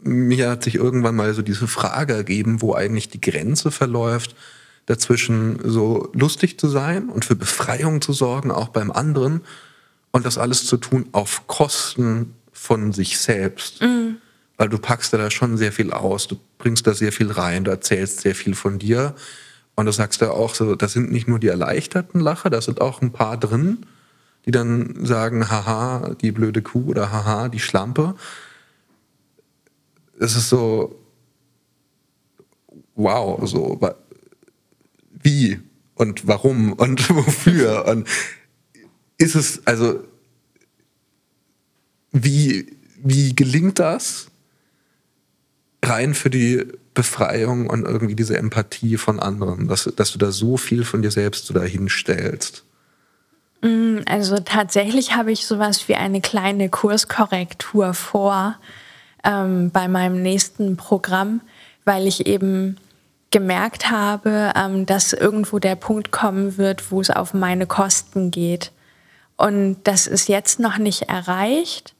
mir 0.00 0.50
hat 0.50 0.62
sich 0.62 0.76
irgendwann 0.76 1.16
mal 1.16 1.34
so 1.34 1.42
diese 1.42 1.66
Frage 1.66 2.14
ergeben, 2.14 2.62
wo 2.62 2.74
eigentlich 2.74 3.08
die 3.08 3.20
Grenze 3.20 3.70
verläuft 3.70 4.36
dazwischen 4.86 5.58
so 5.62 6.08
lustig 6.14 6.58
zu 6.58 6.66
sein 6.66 7.10
und 7.10 7.26
für 7.26 7.36
Befreiung 7.36 8.00
zu 8.00 8.14
sorgen, 8.14 8.50
auch 8.50 8.68
beim 8.68 8.90
anderen 8.90 9.42
und 10.12 10.24
das 10.24 10.38
alles 10.38 10.64
zu 10.64 10.78
tun 10.78 11.06
auf 11.12 11.46
Kosten 11.46 12.34
von 12.58 12.92
sich 12.92 13.18
selbst. 13.18 13.80
Mhm. 13.80 14.18
Weil 14.56 14.68
du 14.68 14.78
packst 14.78 15.12
da 15.12 15.30
schon 15.30 15.56
sehr 15.56 15.72
viel 15.72 15.92
aus, 15.92 16.26
du 16.26 16.36
bringst 16.58 16.86
da 16.86 16.92
sehr 16.92 17.12
viel 17.12 17.30
rein, 17.30 17.64
du 17.64 17.70
erzählst 17.70 18.20
sehr 18.20 18.34
viel 18.34 18.54
von 18.54 18.78
dir. 18.78 19.14
Und 19.76 19.86
du 19.86 19.92
sagst 19.92 20.20
ja 20.20 20.32
auch 20.32 20.54
so, 20.54 20.74
das 20.74 20.92
sind 20.92 21.12
nicht 21.12 21.28
nur 21.28 21.38
die 21.38 21.46
erleichterten 21.46 22.20
Lacher, 22.20 22.50
da 22.50 22.60
sind 22.60 22.80
auch 22.80 23.00
ein 23.00 23.12
paar 23.12 23.36
drin, 23.38 23.86
die 24.44 24.50
dann 24.50 25.06
sagen, 25.06 25.48
haha, 25.48 26.16
die 26.20 26.32
blöde 26.32 26.62
Kuh 26.62 26.86
oder 26.88 27.12
haha, 27.12 27.48
die 27.48 27.60
Schlampe. 27.60 28.16
Es 30.18 30.34
ist 30.34 30.48
so, 30.48 30.98
wow, 32.96 33.38
so, 33.48 33.80
wie 35.12 35.60
und 35.94 36.26
warum 36.26 36.72
und 36.72 37.08
wofür 37.14 37.86
und 37.86 38.08
ist 39.16 39.34
es, 39.34 39.66
also, 39.66 40.04
wie, 42.12 42.76
wie 43.02 43.34
gelingt 43.34 43.78
das? 43.78 44.28
Rein 45.82 46.14
für 46.14 46.30
die 46.30 46.66
Befreiung 46.94 47.70
und 47.70 47.84
irgendwie 47.84 48.16
diese 48.16 48.36
Empathie 48.36 48.96
von 48.96 49.20
anderen, 49.20 49.68
dass, 49.68 49.84
dass 49.94 50.10
du 50.10 50.18
da 50.18 50.32
so 50.32 50.56
viel 50.56 50.84
von 50.84 51.02
dir 51.02 51.12
selbst 51.12 51.46
so 51.46 51.54
dahin 51.54 51.88
stellst. 51.88 52.64
Mm, 53.62 53.98
also 54.06 54.38
tatsächlich 54.38 55.14
habe 55.14 55.30
ich 55.30 55.46
sowas 55.46 55.88
wie 55.88 55.94
eine 55.94 56.20
kleine 56.20 56.68
Kurskorrektur 56.68 57.94
vor 57.94 58.56
ähm, 59.24 59.70
bei 59.70 59.88
meinem 59.88 60.22
nächsten 60.22 60.76
Programm, 60.76 61.40
weil 61.84 62.06
ich 62.06 62.26
eben 62.26 62.76
gemerkt 63.30 63.90
habe, 63.90 64.52
ähm, 64.56 64.86
dass 64.86 65.12
irgendwo 65.12 65.58
der 65.58 65.76
Punkt 65.76 66.10
kommen 66.10 66.56
wird, 66.56 66.90
wo 66.90 67.00
es 67.00 67.10
auf 67.10 67.34
meine 67.34 67.66
Kosten 67.66 68.30
geht. 68.30 68.72
Und 69.36 69.76
das 69.84 70.06
ist 70.06 70.28
jetzt 70.28 70.58
noch 70.60 70.78
nicht 70.78 71.02
erreicht, 71.02 71.94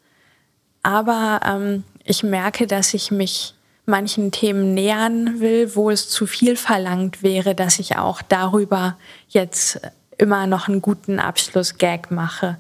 aber 0.89 1.41
ähm, 1.45 1.85
ich 2.03 2.23
merke, 2.23 2.67
dass 2.67 2.95
ich 2.95 3.11
mich 3.11 3.53
manchen 3.85 4.33
Themen 4.33 4.73
nähern 4.73 5.39
will, 5.39 5.77
wo 5.77 5.91
es 5.91 6.09
zu 6.09 6.27
viel 6.27 6.57
verlangt 6.57 7.23
wäre, 7.23 7.55
dass 7.55 7.79
ich 7.79 7.99
auch 7.99 8.23
darüber 8.23 8.97
jetzt 9.29 9.83
immer 10.17 10.47
noch 10.47 10.67
einen 10.67 10.81
guten 10.81 11.21
Abschluss-Gag 11.21 12.11
mache. 12.11 12.57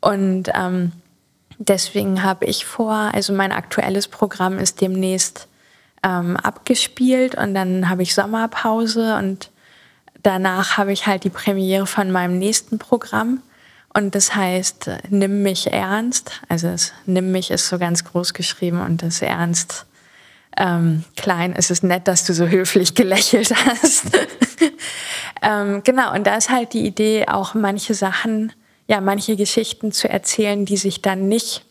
Und 0.00 0.50
ähm, 0.56 0.90
deswegen 1.58 2.24
habe 2.24 2.46
ich 2.46 2.64
vor, 2.64 2.94
also 3.14 3.32
mein 3.32 3.52
aktuelles 3.52 4.08
Programm 4.08 4.58
ist 4.58 4.80
demnächst 4.80 5.46
ähm, 6.02 6.36
abgespielt 6.36 7.36
und 7.36 7.54
dann 7.54 7.88
habe 7.88 8.02
ich 8.02 8.12
Sommerpause 8.12 9.14
und 9.18 9.50
danach 10.24 10.78
habe 10.78 10.92
ich 10.92 11.06
halt 11.06 11.22
die 11.22 11.30
Premiere 11.30 11.86
von 11.86 12.10
meinem 12.10 12.40
nächsten 12.40 12.80
Programm. 12.80 13.40
Und 13.94 14.14
das 14.14 14.34
heißt, 14.34 14.90
nimm 15.10 15.42
mich 15.42 15.72
ernst. 15.72 16.40
Also 16.48 16.68
das 16.68 16.92
nimm 17.06 17.30
mich 17.32 17.50
ist 17.50 17.68
so 17.68 17.78
ganz 17.78 18.04
groß 18.04 18.32
geschrieben 18.34 18.80
und 18.80 19.02
das 19.02 19.20
ernst 19.20 19.86
ähm, 20.56 21.04
klein. 21.16 21.54
Es 21.56 21.70
ist 21.70 21.82
nett, 21.84 22.08
dass 22.08 22.24
du 22.24 22.32
so 22.32 22.46
höflich 22.48 22.94
gelächelt 22.94 23.54
hast. 23.66 24.06
ähm, 25.42 25.82
genau, 25.84 26.14
und 26.14 26.26
da 26.26 26.36
ist 26.36 26.50
halt 26.50 26.72
die 26.72 26.86
Idee, 26.86 27.26
auch 27.28 27.54
manche 27.54 27.94
Sachen, 27.94 28.52
ja, 28.88 29.00
manche 29.00 29.36
Geschichten 29.36 29.92
zu 29.92 30.08
erzählen, 30.08 30.64
die 30.64 30.76
sich 30.76 31.02
dann 31.02 31.28
nicht 31.28 31.64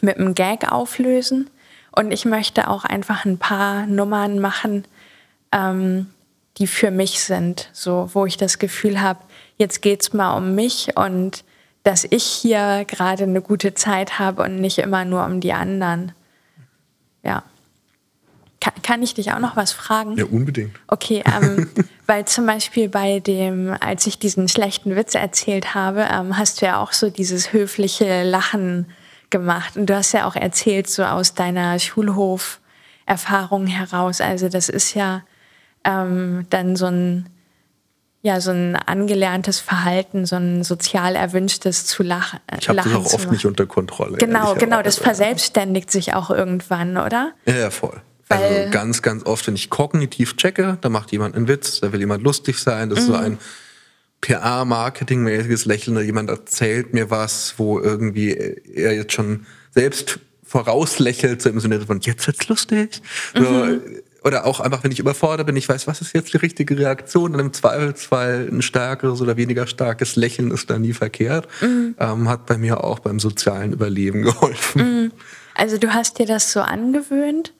mit 0.00 0.18
einem 0.18 0.34
Gag 0.34 0.70
auflösen, 0.70 1.48
und 1.94 2.10
ich 2.10 2.24
möchte 2.24 2.68
auch 2.68 2.84
einfach 2.84 3.24
ein 3.24 3.38
paar 3.38 3.86
Nummern 3.86 4.38
machen, 4.38 4.84
ähm, 5.52 6.06
die 6.58 6.66
für 6.66 6.90
mich 6.90 7.20
sind, 7.22 7.68
so 7.72 8.10
wo 8.12 8.26
ich 8.26 8.36
das 8.36 8.58
Gefühl 8.58 9.00
habe, 9.00 9.20
jetzt 9.58 9.82
geht's 9.82 10.12
mal 10.12 10.36
um 10.36 10.54
mich 10.54 10.96
und 10.96 11.44
dass 11.82 12.06
ich 12.08 12.24
hier 12.24 12.84
gerade 12.86 13.24
eine 13.24 13.42
gute 13.42 13.74
Zeit 13.74 14.18
habe 14.18 14.42
und 14.42 14.56
nicht 14.56 14.78
immer 14.78 15.04
nur 15.04 15.24
um 15.24 15.40
die 15.40 15.52
anderen. 15.52 16.12
Ja. 17.22 17.42
Kann, 18.60 18.74
kann 18.82 19.02
ich 19.02 19.14
dich 19.14 19.32
auch 19.32 19.40
noch 19.40 19.56
was 19.56 19.72
fragen? 19.72 20.16
Ja, 20.16 20.24
unbedingt. 20.24 20.78
Okay, 20.86 21.24
ähm, 21.26 21.68
weil 22.06 22.24
zum 22.26 22.46
Beispiel 22.46 22.88
bei 22.88 23.18
dem, 23.18 23.76
als 23.80 24.06
ich 24.06 24.18
diesen 24.18 24.48
schlechten 24.48 24.94
Witz 24.94 25.16
erzählt 25.16 25.74
habe, 25.74 26.06
ähm, 26.08 26.38
hast 26.38 26.62
du 26.62 26.66
ja 26.66 26.78
auch 26.78 26.92
so 26.92 27.10
dieses 27.10 27.52
höfliche 27.52 28.22
Lachen 28.22 28.86
gemacht. 29.30 29.76
Und 29.76 29.86
du 29.86 29.96
hast 29.96 30.12
ja 30.12 30.28
auch 30.28 30.36
erzählt, 30.36 30.88
so 30.88 31.02
aus 31.02 31.34
deiner 31.34 31.80
Schulhof-Erfahrung 31.80 33.66
heraus. 33.66 34.20
Also 34.20 34.48
das 34.48 34.68
ist 34.68 34.94
ja 34.94 35.22
ähm, 35.84 36.46
dann 36.50 36.76
so 36.76 36.86
ein, 36.86 37.28
ja, 38.22 38.40
so 38.40 38.52
ein 38.52 38.76
angelerntes 38.76 39.58
Verhalten, 39.58 40.26
so 40.26 40.36
ein 40.36 40.62
sozial 40.62 41.16
erwünschtes 41.16 41.86
zu 41.86 42.04
lachen. 42.04 42.38
Ich 42.58 42.68
habe 42.68 42.76
das 42.76 42.94
auch 42.94 43.12
oft 43.12 43.32
nicht 43.32 43.44
unter 43.44 43.66
Kontrolle. 43.66 44.18
Genau, 44.18 44.54
genau, 44.54 44.80
das 44.80 44.96
verselbstständigt 44.96 45.90
sich 45.90 46.14
auch 46.14 46.30
irgendwann, 46.30 46.96
oder? 46.96 47.32
Ja, 47.46 47.56
ja 47.56 47.70
voll. 47.70 48.00
Also 48.28 48.44
Weil 48.44 48.58
also 48.60 48.70
ganz, 48.70 49.02
ganz 49.02 49.26
oft, 49.26 49.46
wenn 49.48 49.56
ich 49.56 49.70
kognitiv 49.70 50.36
checke, 50.36 50.78
da 50.80 50.88
macht 50.88 51.10
jemand 51.10 51.34
einen 51.34 51.48
Witz, 51.48 51.80
da 51.80 51.92
will 51.92 51.98
jemand 51.98 52.22
lustig 52.22 52.58
sein, 52.58 52.90
das 52.90 53.00
mhm. 53.00 53.02
ist 53.02 53.06
so 53.08 53.18
mhm. 53.18 53.24
ein 53.24 53.38
PR-Marketing-mäßiges 54.20 55.64
Lächeln 55.64 55.96
oder 55.96 56.06
jemand 56.06 56.30
erzählt 56.30 56.94
mir 56.94 57.10
was, 57.10 57.54
wo 57.56 57.80
irgendwie 57.80 58.30
er 58.30 58.94
jetzt 58.94 59.14
schon 59.14 59.46
selbst 59.72 60.20
vorauslächelt, 60.44 61.42
so 61.42 61.48
im 61.48 61.58
Sinne 61.58 61.80
von, 61.80 61.98
jetzt 62.00 62.24
wird's 62.28 62.46
lustig. 62.46 63.02
Mhm. 63.34 63.80
Oder 64.24 64.46
auch 64.46 64.60
einfach, 64.60 64.84
wenn 64.84 64.92
ich 64.92 65.00
überfordert 65.00 65.46
bin, 65.46 65.56
ich 65.56 65.68
weiß, 65.68 65.86
was 65.86 66.00
ist 66.00 66.14
jetzt 66.14 66.32
die 66.32 66.36
richtige 66.36 66.78
Reaktion 66.78 67.34
und 67.34 67.40
im 67.40 67.52
Zweifelsfall 67.52 68.48
ein 68.50 68.62
stärkeres 68.62 69.20
oder 69.20 69.36
weniger 69.36 69.66
starkes 69.66 70.16
Lächeln 70.16 70.50
ist 70.50 70.70
da 70.70 70.78
nie 70.78 70.92
verkehrt. 70.92 71.48
Mhm. 71.60 71.96
Ähm, 71.98 72.28
hat 72.28 72.46
bei 72.46 72.56
mir 72.56 72.84
auch 72.84 73.00
beim 73.00 73.18
sozialen 73.18 73.72
Überleben 73.72 74.22
geholfen. 74.22 74.82
Mhm. 75.04 75.12
Also 75.54 75.78
du 75.78 75.92
hast 75.92 76.18
dir 76.18 76.26
das 76.26 76.52
so 76.52 76.60
angewöhnt 76.60 77.52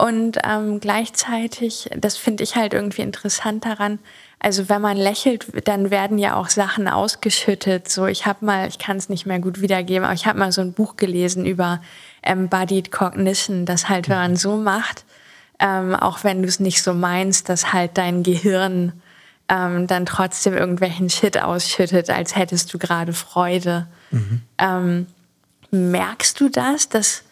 und 0.00 0.38
ähm, 0.44 0.78
gleichzeitig, 0.78 1.90
das 1.96 2.16
finde 2.16 2.44
ich 2.44 2.54
halt 2.54 2.72
irgendwie 2.72 3.02
interessant 3.02 3.64
daran, 3.64 3.98
also 4.38 4.68
wenn 4.68 4.80
man 4.80 4.96
lächelt, 4.96 5.46
dann 5.66 5.90
werden 5.90 6.18
ja 6.18 6.36
auch 6.36 6.48
Sachen 6.48 6.86
ausgeschüttet. 6.86 7.88
So, 7.88 8.06
ich 8.06 8.24
habe 8.24 8.44
mal, 8.44 8.68
ich 8.68 8.78
kann 8.78 8.96
es 8.96 9.08
nicht 9.08 9.26
mehr 9.26 9.40
gut 9.40 9.60
wiedergeben, 9.60 10.04
aber 10.04 10.14
ich 10.14 10.26
habe 10.26 10.38
mal 10.38 10.52
so 10.52 10.60
ein 10.60 10.72
Buch 10.72 10.94
gelesen 10.94 11.44
über 11.44 11.80
Embodied 12.22 12.92
Cognition, 12.92 13.66
das 13.66 13.88
halt, 13.88 14.08
wenn 14.08 14.16
man 14.16 14.36
so 14.36 14.56
macht, 14.56 15.04
ähm, 15.58 15.94
auch 15.94 16.24
wenn 16.24 16.42
du 16.42 16.48
es 16.48 16.60
nicht 16.60 16.82
so 16.82 16.94
meinst, 16.94 17.48
dass 17.48 17.72
halt 17.72 17.98
dein 17.98 18.22
Gehirn 18.22 18.92
ähm, 19.48 19.86
dann 19.86 20.06
trotzdem 20.06 20.54
irgendwelchen 20.54 21.10
Shit 21.10 21.40
ausschüttet, 21.40 22.10
als 22.10 22.36
hättest 22.36 22.72
du 22.72 22.78
gerade 22.78 23.12
Freude. 23.12 23.86
Mhm. 24.10 24.42
Ähm, 24.58 25.06
merkst 25.70 26.40
du 26.40 26.48
das, 26.48 26.88
dass 26.88 27.22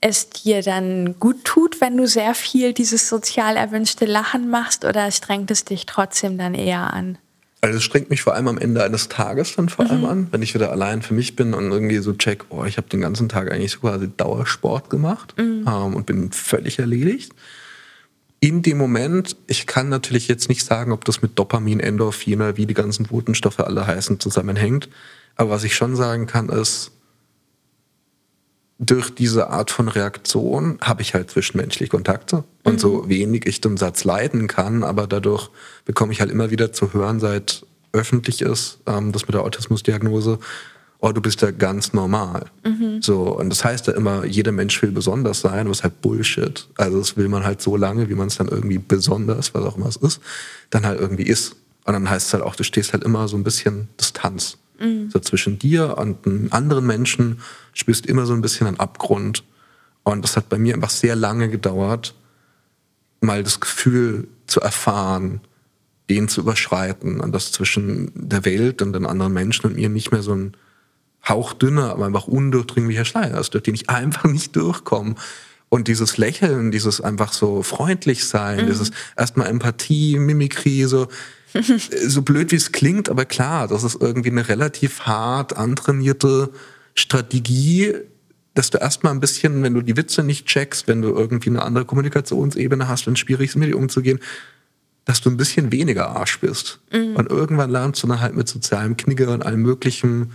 es 0.00 0.30
dir 0.30 0.62
dann 0.62 1.18
gut 1.20 1.44
tut, 1.44 1.80
wenn 1.80 1.96
du 1.96 2.06
sehr 2.06 2.34
viel 2.34 2.72
dieses 2.72 3.08
sozial 3.08 3.56
erwünschte 3.56 4.04
Lachen 4.04 4.50
machst 4.50 4.84
oder 4.84 5.10
strengt 5.10 5.50
es 5.50 5.64
dich 5.64 5.86
trotzdem 5.86 6.38
dann 6.38 6.54
eher 6.54 6.92
an? 6.92 7.18
Also 7.60 7.76
es 7.76 7.84
strengt 7.84 8.10
mich 8.10 8.22
vor 8.22 8.34
allem 8.34 8.48
am 8.48 8.58
Ende 8.58 8.82
eines 8.82 9.08
Tages 9.08 9.54
dann 9.54 9.68
vor 9.68 9.84
mhm. 9.84 9.90
allem 9.92 10.04
an, 10.06 10.28
wenn 10.32 10.42
ich 10.42 10.54
wieder 10.54 10.72
allein 10.72 11.00
für 11.00 11.14
mich 11.14 11.36
bin 11.36 11.54
und 11.54 11.70
irgendwie 11.70 11.98
so 11.98 12.12
check, 12.12 12.44
oh, 12.48 12.64
ich 12.64 12.76
habe 12.76 12.88
den 12.88 13.00
ganzen 13.00 13.28
Tag 13.28 13.52
eigentlich 13.52 13.70
so 13.70 13.78
quasi 13.78 14.10
Dauersport 14.16 14.90
gemacht 14.90 15.34
mhm. 15.38 15.64
ähm, 15.68 15.94
und 15.94 16.04
bin 16.04 16.32
völlig 16.32 16.80
erledigt. 16.80 17.32
In 18.44 18.60
dem 18.62 18.76
Moment, 18.76 19.36
ich 19.46 19.68
kann 19.68 19.88
natürlich 19.88 20.26
jetzt 20.26 20.48
nicht 20.48 20.64
sagen, 20.64 20.90
ob 20.90 21.04
das 21.04 21.22
mit 21.22 21.38
Dopamin, 21.38 21.78
Endorphin 21.78 22.40
oder 22.40 22.56
wie 22.56 22.66
die 22.66 22.74
ganzen 22.74 23.06
Botenstoffe 23.06 23.60
alle 23.60 23.86
heißen 23.86 24.18
zusammenhängt, 24.18 24.88
aber 25.36 25.50
was 25.50 25.62
ich 25.62 25.76
schon 25.76 25.94
sagen 25.94 26.26
kann 26.26 26.48
ist, 26.48 26.90
durch 28.80 29.14
diese 29.14 29.50
Art 29.50 29.70
von 29.70 29.86
Reaktion 29.86 30.78
habe 30.80 31.02
ich 31.02 31.14
halt 31.14 31.30
zwischenmenschliche 31.30 31.88
Kontakte. 31.88 32.42
Und 32.64 32.74
mhm. 32.74 32.78
so 32.80 33.08
wenig 33.08 33.46
ich 33.46 33.60
den 33.60 33.76
Satz 33.76 34.02
leiten 34.02 34.48
kann, 34.48 34.82
aber 34.82 35.06
dadurch 35.06 35.48
bekomme 35.84 36.12
ich 36.12 36.20
halt 36.20 36.32
immer 36.32 36.50
wieder 36.50 36.72
zu 36.72 36.92
hören, 36.92 37.20
seit 37.20 37.64
öffentlich 37.92 38.42
ist, 38.42 38.80
ähm, 38.86 39.12
das 39.12 39.28
mit 39.28 39.34
der 39.34 39.42
Autismusdiagnose, 39.42 40.40
oh, 41.02 41.10
du 41.10 41.20
bist 41.20 41.42
ja 41.42 41.50
ganz 41.50 41.92
normal. 41.92 42.46
Mhm. 42.64 43.02
So, 43.02 43.36
und 43.36 43.50
das 43.50 43.64
heißt 43.64 43.88
ja 43.88 43.92
immer, 43.92 44.24
jeder 44.24 44.52
Mensch 44.52 44.80
will 44.82 44.92
besonders 44.92 45.40
sein, 45.40 45.68
was 45.68 45.82
halt 45.82 46.00
Bullshit. 46.00 46.68
Also 46.76 46.98
das 46.98 47.16
will 47.16 47.28
man 47.28 47.44
halt 47.44 47.60
so 47.60 47.76
lange, 47.76 48.08
wie 48.08 48.14
man 48.14 48.28
es 48.28 48.36
dann 48.36 48.46
irgendwie 48.46 48.78
besonders, 48.78 49.52
was 49.52 49.64
auch 49.64 49.76
immer 49.76 49.88
es 49.88 49.96
ist, 49.96 50.20
dann 50.70 50.86
halt 50.86 51.00
irgendwie 51.00 51.24
ist. 51.24 51.56
Und 51.84 51.94
dann 51.94 52.08
heißt 52.08 52.28
es 52.28 52.32
halt 52.32 52.44
auch, 52.44 52.54
du 52.54 52.62
stehst 52.62 52.92
halt 52.92 53.02
immer 53.02 53.26
so 53.26 53.36
ein 53.36 53.42
bisschen 53.42 53.88
Distanz. 53.98 54.58
Mhm. 54.78 55.10
So 55.10 55.18
zwischen 55.18 55.58
dir 55.58 55.98
und 55.98 56.24
einem 56.24 56.48
anderen 56.52 56.86
Menschen 56.86 57.40
spürst 57.74 58.06
immer 58.06 58.24
so 58.24 58.32
ein 58.32 58.40
bisschen 58.40 58.68
einen 58.68 58.78
Abgrund. 58.78 59.42
Und 60.04 60.22
das 60.22 60.36
hat 60.36 60.48
bei 60.48 60.58
mir 60.58 60.72
einfach 60.74 60.90
sehr 60.90 61.16
lange 61.16 61.48
gedauert, 61.48 62.14
mal 63.20 63.42
das 63.42 63.58
Gefühl 63.58 64.28
zu 64.46 64.60
erfahren, 64.60 65.40
den 66.08 66.28
zu 66.28 66.42
überschreiten 66.42 67.18
und 67.18 67.32
dass 67.32 67.50
zwischen 67.50 68.12
der 68.14 68.44
Welt 68.44 68.82
und 68.82 68.92
den 68.92 69.06
anderen 69.06 69.32
Menschen 69.32 69.66
und 69.66 69.74
mir 69.74 69.88
nicht 69.88 70.12
mehr 70.12 70.22
so 70.22 70.34
ein 70.34 70.52
hauchdünner, 71.28 71.90
aber 71.90 72.06
einfach 72.06 72.26
undurchdringlicher 72.26 73.04
Schleier 73.04 73.38
ist, 73.38 73.54
durch 73.54 73.64
den 73.64 73.74
ich 73.74 73.90
einfach 73.90 74.24
nicht 74.24 74.56
durchkomme. 74.56 75.14
Und 75.68 75.88
dieses 75.88 76.18
Lächeln, 76.18 76.70
dieses 76.70 77.00
einfach 77.00 77.32
so 77.32 77.62
freundlich 77.62 78.26
sein, 78.26 78.64
mhm. 78.64 78.66
dieses 78.66 78.90
erstmal 79.16 79.46
Empathie, 79.46 80.18
Mimikrie, 80.18 80.84
so, 80.84 81.08
so 82.06 82.22
blöd 82.22 82.52
wie 82.52 82.56
es 82.56 82.72
klingt, 82.72 83.08
aber 83.08 83.24
klar, 83.24 83.68
das 83.68 83.82
ist 83.82 84.00
irgendwie 84.00 84.30
eine 84.30 84.48
relativ 84.48 85.00
hart 85.02 85.56
antrainierte 85.56 86.50
Strategie, 86.94 87.94
dass 88.54 88.68
du 88.68 88.78
erstmal 88.78 89.14
ein 89.14 89.20
bisschen, 89.20 89.62
wenn 89.62 89.74
du 89.74 89.80
die 89.80 89.96
Witze 89.96 90.22
nicht 90.22 90.46
checkst, 90.46 90.88
wenn 90.88 91.00
du 91.00 91.08
irgendwie 91.08 91.48
eine 91.48 91.62
andere 91.62 91.86
Kommunikationsebene 91.86 92.86
hast, 92.86 93.06
wenn 93.06 93.14
es 93.14 93.20
schwierig 93.20 93.50
ist, 93.50 93.56
mit 93.56 93.70
dir 93.70 93.78
umzugehen, 93.78 94.18
dass 95.04 95.20
du 95.20 95.30
ein 95.30 95.36
bisschen 95.36 95.72
weniger 95.72 96.10
Arsch 96.10 96.38
bist. 96.40 96.80
Mhm. 96.92 97.16
Und 97.16 97.30
irgendwann 97.30 97.70
lernst 97.70 98.02
du 98.02 98.06
dann 98.06 98.20
halt 98.20 98.36
mit 98.36 98.48
sozialem 98.48 98.96
Knigge 98.96 99.30
und 99.30 99.44
allem 99.44 99.62
Möglichen 99.62 100.32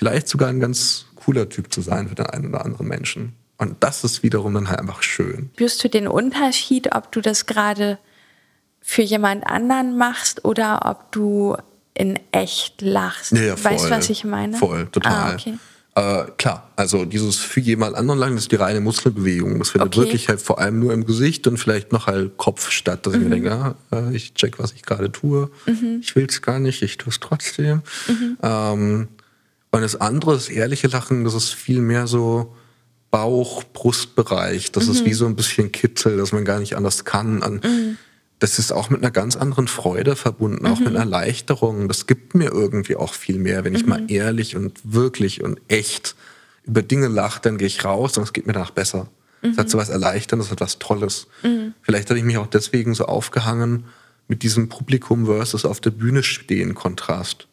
vielleicht 0.00 0.28
sogar 0.28 0.48
ein 0.48 0.60
ganz 0.60 1.04
cooler 1.14 1.50
Typ 1.50 1.70
zu 1.70 1.82
sein 1.82 2.08
für 2.08 2.14
den 2.14 2.24
einen 2.24 2.48
oder 2.48 2.64
anderen 2.64 2.88
Menschen. 2.88 3.34
Und 3.58 3.76
das 3.80 4.02
ist 4.02 4.22
wiederum 4.22 4.54
dann 4.54 4.70
halt 4.70 4.80
einfach 4.80 5.02
schön. 5.02 5.50
Spürst 5.52 5.84
du 5.84 5.90
den 5.90 6.08
Unterschied, 6.08 6.94
ob 6.94 7.12
du 7.12 7.20
das 7.20 7.44
gerade 7.44 7.98
für 8.80 9.02
jemand 9.02 9.46
anderen 9.46 9.98
machst 9.98 10.46
oder 10.46 10.86
ob 10.86 11.12
du 11.12 11.54
in 11.92 12.18
echt 12.32 12.80
lachst? 12.80 13.32
Ja, 13.32 13.42
ja, 13.42 13.56
voll, 13.56 13.72
weißt 13.72 13.84
du, 13.84 13.90
was 13.90 14.08
ich 14.08 14.24
meine? 14.24 14.56
Voll, 14.56 14.86
total. 14.86 15.12
Ah, 15.12 15.34
okay. 15.34 15.58
Äh, 15.96 16.30
klar, 16.38 16.70
also 16.76 17.04
dieses 17.04 17.36
für 17.36 17.60
jemand 17.60 17.94
anderen 17.94 18.18
lang, 18.18 18.34
das 18.34 18.44
ist 18.44 18.52
die 18.52 18.56
reine 18.56 18.80
Muskelbewegung. 18.80 19.58
Das 19.58 19.68
findet 19.68 19.94
okay. 19.94 20.06
wirklich 20.06 20.30
halt 20.30 20.40
vor 20.40 20.58
allem 20.60 20.78
nur 20.78 20.94
im 20.94 21.04
Gesicht 21.04 21.46
und 21.46 21.58
vielleicht 21.58 21.92
noch 21.92 22.06
halt 22.06 22.38
Kopf 22.38 22.70
statt, 22.70 23.04
dass 23.04 23.12
mhm. 23.12 23.18
ich 23.18 23.28
mir 23.28 23.36
mhm. 23.36 23.42
denke, 23.42 23.74
ah, 23.90 24.10
ich 24.10 24.32
check, 24.32 24.58
was 24.58 24.72
ich 24.72 24.82
gerade 24.82 25.12
tue. 25.12 25.50
Mhm. 25.66 25.98
Ich 26.00 26.16
will 26.16 26.24
es 26.26 26.40
gar 26.40 26.58
nicht, 26.58 26.80
ich 26.80 26.96
tue 26.96 27.10
es 27.10 27.20
trotzdem. 27.20 27.82
Mhm. 28.08 28.38
Ähm, 28.42 29.08
und 29.72 29.82
das 29.82 29.96
andere, 29.96 30.34
das 30.34 30.48
ehrliche 30.48 30.88
Lachen, 30.88 31.24
das 31.24 31.34
ist 31.34 31.54
viel 31.54 31.80
mehr 31.80 32.06
so 32.06 32.54
Bauch, 33.10 33.64
Brustbereich. 33.64 34.72
Das 34.72 34.88
ist 34.88 35.02
mhm. 35.02 35.06
wie 35.06 35.14
so 35.14 35.26
ein 35.26 35.36
bisschen 35.36 35.72
Kitzel, 35.72 36.16
dass 36.16 36.32
man 36.32 36.44
gar 36.44 36.60
nicht 36.60 36.76
anders 36.76 37.04
kann. 37.04 37.42
An, 37.42 37.60
mhm 37.64 37.98
das 38.40 38.58
ist 38.58 38.72
auch 38.72 38.88
mit 38.88 39.02
einer 39.02 39.10
ganz 39.10 39.36
anderen 39.36 39.68
Freude 39.68 40.16
verbunden, 40.16 40.66
auch 40.66 40.78
mhm. 40.78 40.86
mit 40.86 40.96
einer 40.96 41.04
Erleichterung. 41.04 41.88
Das 41.88 42.06
gibt 42.06 42.34
mir 42.34 42.50
irgendwie 42.50 42.96
auch 42.96 43.12
viel 43.12 43.38
mehr, 43.38 43.64
wenn 43.64 43.74
ich 43.74 43.82
mhm. 43.82 43.88
mal 43.88 44.10
ehrlich 44.10 44.56
und 44.56 44.80
wirklich 44.82 45.44
und 45.44 45.60
echt 45.68 46.16
über 46.64 46.82
Dinge 46.82 47.08
lache, 47.08 47.40
dann 47.42 47.58
gehe 47.58 47.66
ich 47.66 47.84
raus 47.84 48.16
und 48.16 48.24
es 48.24 48.32
geht 48.32 48.46
mir 48.46 48.54
danach 48.54 48.70
besser. 48.70 49.08
Es 49.42 49.56
hat 49.56 49.66
mhm. 49.66 49.70
so 49.70 49.78
was 49.78 49.90
Erleichterndes, 49.90 50.46
es 50.46 50.52
hat 50.52 50.60
was 50.60 50.78
Tolles. 50.78 51.26
Mhm. 51.42 51.74
Vielleicht 51.82 52.08
habe 52.08 52.18
ich 52.18 52.24
mich 52.24 52.38
auch 52.38 52.46
deswegen 52.46 52.94
so 52.94 53.04
aufgehangen 53.04 53.84
mit 54.26 54.42
diesem 54.42 54.68
Publikum 54.68 55.26
versus 55.26 55.64
auf 55.64 55.80
der 55.80 55.90
Bühne 55.90 56.22
stehen 56.22 56.74
Kontrast. 56.74 57.46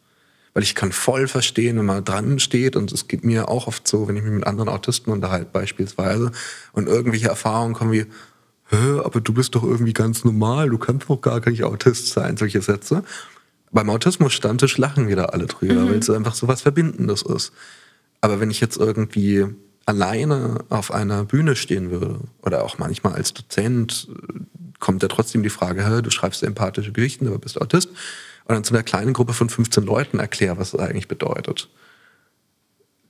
Weil 0.54 0.62
ich 0.62 0.74
kann 0.74 0.92
voll 0.92 1.28
verstehen, 1.28 1.78
wenn 1.78 1.86
man 1.86 2.04
dran 2.04 2.38
steht 2.38 2.74
und 2.74 2.90
es 2.92 3.06
geht 3.06 3.24
mir 3.24 3.48
auch 3.48 3.66
oft 3.66 3.86
so, 3.86 4.08
wenn 4.08 4.16
ich 4.16 4.22
mich 4.22 4.32
mit 4.32 4.46
anderen 4.46 4.68
Autisten 4.68 5.12
unterhalte 5.12 5.50
beispielsweise 5.52 6.32
und 6.72 6.88
irgendwelche 6.88 7.28
Erfahrungen 7.28 7.74
kommen 7.74 7.92
wie, 7.92 8.06
Hä, 8.70 9.00
aber 9.02 9.20
du 9.20 9.32
bist 9.32 9.54
doch 9.54 9.62
irgendwie 9.62 9.94
ganz 9.94 10.24
normal, 10.24 10.68
du 10.68 10.76
kannst 10.76 11.08
doch 11.08 11.20
gar 11.20 11.40
nicht 11.48 11.64
Autist 11.64 12.08
sein, 12.08 12.36
solche 12.36 12.60
Sätze. 12.60 13.02
Beim 13.72 13.88
Autismus-Stammtisch 13.88 14.76
lachen 14.76 15.08
wieder 15.08 15.32
alle 15.32 15.46
drüber, 15.46 15.74
mhm. 15.74 15.88
weil 15.88 15.98
es 15.98 16.10
einfach 16.10 16.34
so 16.34 16.48
was 16.48 16.62
Verbindendes 16.62 17.22
ist. 17.22 17.52
Aber 18.20 18.40
wenn 18.40 18.50
ich 18.50 18.60
jetzt 18.60 18.76
irgendwie 18.76 19.46
alleine 19.86 20.64
auf 20.68 20.92
einer 20.92 21.24
Bühne 21.24 21.56
stehen 21.56 21.90
würde 21.90 22.20
oder 22.42 22.62
auch 22.62 22.76
manchmal 22.76 23.14
als 23.14 23.32
Dozent, 23.32 24.08
kommt 24.80 25.02
ja 25.02 25.08
trotzdem 25.08 25.42
die 25.42 25.50
Frage, 25.50 26.02
du 26.02 26.10
schreibst 26.10 26.42
empathische 26.42 26.92
Geschichten, 26.92 27.26
aber 27.26 27.38
bist 27.38 27.60
Autist. 27.60 27.88
Und 28.48 28.54
dann 28.54 28.64
zu 28.64 28.74
einer 28.74 28.82
kleinen 28.82 29.12
Gruppe 29.12 29.34
von 29.34 29.48
15 29.48 29.84
Leuten 29.84 30.18
erkläre, 30.18 30.58
was 30.58 30.72
das 30.72 30.80
eigentlich 30.80 31.08
bedeutet. 31.08 31.68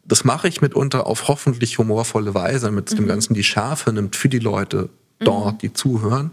Das 0.04 0.24
mache 0.24 0.48
ich 0.48 0.60
mitunter 0.60 1.06
auf 1.06 1.28
hoffentlich 1.28 1.78
humorvolle 1.78 2.34
Weise, 2.34 2.66
damit 2.66 2.90
mhm. 2.92 2.96
dem 2.96 3.06
Ganzen 3.06 3.34
die 3.34 3.44
Schärfe 3.44 3.92
nimmt 3.92 4.16
für 4.16 4.28
die 4.28 4.38
Leute, 4.38 4.88
dort, 5.20 5.54
mhm. 5.54 5.58
die 5.58 5.72
zuhören. 5.72 6.32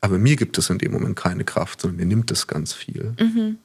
Aber 0.00 0.18
mir 0.18 0.36
gibt 0.36 0.58
es 0.58 0.70
in 0.70 0.78
dem 0.78 0.92
Moment 0.92 1.16
keine 1.16 1.44
Kraft, 1.44 1.80
sondern 1.80 1.96
mir 1.96 2.06
nimmt 2.06 2.30
es 2.30 2.46
ganz 2.46 2.72
viel. 2.72 3.14
Mhm. 3.18 3.58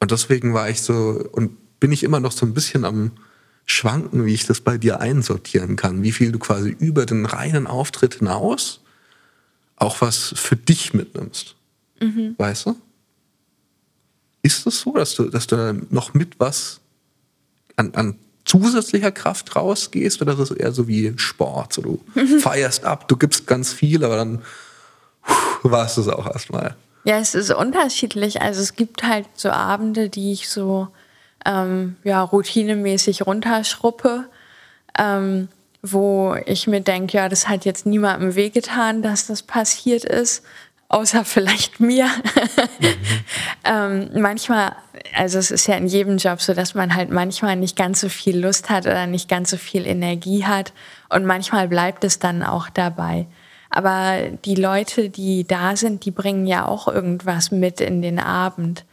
Und 0.00 0.10
deswegen 0.10 0.54
war 0.54 0.68
ich 0.68 0.82
so, 0.82 1.24
und 1.32 1.78
bin 1.80 1.92
ich 1.92 2.02
immer 2.02 2.20
noch 2.20 2.32
so 2.32 2.44
ein 2.46 2.54
bisschen 2.54 2.84
am 2.84 3.12
Schwanken, 3.66 4.26
wie 4.26 4.34
ich 4.34 4.46
das 4.46 4.60
bei 4.60 4.78
dir 4.78 5.00
einsortieren 5.00 5.76
kann. 5.76 6.02
Wie 6.02 6.12
viel 6.12 6.32
du 6.32 6.38
quasi 6.38 6.70
über 6.70 7.06
den 7.06 7.26
reinen 7.26 7.66
Auftritt 7.66 8.14
hinaus 8.14 8.82
auch 9.82 10.00
was 10.00 10.32
für 10.36 10.56
dich 10.56 10.94
mitnimmst. 10.94 11.56
Mhm. 12.00 12.34
Weißt 12.38 12.66
du? 12.66 12.76
Ist 14.42 14.66
es 14.66 14.80
so, 14.80 14.92
dass 14.92 15.14
du, 15.14 15.24
dass 15.24 15.46
du 15.46 15.86
noch 15.90 16.14
mit 16.14 16.38
was 16.40 16.80
an, 17.76 17.94
an 17.94 18.18
zusätzlicher 18.44 19.12
Kraft 19.12 19.54
rausgehst 19.54 20.20
oder 20.20 20.32
ist 20.32 20.38
es 20.38 20.50
eher 20.50 20.72
so 20.72 20.88
wie 20.88 21.14
Sport? 21.16 21.72
So, 21.72 21.82
du 21.82 22.00
feierst 22.40 22.84
ab, 22.84 23.08
du 23.08 23.16
gibst 23.16 23.46
ganz 23.46 23.72
viel, 23.72 24.04
aber 24.04 24.16
dann 24.16 24.42
war 25.62 25.86
es 25.86 25.94
das 25.94 26.08
auch 26.08 26.26
erstmal. 26.26 26.76
Ja, 27.04 27.18
es 27.18 27.34
ist 27.34 27.52
unterschiedlich. 27.52 28.42
Also 28.42 28.60
es 28.60 28.74
gibt 28.74 29.02
halt 29.02 29.26
so 29.34 29.50
Abende, 29.50 30.08
die 30.08 30.32
ich 30.32 30.48
so 30.48 30.88
ähm, 31.44 31.96
ja, 32.04 32.22
routinemäßig 32.22 33.26
runterschruppe, 33.26 34.26
ähm, 34.98 35.48
wo 35.82 36.36
ich 36.46 36.68
mir 36.68 36.80
denke, 36.80 37.16
ja, 37.16 37.28
das 37.28 37.48
hat 37.48 37.64
jetzt 37.64 37.86
niemandem 37.86 38.36
wehgetan, 38.36 39.02
dass 39.02 39.26
das 39.26 39.42
passiert 39.42 40.04
ist 40.04 40.44
außer 40.92 41.24
vielleicht 41.24 41.80
mir. 41.80 42.06
Mhm. 42.06 42.88
ähm, 43.64 44.10
manchmal, 44.20 44.76
also 45.16 45.38
es 45.38 45.50
ist 45.50 45.66
ja 45.66 45.76
in 45.76 45.86
jedem 45.86 46.18
Job 46.18 46.40
so, 46.40 46.54
dass 46.54 46.74
man 46.74 46.94
halt 46.94 47.10
manchmal 47.10 47.56
nicht 47.56 47.76
ganz 47.76 48.00
so 48.00 48.08
viel 48.08 48.38
Lust 48.38 48.70
hat 48.70 48.86
oder 48.86 49.06
nicht 49.06 49.28
ganz 49.28 49.50
so 49.50 49.56
viel 49.56 49.86
Energie 49.86 50.44
hat 50.44 50.72
und 51.08 51.24
manchmal 51.24 51.66
bleibt 51.66 52.04
es 52.04 52.18
dann 52.18 52.42
auch 52.42 52.68
dabei. 52.68 53.26
Aber 53.70 54.18
die 54.44 54.54
Leute, 54.54 55.08
die 55.08 55.46
da 55.46 55.76
sind, 55.76 56.04
die 56.04 56.10
bringen 56.10 56.46
ja 56.46 56.66
auch 56.66 56.88
irgendwas 56.88 57.50
mit 57.50 57.80
in 57.80 58.02
den 58.02 58.18
Abend. 58.18 58.84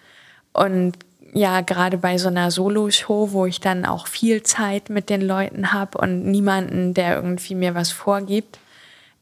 Und 0.53 0.93
ja, 1.33 1.59
gerade 1.59 1.97
bei 1.97 2.17
so 2.17 2.29
einer 2.29 2.49
Solo-Show, 2.49 3.33
wo 3.33 3.45
ich 3.45 3.59
dann 3.59 3.85
auch 3.85 4.07
viel 4.07 4.41
Zeit 4.43 4.89
mit 4.89 5.09
den 5.09 5.21
Leuten 5.21 5.73
habe 5.73 5.97
und 5.97 6.25
niemanden, 6.25 6.93
der 6.93 7.15
irgendwie 7.15 7.55
mir 7.55 7.75
was 7.75 7.91
vorgibt, 7.91 8.57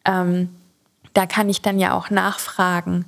ähm, 0.06 0.50
da 1.18 1.26
kann 1.26 1.50
ich 1.50 1.64
dann 1.64 1.80
ja 1.80 1.98
auch 1.98 2.12
nachfragen, 2.12 3.06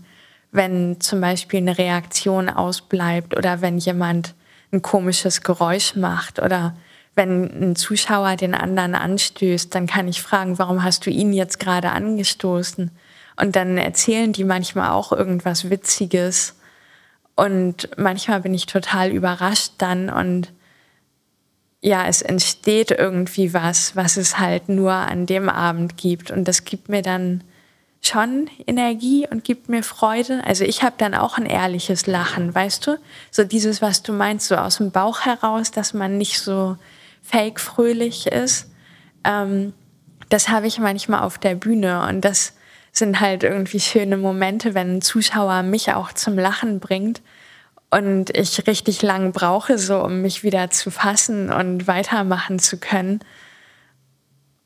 wenn 0.51 0.99
zum 0.99 1.21
Beispiel 1.21 1.59
eine 1.59 1.77
Reaktion 1.77 2.49
ausbleibt 2.49 3.37
oder 3.37 3.61
wenn 3.61 3.77
jemand 3.77 4.33
ein 4.71 4.81
komisches 4.81 5.43
Geräusch 5.43 5.95
macht 5.95 6.39
oder 6.39 6.75
wenn 7.13 7.43
ein 7.43 7.75
Zuschauer 7.75 8.35
den 8.35 8.55
anderen 8.55 8.95
anstößt, 8.95 9.75
dann 9.75 9.85
kann 9.85 10.07
ich 10.07 10.23
fragen, 10.23 10.57
warum 10.57 10.83
hast 10.83 11.05
du 11.05 11.11
ihn 11.11 11.33
jetzt 11.33 11.59
gerade 11.59 11.91
angestoßen? 11.91 12.89
Und 13.39 13.55
dann 13.55 13.77
erzählen 13.77 14.33
die 14.33 14.43
manchmal 14.43 14.89
auch 14.89 15.11
irgendwas 15.11 15.69
Witziges. 15.69 16.55
Und 17.35 17.89
manchmal 17.95 18.41
bin 18.41 18.55
ich 18.55 18.65
total 18.65 19.11
überrascht 19.11 19.73
dann 19.77 20.09
und 20.09 20.51
ja, 21.81 22.07
es 22.07 22.23
entsteht 22.23 22.89
irgendwie 22.89 23.53
was, 23.53 23.95
was 23.95 24.17
es 24.17 24.39
halt 24.39 24.67
nur 24.67 24.93
an 24.93 25.27
dem 25.27 25.47
Abend 25.47 25.95
gibt. 25.95 26.31
Und 26.31 26.47
das 26.47 26.65
gibt 26.65 26.89
mir 26.89 27.03
dann 27.03 27.43
schon 28.01 28.49
Energie 28.65 29.27
und 29.29 29.43
gibt 29.43 29.69
mir 29.69 29.83
Freude. 29.83 30.41
Also 30.45 30.63
ich 30.63 30.83
habe 30.83 30.95
dann 30.97 31.13
auch 31.13 31.37
ein 31.37 31.45
ehrliches 31.45 32.07
Lachen, 32.07 32.53
weißt 32.53 32.87
du? 32.87 32.97
So 33.31 33.43
dieses, 33.43 33.81
was 33.81 34.03
du 34.03 34.13
meinst, 34.13 34.47
so 34.47 34.55
aus 34.55 34.77
dem 34.77 34.91
Bauch 34.91 35.21
heraus, 35.21 35.71
dass 35.71 35.93
man 35.93 36.17
nicht 36.17 36.39
so 36.39 36.77
fake 37.21 37.59
fröhlich 37.59 38.27
ist. 38.27 38.71
Ähm, 39.23 39.73
das 40.29 40.49
habe 40.49 40.67
ich 40.67 40.79
manchmal 40.79 41.21
auf 41.21 41.37
der 41.37 41.55
Bühne 41.55 42.07
und 42.07 42.21
das 42.21 42.53
sind 42.91 43.19
halt 43.19 43.43
irgendwie 43.43 43.79
schöne 43.79 44.17
Momente, 44.17 44.73
wenn 44.73 44.97
ein 44.97 45.01
Zuschauer 45.01 45.63
mich 45.63 45.93
auch 45.93 46.13
zum 46.13 46.37
Lachen 46.37 46.79
bringt 46.79 47.21
und 47.91 48.35
ich 48.35 48.67
richtig 48.67 49.01
lang 49.01 49.31
brauche, 49.31 49.77
so 49.77 50.03
um 50.03 50.21
mich 50.21 50.43
wieder 50.43 50.69
zu 50.69 50.91
fassen 50.91 51.51
und 51.51 51.87
weitermachen 51.87 52.59
zu 52.59 52.77
können. 52.77 53.19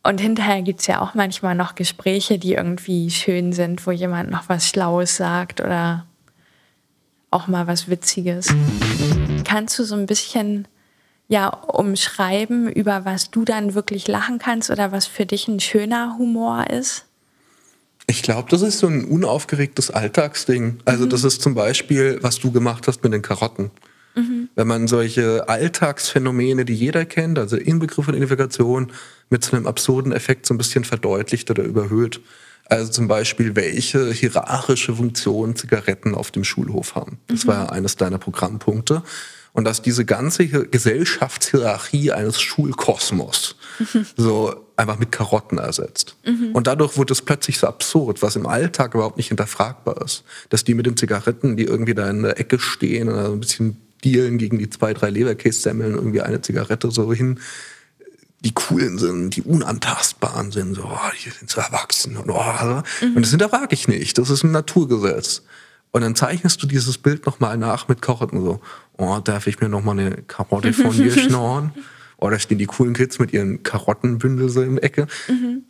Und 0.04 0.20
hinterher 0.20 0.62
gibt 0.62 0.82
es 0.82 0.88
ja 0.88 1.02
auch 1.02 1.14
manchmal 1.14 1.56
noch 1.56 1.76
Gespräche, 1.76 2.38
die 2.38 2.54
irgendwie 2.54 3.10
schön 3.10 3.54
sind, 3.54 3.88
wo 3.88 3.92
jemand 3.92 4.30
noch 4.30 4.50
was 4.50 4.68
Schlaues 4.68 5.16
sagt 5.16 5.62
oder 5.62 6.06
auch 7.32 7.48
mal 7.48 7.68
was 7.68 7.90
Witziges. 7.90 8.48
Kannst 9.46 9.80
du 9.80 9.84
so 9.86 9.96
ein 9.96 10.06
bisschen 10.06 10.68
ja 11.30 11.48
umschreiben, 11.48 12.70
über 12.70 13.06
was 13.06 13.32
du 13.32 13.46
dann 13.46 13.74
wirklich 13.76 14.08
lachen 14.08 14.40
kannst 14.40 14.70
oder 14.70 14.92
was 14.92 15.08
für 15.08 15.26
dich 15.26 15.48
ein 15.48 15.62
schöner 15.62 16.18
Humor 16.18 16.70
ist? 16.70 17.06
Ich 18.06 18.22
glaube, 18.22 18.50
das 18.52 18.62
ist 18.62 18.80
so 18.80 18.88
ein 18.88 19.06
unaufgeregtes 19.06 19.90
Alltagsding. 19.90 20.80
Also 20.84 21.06
mhm. 21.06 21.10
das 21.10 21.24
ist 21.24 21.42
zum 21.42 21.56
Beispiel, 21.56 22.20
was 22.22 22.40
du 22.40 22.52
gemacht 22.52 22.88
hast 22.88 23.04
mit 23.04 23.14
den 23.14 23.22
Karotten. 23.22 23.72
Mhm. 24.16 24.50
Wenn 24.56 24.68
man 24.68 24.88
solche 24.88 25.48
Alltagsphänomene, 25.48 26.66
die 26.66 26.76
jeder 26.76 27.06
kennt, 27.06 27.40
also 27.40 27.56
Inbegriff 27.56 28.06
von 28.06 28.14
Identifikation, 28.14 28.92
mit 29.34 29.44
so 29.44 29.58
einem 29.58 29.66
absurden 29.66 30.12
Effekt 30.14 30.46
so 30.46 30.54
ein 30.54 30.60
bisschen 30.60 30.84
verdeutlicht 30.84 31.50
oder 31.50 31.64
überhöht. 31.64 32.22
Also 32.66 32.92
zum 32.92 33.08
Beispiel, 33.08 33.56
welche 33.56 34.14
hierarchische 34.14 34.96
Funktion 34.96 35.56
Zigaretten 35.56 36.14
auf 36.14 36.30
dem 36.30 36.44
Schulhof 36.44 36.94
haben. 36.94 37.18
Das 37.28 37.44
mhm. 37.44 37.48
war 37.50 37.56
ja 37.56 37.70
eines 37.70 37.98
deiner 37.98 38.20
Programmpunkte. 38.20 39.02
Und 39.52 39.66
dass 39.66 39.82
diese 39.82 40.06
ganze 40.06 40.48
Gesellschaftshierarchie 40.48 42.12
eines 42.12 42.42
Schulkosmos 42.42 43.56
mhm. 43.80 44.06
so 44.16 44.68
einfach 44.76 44.98
mit 44.98 45.12
Karotten 45.12 45.58
ersetzt. 45.58 46.16
Mhm. 46.26 46.52
Und 46.54 46.68
dadurch 46.68 46.96
wurde 46.96 47.14
es 47.14 47.22
plötzlich 47.22 47.58
so 47.58 47.68
absurd, 47.68 48.22
was 48.22 48.36
im 48.36 48.46
Alltag 48.46 48.94
überhaupt 48.94 49.18
nicht 49.18 49.28
hinterfragbar 49.30 50.02
ist. 50.04 50.24
Dass 50.50 50.64
die 50.64 50.76
mit 50.76 50.86
den 50.86 50.98
Zigaretten, 50.98 51.58
die 51.58 51.64
irgendwie 51.64 51.94
da 51.96 52.10
in 52.10 52.22
der 52.22 52.40
Ecke 52.40 52.60
stehen 52.60 53.10
oder 53.10 53.30
ein 53.30 53.40
bisschen 53.40 53.78
dealen 54.04 54.38
gegen 54.38 54.60
die 54.60 54.70
zwei, 54.70 54.94
drei 54.94 55.10
Leberkässemmeln, 55.10 55.96
irgendwie 55.96 56.22
eine 56.22 56.42
Zigarette 56.42 56.92
so 56.92 57.12
hin, 57.14 57.40
die 58.44 58.54
coolen 58.54 58.98
sind, 58.98 59.36
die 59.36 59.42
unantastbaren 59.42 60.52
sind, 60.52 60.76
so, 60.76 60.84
oh, 60.84 61.12
die 61.26 61.30
sind 61.30 61.50
so 61.50 61.62
erwachsen 61.62 62.18
und, 62.18 62.30
oh, 62.30 62.84
mhm. 63.02 63.16
und 63.16 63.22
das 63.22 63.30
hinterfrage 63.30 63.74
ich 63.74 63.88
nicht. 63.88 64.18
Das 64.18 64.30
ist 64.30 64.44
ein 64.44 64.52
Naturgesetz. 64.52 65.44
Und 65.92 66.02
dann 66.02 66.16
zeichnest 66.16 66.62
du 66.62 66.68
dieses 66.68 66.98
Bild 66.98 67.26
nochmal 67.26 67.58
nach 67.58 67.88
mit 67.88 68.02
Karotten 68.02 68.42
so, 68.42 68.60
oh, 68.98 69.20
darf 69.24 69.48
ich 69.48 69.62
mir 69.62 69.70
nochmal 69.70 70.00
eine 70.00 70.12
Karotte 70.24 70.74
von 70.74 70.92
dir 70.92 71.12
schnorren? 71.12 71.72
Oh, 72.18 72.30
da 72.30 72.40
stehen 72.40 72.58
die 72.58 72.66
coolen 72.66 72.94
Kids 72.94 73.20
mit 73.20 73.32
ihren 73.32 73.64
Karottenbündel 73.64 74.50
so 74.50 74.62
in 74.62 74.76
der 74.76 74.84
Ecke. 74.84 75.08
Mhm. 75.28 75.64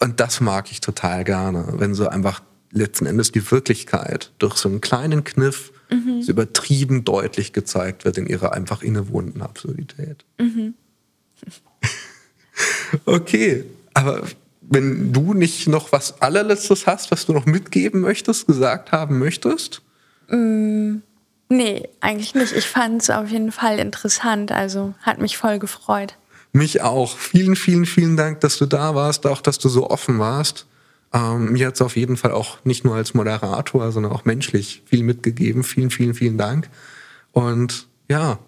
Und 0.00 0.20
das 0.20 0.40
mag 0.40 0.70
ich 0.70 0.80
total 0.80 1.24
gerne, 1.24 1.74
wenn 1.78 1.94
so 1.94 2.08
einfach 2.08 2.42
letzten 2.72 3.06
Endes 3.06 3.32
die 3.32 3.50
Wirklichkeit 3.50 4.32
durch 4.38 4.56
so 4.56 4.68
einen 4.68 4.80
kleinen 4.80 5.24
Kniff 5.24 5.72
mhm. 5.90 6.22
so 6.22 6.30
übertrieben 6.32 7.04
deutlich 7.04 7.52
gezeigt 7.52 8.04
wird 8.04 8.18
in 8.18 8.26
ihrer 8.26 8.52
einfach 8.52 8.82
innewohnenden 8.82 9.42
Absurdität. 9.42 10.24
Mhm. 10.38 10.74
Okay, 13.04 13.64
aber 13.94 14.22
wenn 14.60 15.12
du 15.12 15.34
nicht 15.34 15.68
noch 15.68 15.92
was 15.92 16.22
allerletztes 16.22 16.86
hast, 16.86 17.10
was 17.10 17.26
du 17.26 17.32
noch 17.32 17.44
mitgeben 17.44 18.00
möchtest, 18.00 18.46
gesagt 18.46 18.92
haben 18.92 19.18
möchtest? 19.18 19.82
Mm, 20.28 20.98
nee, 21.48 21.88
eigentlich 22.00 22.34
nicht. 22.34 22.52
Ich 22.52 22.66
fand 22.66 23.02
es 23.02 23.10
auf 23.10 23.28
jeden 23.28 23.50
Fall 23.50 23.78
interessant. 23.80 24.52
Also 24.52 24.94
hat 25.02 25.18
mich 25.18 25.36
voll 25.36 25.58
gefreut. 25.58 26.14
Mich 26.52 26.82
auch. 26.82 27.16
Vielen, 27.16 27.56
vielen, 27.56 27.84
vielen 27.84 28.16
Dank, 28.16 28.40
dass 28.40 28.58
du 28.58 28.66
da 28.66 28.94
warst, 28.94 29.26
auch 29.26 29.40
dass 29.40 29.58
du 29.58 29.68
so 29.68 29.90
offen 29.90 30.18
warst. 30.18 30.66
Ähm, 31.12 31.52
mir 31.52 31.66
hat 31.66 31.74
es 31.74 31.82
auf 31.82 31.96
jeden 31.96 32.16
Fall 32.16 32.30
auch 32.30 32.64
nicht 32.64 32.84
nur 32.84 32.94
als 32.94 33.14
Moderator, 33.14 33.90
sondern 33.90 34.12
auch 34.12 34.24
menschlich 34.24 34.82
viel 34.86 35.02
mitgegeben. 35.02 35.64
Vielen, 35.64 35.90
vielen, 35.90 36.14
vielen 36.14 36.38
Dank. 36.38 36.68
Und 37.32 37.88
ja, 38.08 38.38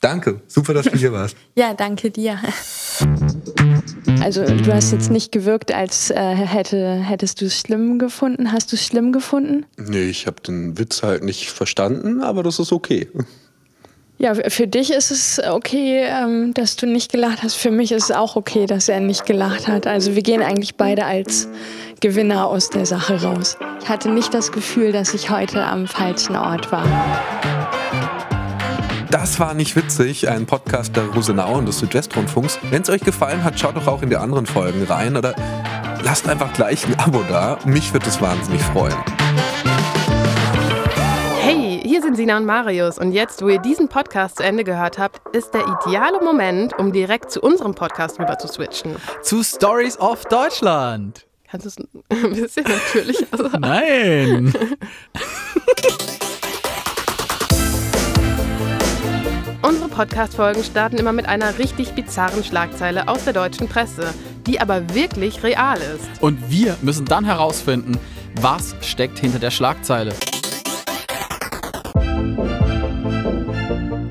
danke. 0.00 0.40
Super, 0.46 0.74
dass 0.74 0.86
du 0.86 0.96
hier 0.96 1.12
warst. 1.12 1.36
Ja, 1.56 1.74
danke 1.74 2.10
dir. 2.10 2.38
Also 4.22 4.44
du 4.44 4.72
hast 4.72 4.92
jetzt 4.92 5.10
nicht 5.10 5.32
gewirkt, 5.32 5.72
als 5.72 6.10
äh, 6.10 6.14
hätte, 6.16 6.94
hättest 6.94 7.40
du 7.40 7.46
es 7.46 7.58
schlimm 7.58 7.98
gefunden. 7.98 8.52
Hast 8.52 8.72
du 8.72 8.76
es 8.76 8.84
schlimm 8.86 9.12
gefunden? 9.12 9.66
Nee, 9.76 10.04
ich 10.04 10.26
habe 10.26 10.40
den 10.42 10.78
Witz 10.78 11.02
halt 11.02 11.24
nicht 11.24 11.50
verstanden, 11.50 12.22
aber 12.22 12.42
das 12.42 12.58
ist 12.58 12.72
okay. 12.72 13.08
Ja, 14.18 14.34
für 14.34 14.66
dich 14.66 14.90
ist 14.90 15.10
es 15.10 15.40
okay, 15.42 16.04
ähm, 16.04 16.52
dass 16.52 16.76
du 16.76 16.86
nicht 16.86 17.10
gelacht 17.10 17.42
hast. 17.42 17.54
Für 17.54 17.70
mich 17.70 17.90
ist 17.90 18.04
es 18.04 18.10
auch 18.10 18.36
okay, 18.36 18.66
dass 18.66 18.90
er 18.90 19.00
nicht 19.00 19.24
gelacht 19.24 19.66
hat. 19.66 19.86
Also 19.86 20.14
wir 20.14 20.22
gehen 20.22 20.42
eigentlich 20.42 20.74
beide 20.74 21.06
als 21.06 21.48
Gewinner 22.00 22.46
aus 22.46 22.68
der 22.68 22.84
Sache 22.84 23.22
raus. 23.22 23.56
Ich 23.82 23.88
hatte 23.88 24.10
nicht 24.10 24.34
das 24.34 24.52
Gefühl, 24.52 24.92
dass 24.92 25.14
ich 25.14 25.30
heute 25.30 25.64
am 25.64 25.86
falschen 25.86 26.36
Ort 26.36 26.70
war. 26.70 27.49
Das 29.10 29.40
war 29.40 29.54
nicht 29.54 29.74
witzig, 29.74 30.28
ein 30.28 30.46
Podcast 30.46 30.94
der 30.94 31.04
Rosenau 31.06 31.58
und 31.58 31.66
des 31.66 31.80
Südwestrundfunks. 31.80 32.58
Wenn 32.70 32.82
es 32.82 32.90
euch 32.90 33.02
gefallen 33.02 33.42
hat, 33.42 33.58
schaut 33.58 33.76
doch 33.76 33.88
auch 33.88 34.02
in 34.02 34.10
die 34.10 34.16
anderen 34.16 34.46
Folgen 34.46 34.84
rein 34.84 35.16
oder 35.16 35.34
lasst 36.02 36.28
einfach 36.28 36.52
gleich 36.52 36.86
ein 36.86 36.98
Abo 36.98 37.24
da. 37.28 37.58
Mich 37.64 37.92
wird 37.92 38.06
es 38.06 38.20
wahnsinnig 38.20 38.62
freuen. 38.62 38.96
Hier 42.00 42.02
sind 42.02 42.16
Sina 42.16 42.36
und 42.36 42.46
Marius 42.46 42.98
und 42.98 43.10
jetzt, 43.12 43.42
wo 43.42 43.48
ihr 43.48 43.58
diesen 43.58 43.88
Podcast 43.88 44.36
zu 44.36 44.44
Ende 44.44 44.62
gehört 44.62 44.96
habt, 44.96 45.34
ist 45.34 45.52
der 45.52 45.62
ideale 45.62 46.20
Moment, 46.22 46.78
um 46.78 46.92
direkt 46.92 47.32
zu 47.32 47.40
unserem 47.40 47.74
Podcast 47.74 48.20
rüber 48.20 48.38
zu 48.38 48.46
switchen. 48.46 48.94
Zu 49.22 49.42
Stories 49.42 49.98
of 49.98 50.24
Deutschland. 50.26 51.26
Kannst 51.50 51.66
du 51.66 51.68
es 51.68 51.76
ein 52.24 52.32
bisschen 52.32 52.64
natürlicher 52.64 53.26
sagen? 53.36 53.60
Nein. 53.60 54.54
Unsere 59.70 59.88
Podcast-Folgen 59.88 60.64
starten 60.64 60.96
immer 60.96 61.12
mit 61.12 61.28
einer 61.28 61.56
richtig 61.60 61.92
bizarren 61.92 62.42
Schlagzeile 62.42 63.06
aus 63.06 63.22
der 63.22 63.32
deutschen 63.32 63.68
Presse, 63.68 64.12
die 64.44 64.60
aber 64.60 64.96
wirklich 64.96 65.44
real 65.44 65.78
ist. 65.78 66.20
Und 66.20 66.50
wir 66.50 66.76
müssen 66.82 67.04
dann 67.04 67.24
herausfinden, 67.24 67.96
was 68.40 68.74
steckt 68.80 69.20
hinter 69.20 69.38
der 69.38 69.52
Schlagzeile. 69.52 70.12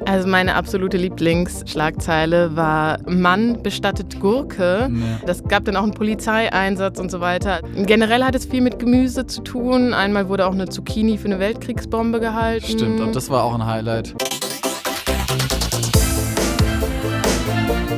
Also 0.05 0.30
meine 0.30 0.55
absolute 0.55 0.95
Lieblingsschlagzeile 0.95 2.55
war 2.55 2.99
Mann 3.05 3.62
bestattet 3.62 4.18
Gurke. 4.22 4.89
Ja. 4.89 5.20
Das 5.26 5.43
gab 5.43 5.66
dann 5.66 5.76
auch 5.76 5.84
einen 5.84 5.93
Polizeieinsatz 5.93 7.01
und 7.01 7.12
so 7.12 7.20
weiter. 7.20 7.60
Generell 7.76 8.24
hat 8.24 8.34
es 8.34 8.45
viel 8.45 8.62
mit 8.62 8.80
Gemüse 8.80 9.28
zu 9.28 9.41
tun. 9.41 9.93
Einmal 9.93 10.30
wurde 10.30 10.47
auch 10.47 10.53
eine 10.53 10.70
Zucchini 10.70 11.18
für 11.18 11.26
eine 11.26 11.39
Weltkriegsbombe 11.39 12.22
gehalten. 12.22 12.66
Stimmt, 12.66 13.01
und 13.01 13.14
das 13.14 13.30
war 13.30 13.43
auch 13.43 13.53
ein 13.53 13.66
Highlight. 13.66 14.16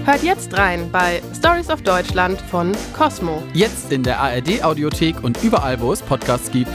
Hört 0.04 0.24
jetzt 0.24 0.58
rein 0.58 0.89
bei 0.91 1.22
Stories 1.38 1.70
of 1.70 1.84
Deutschland 1.84 2.41
von 2.41 2.72
Cosmo. 2.91 3.43
Jetzt 3.54 3.91
in 3.91 4.02
der 4.02 4.20
ARD 4.20 4.64
Audiothek 4.64 5.24
und 5.24 5.43
überall, 5.43 5.80
wo 5.80 5.93
es 5.93 6.02
Podcasts 6.02 6.49
gibt. 6.49 6.72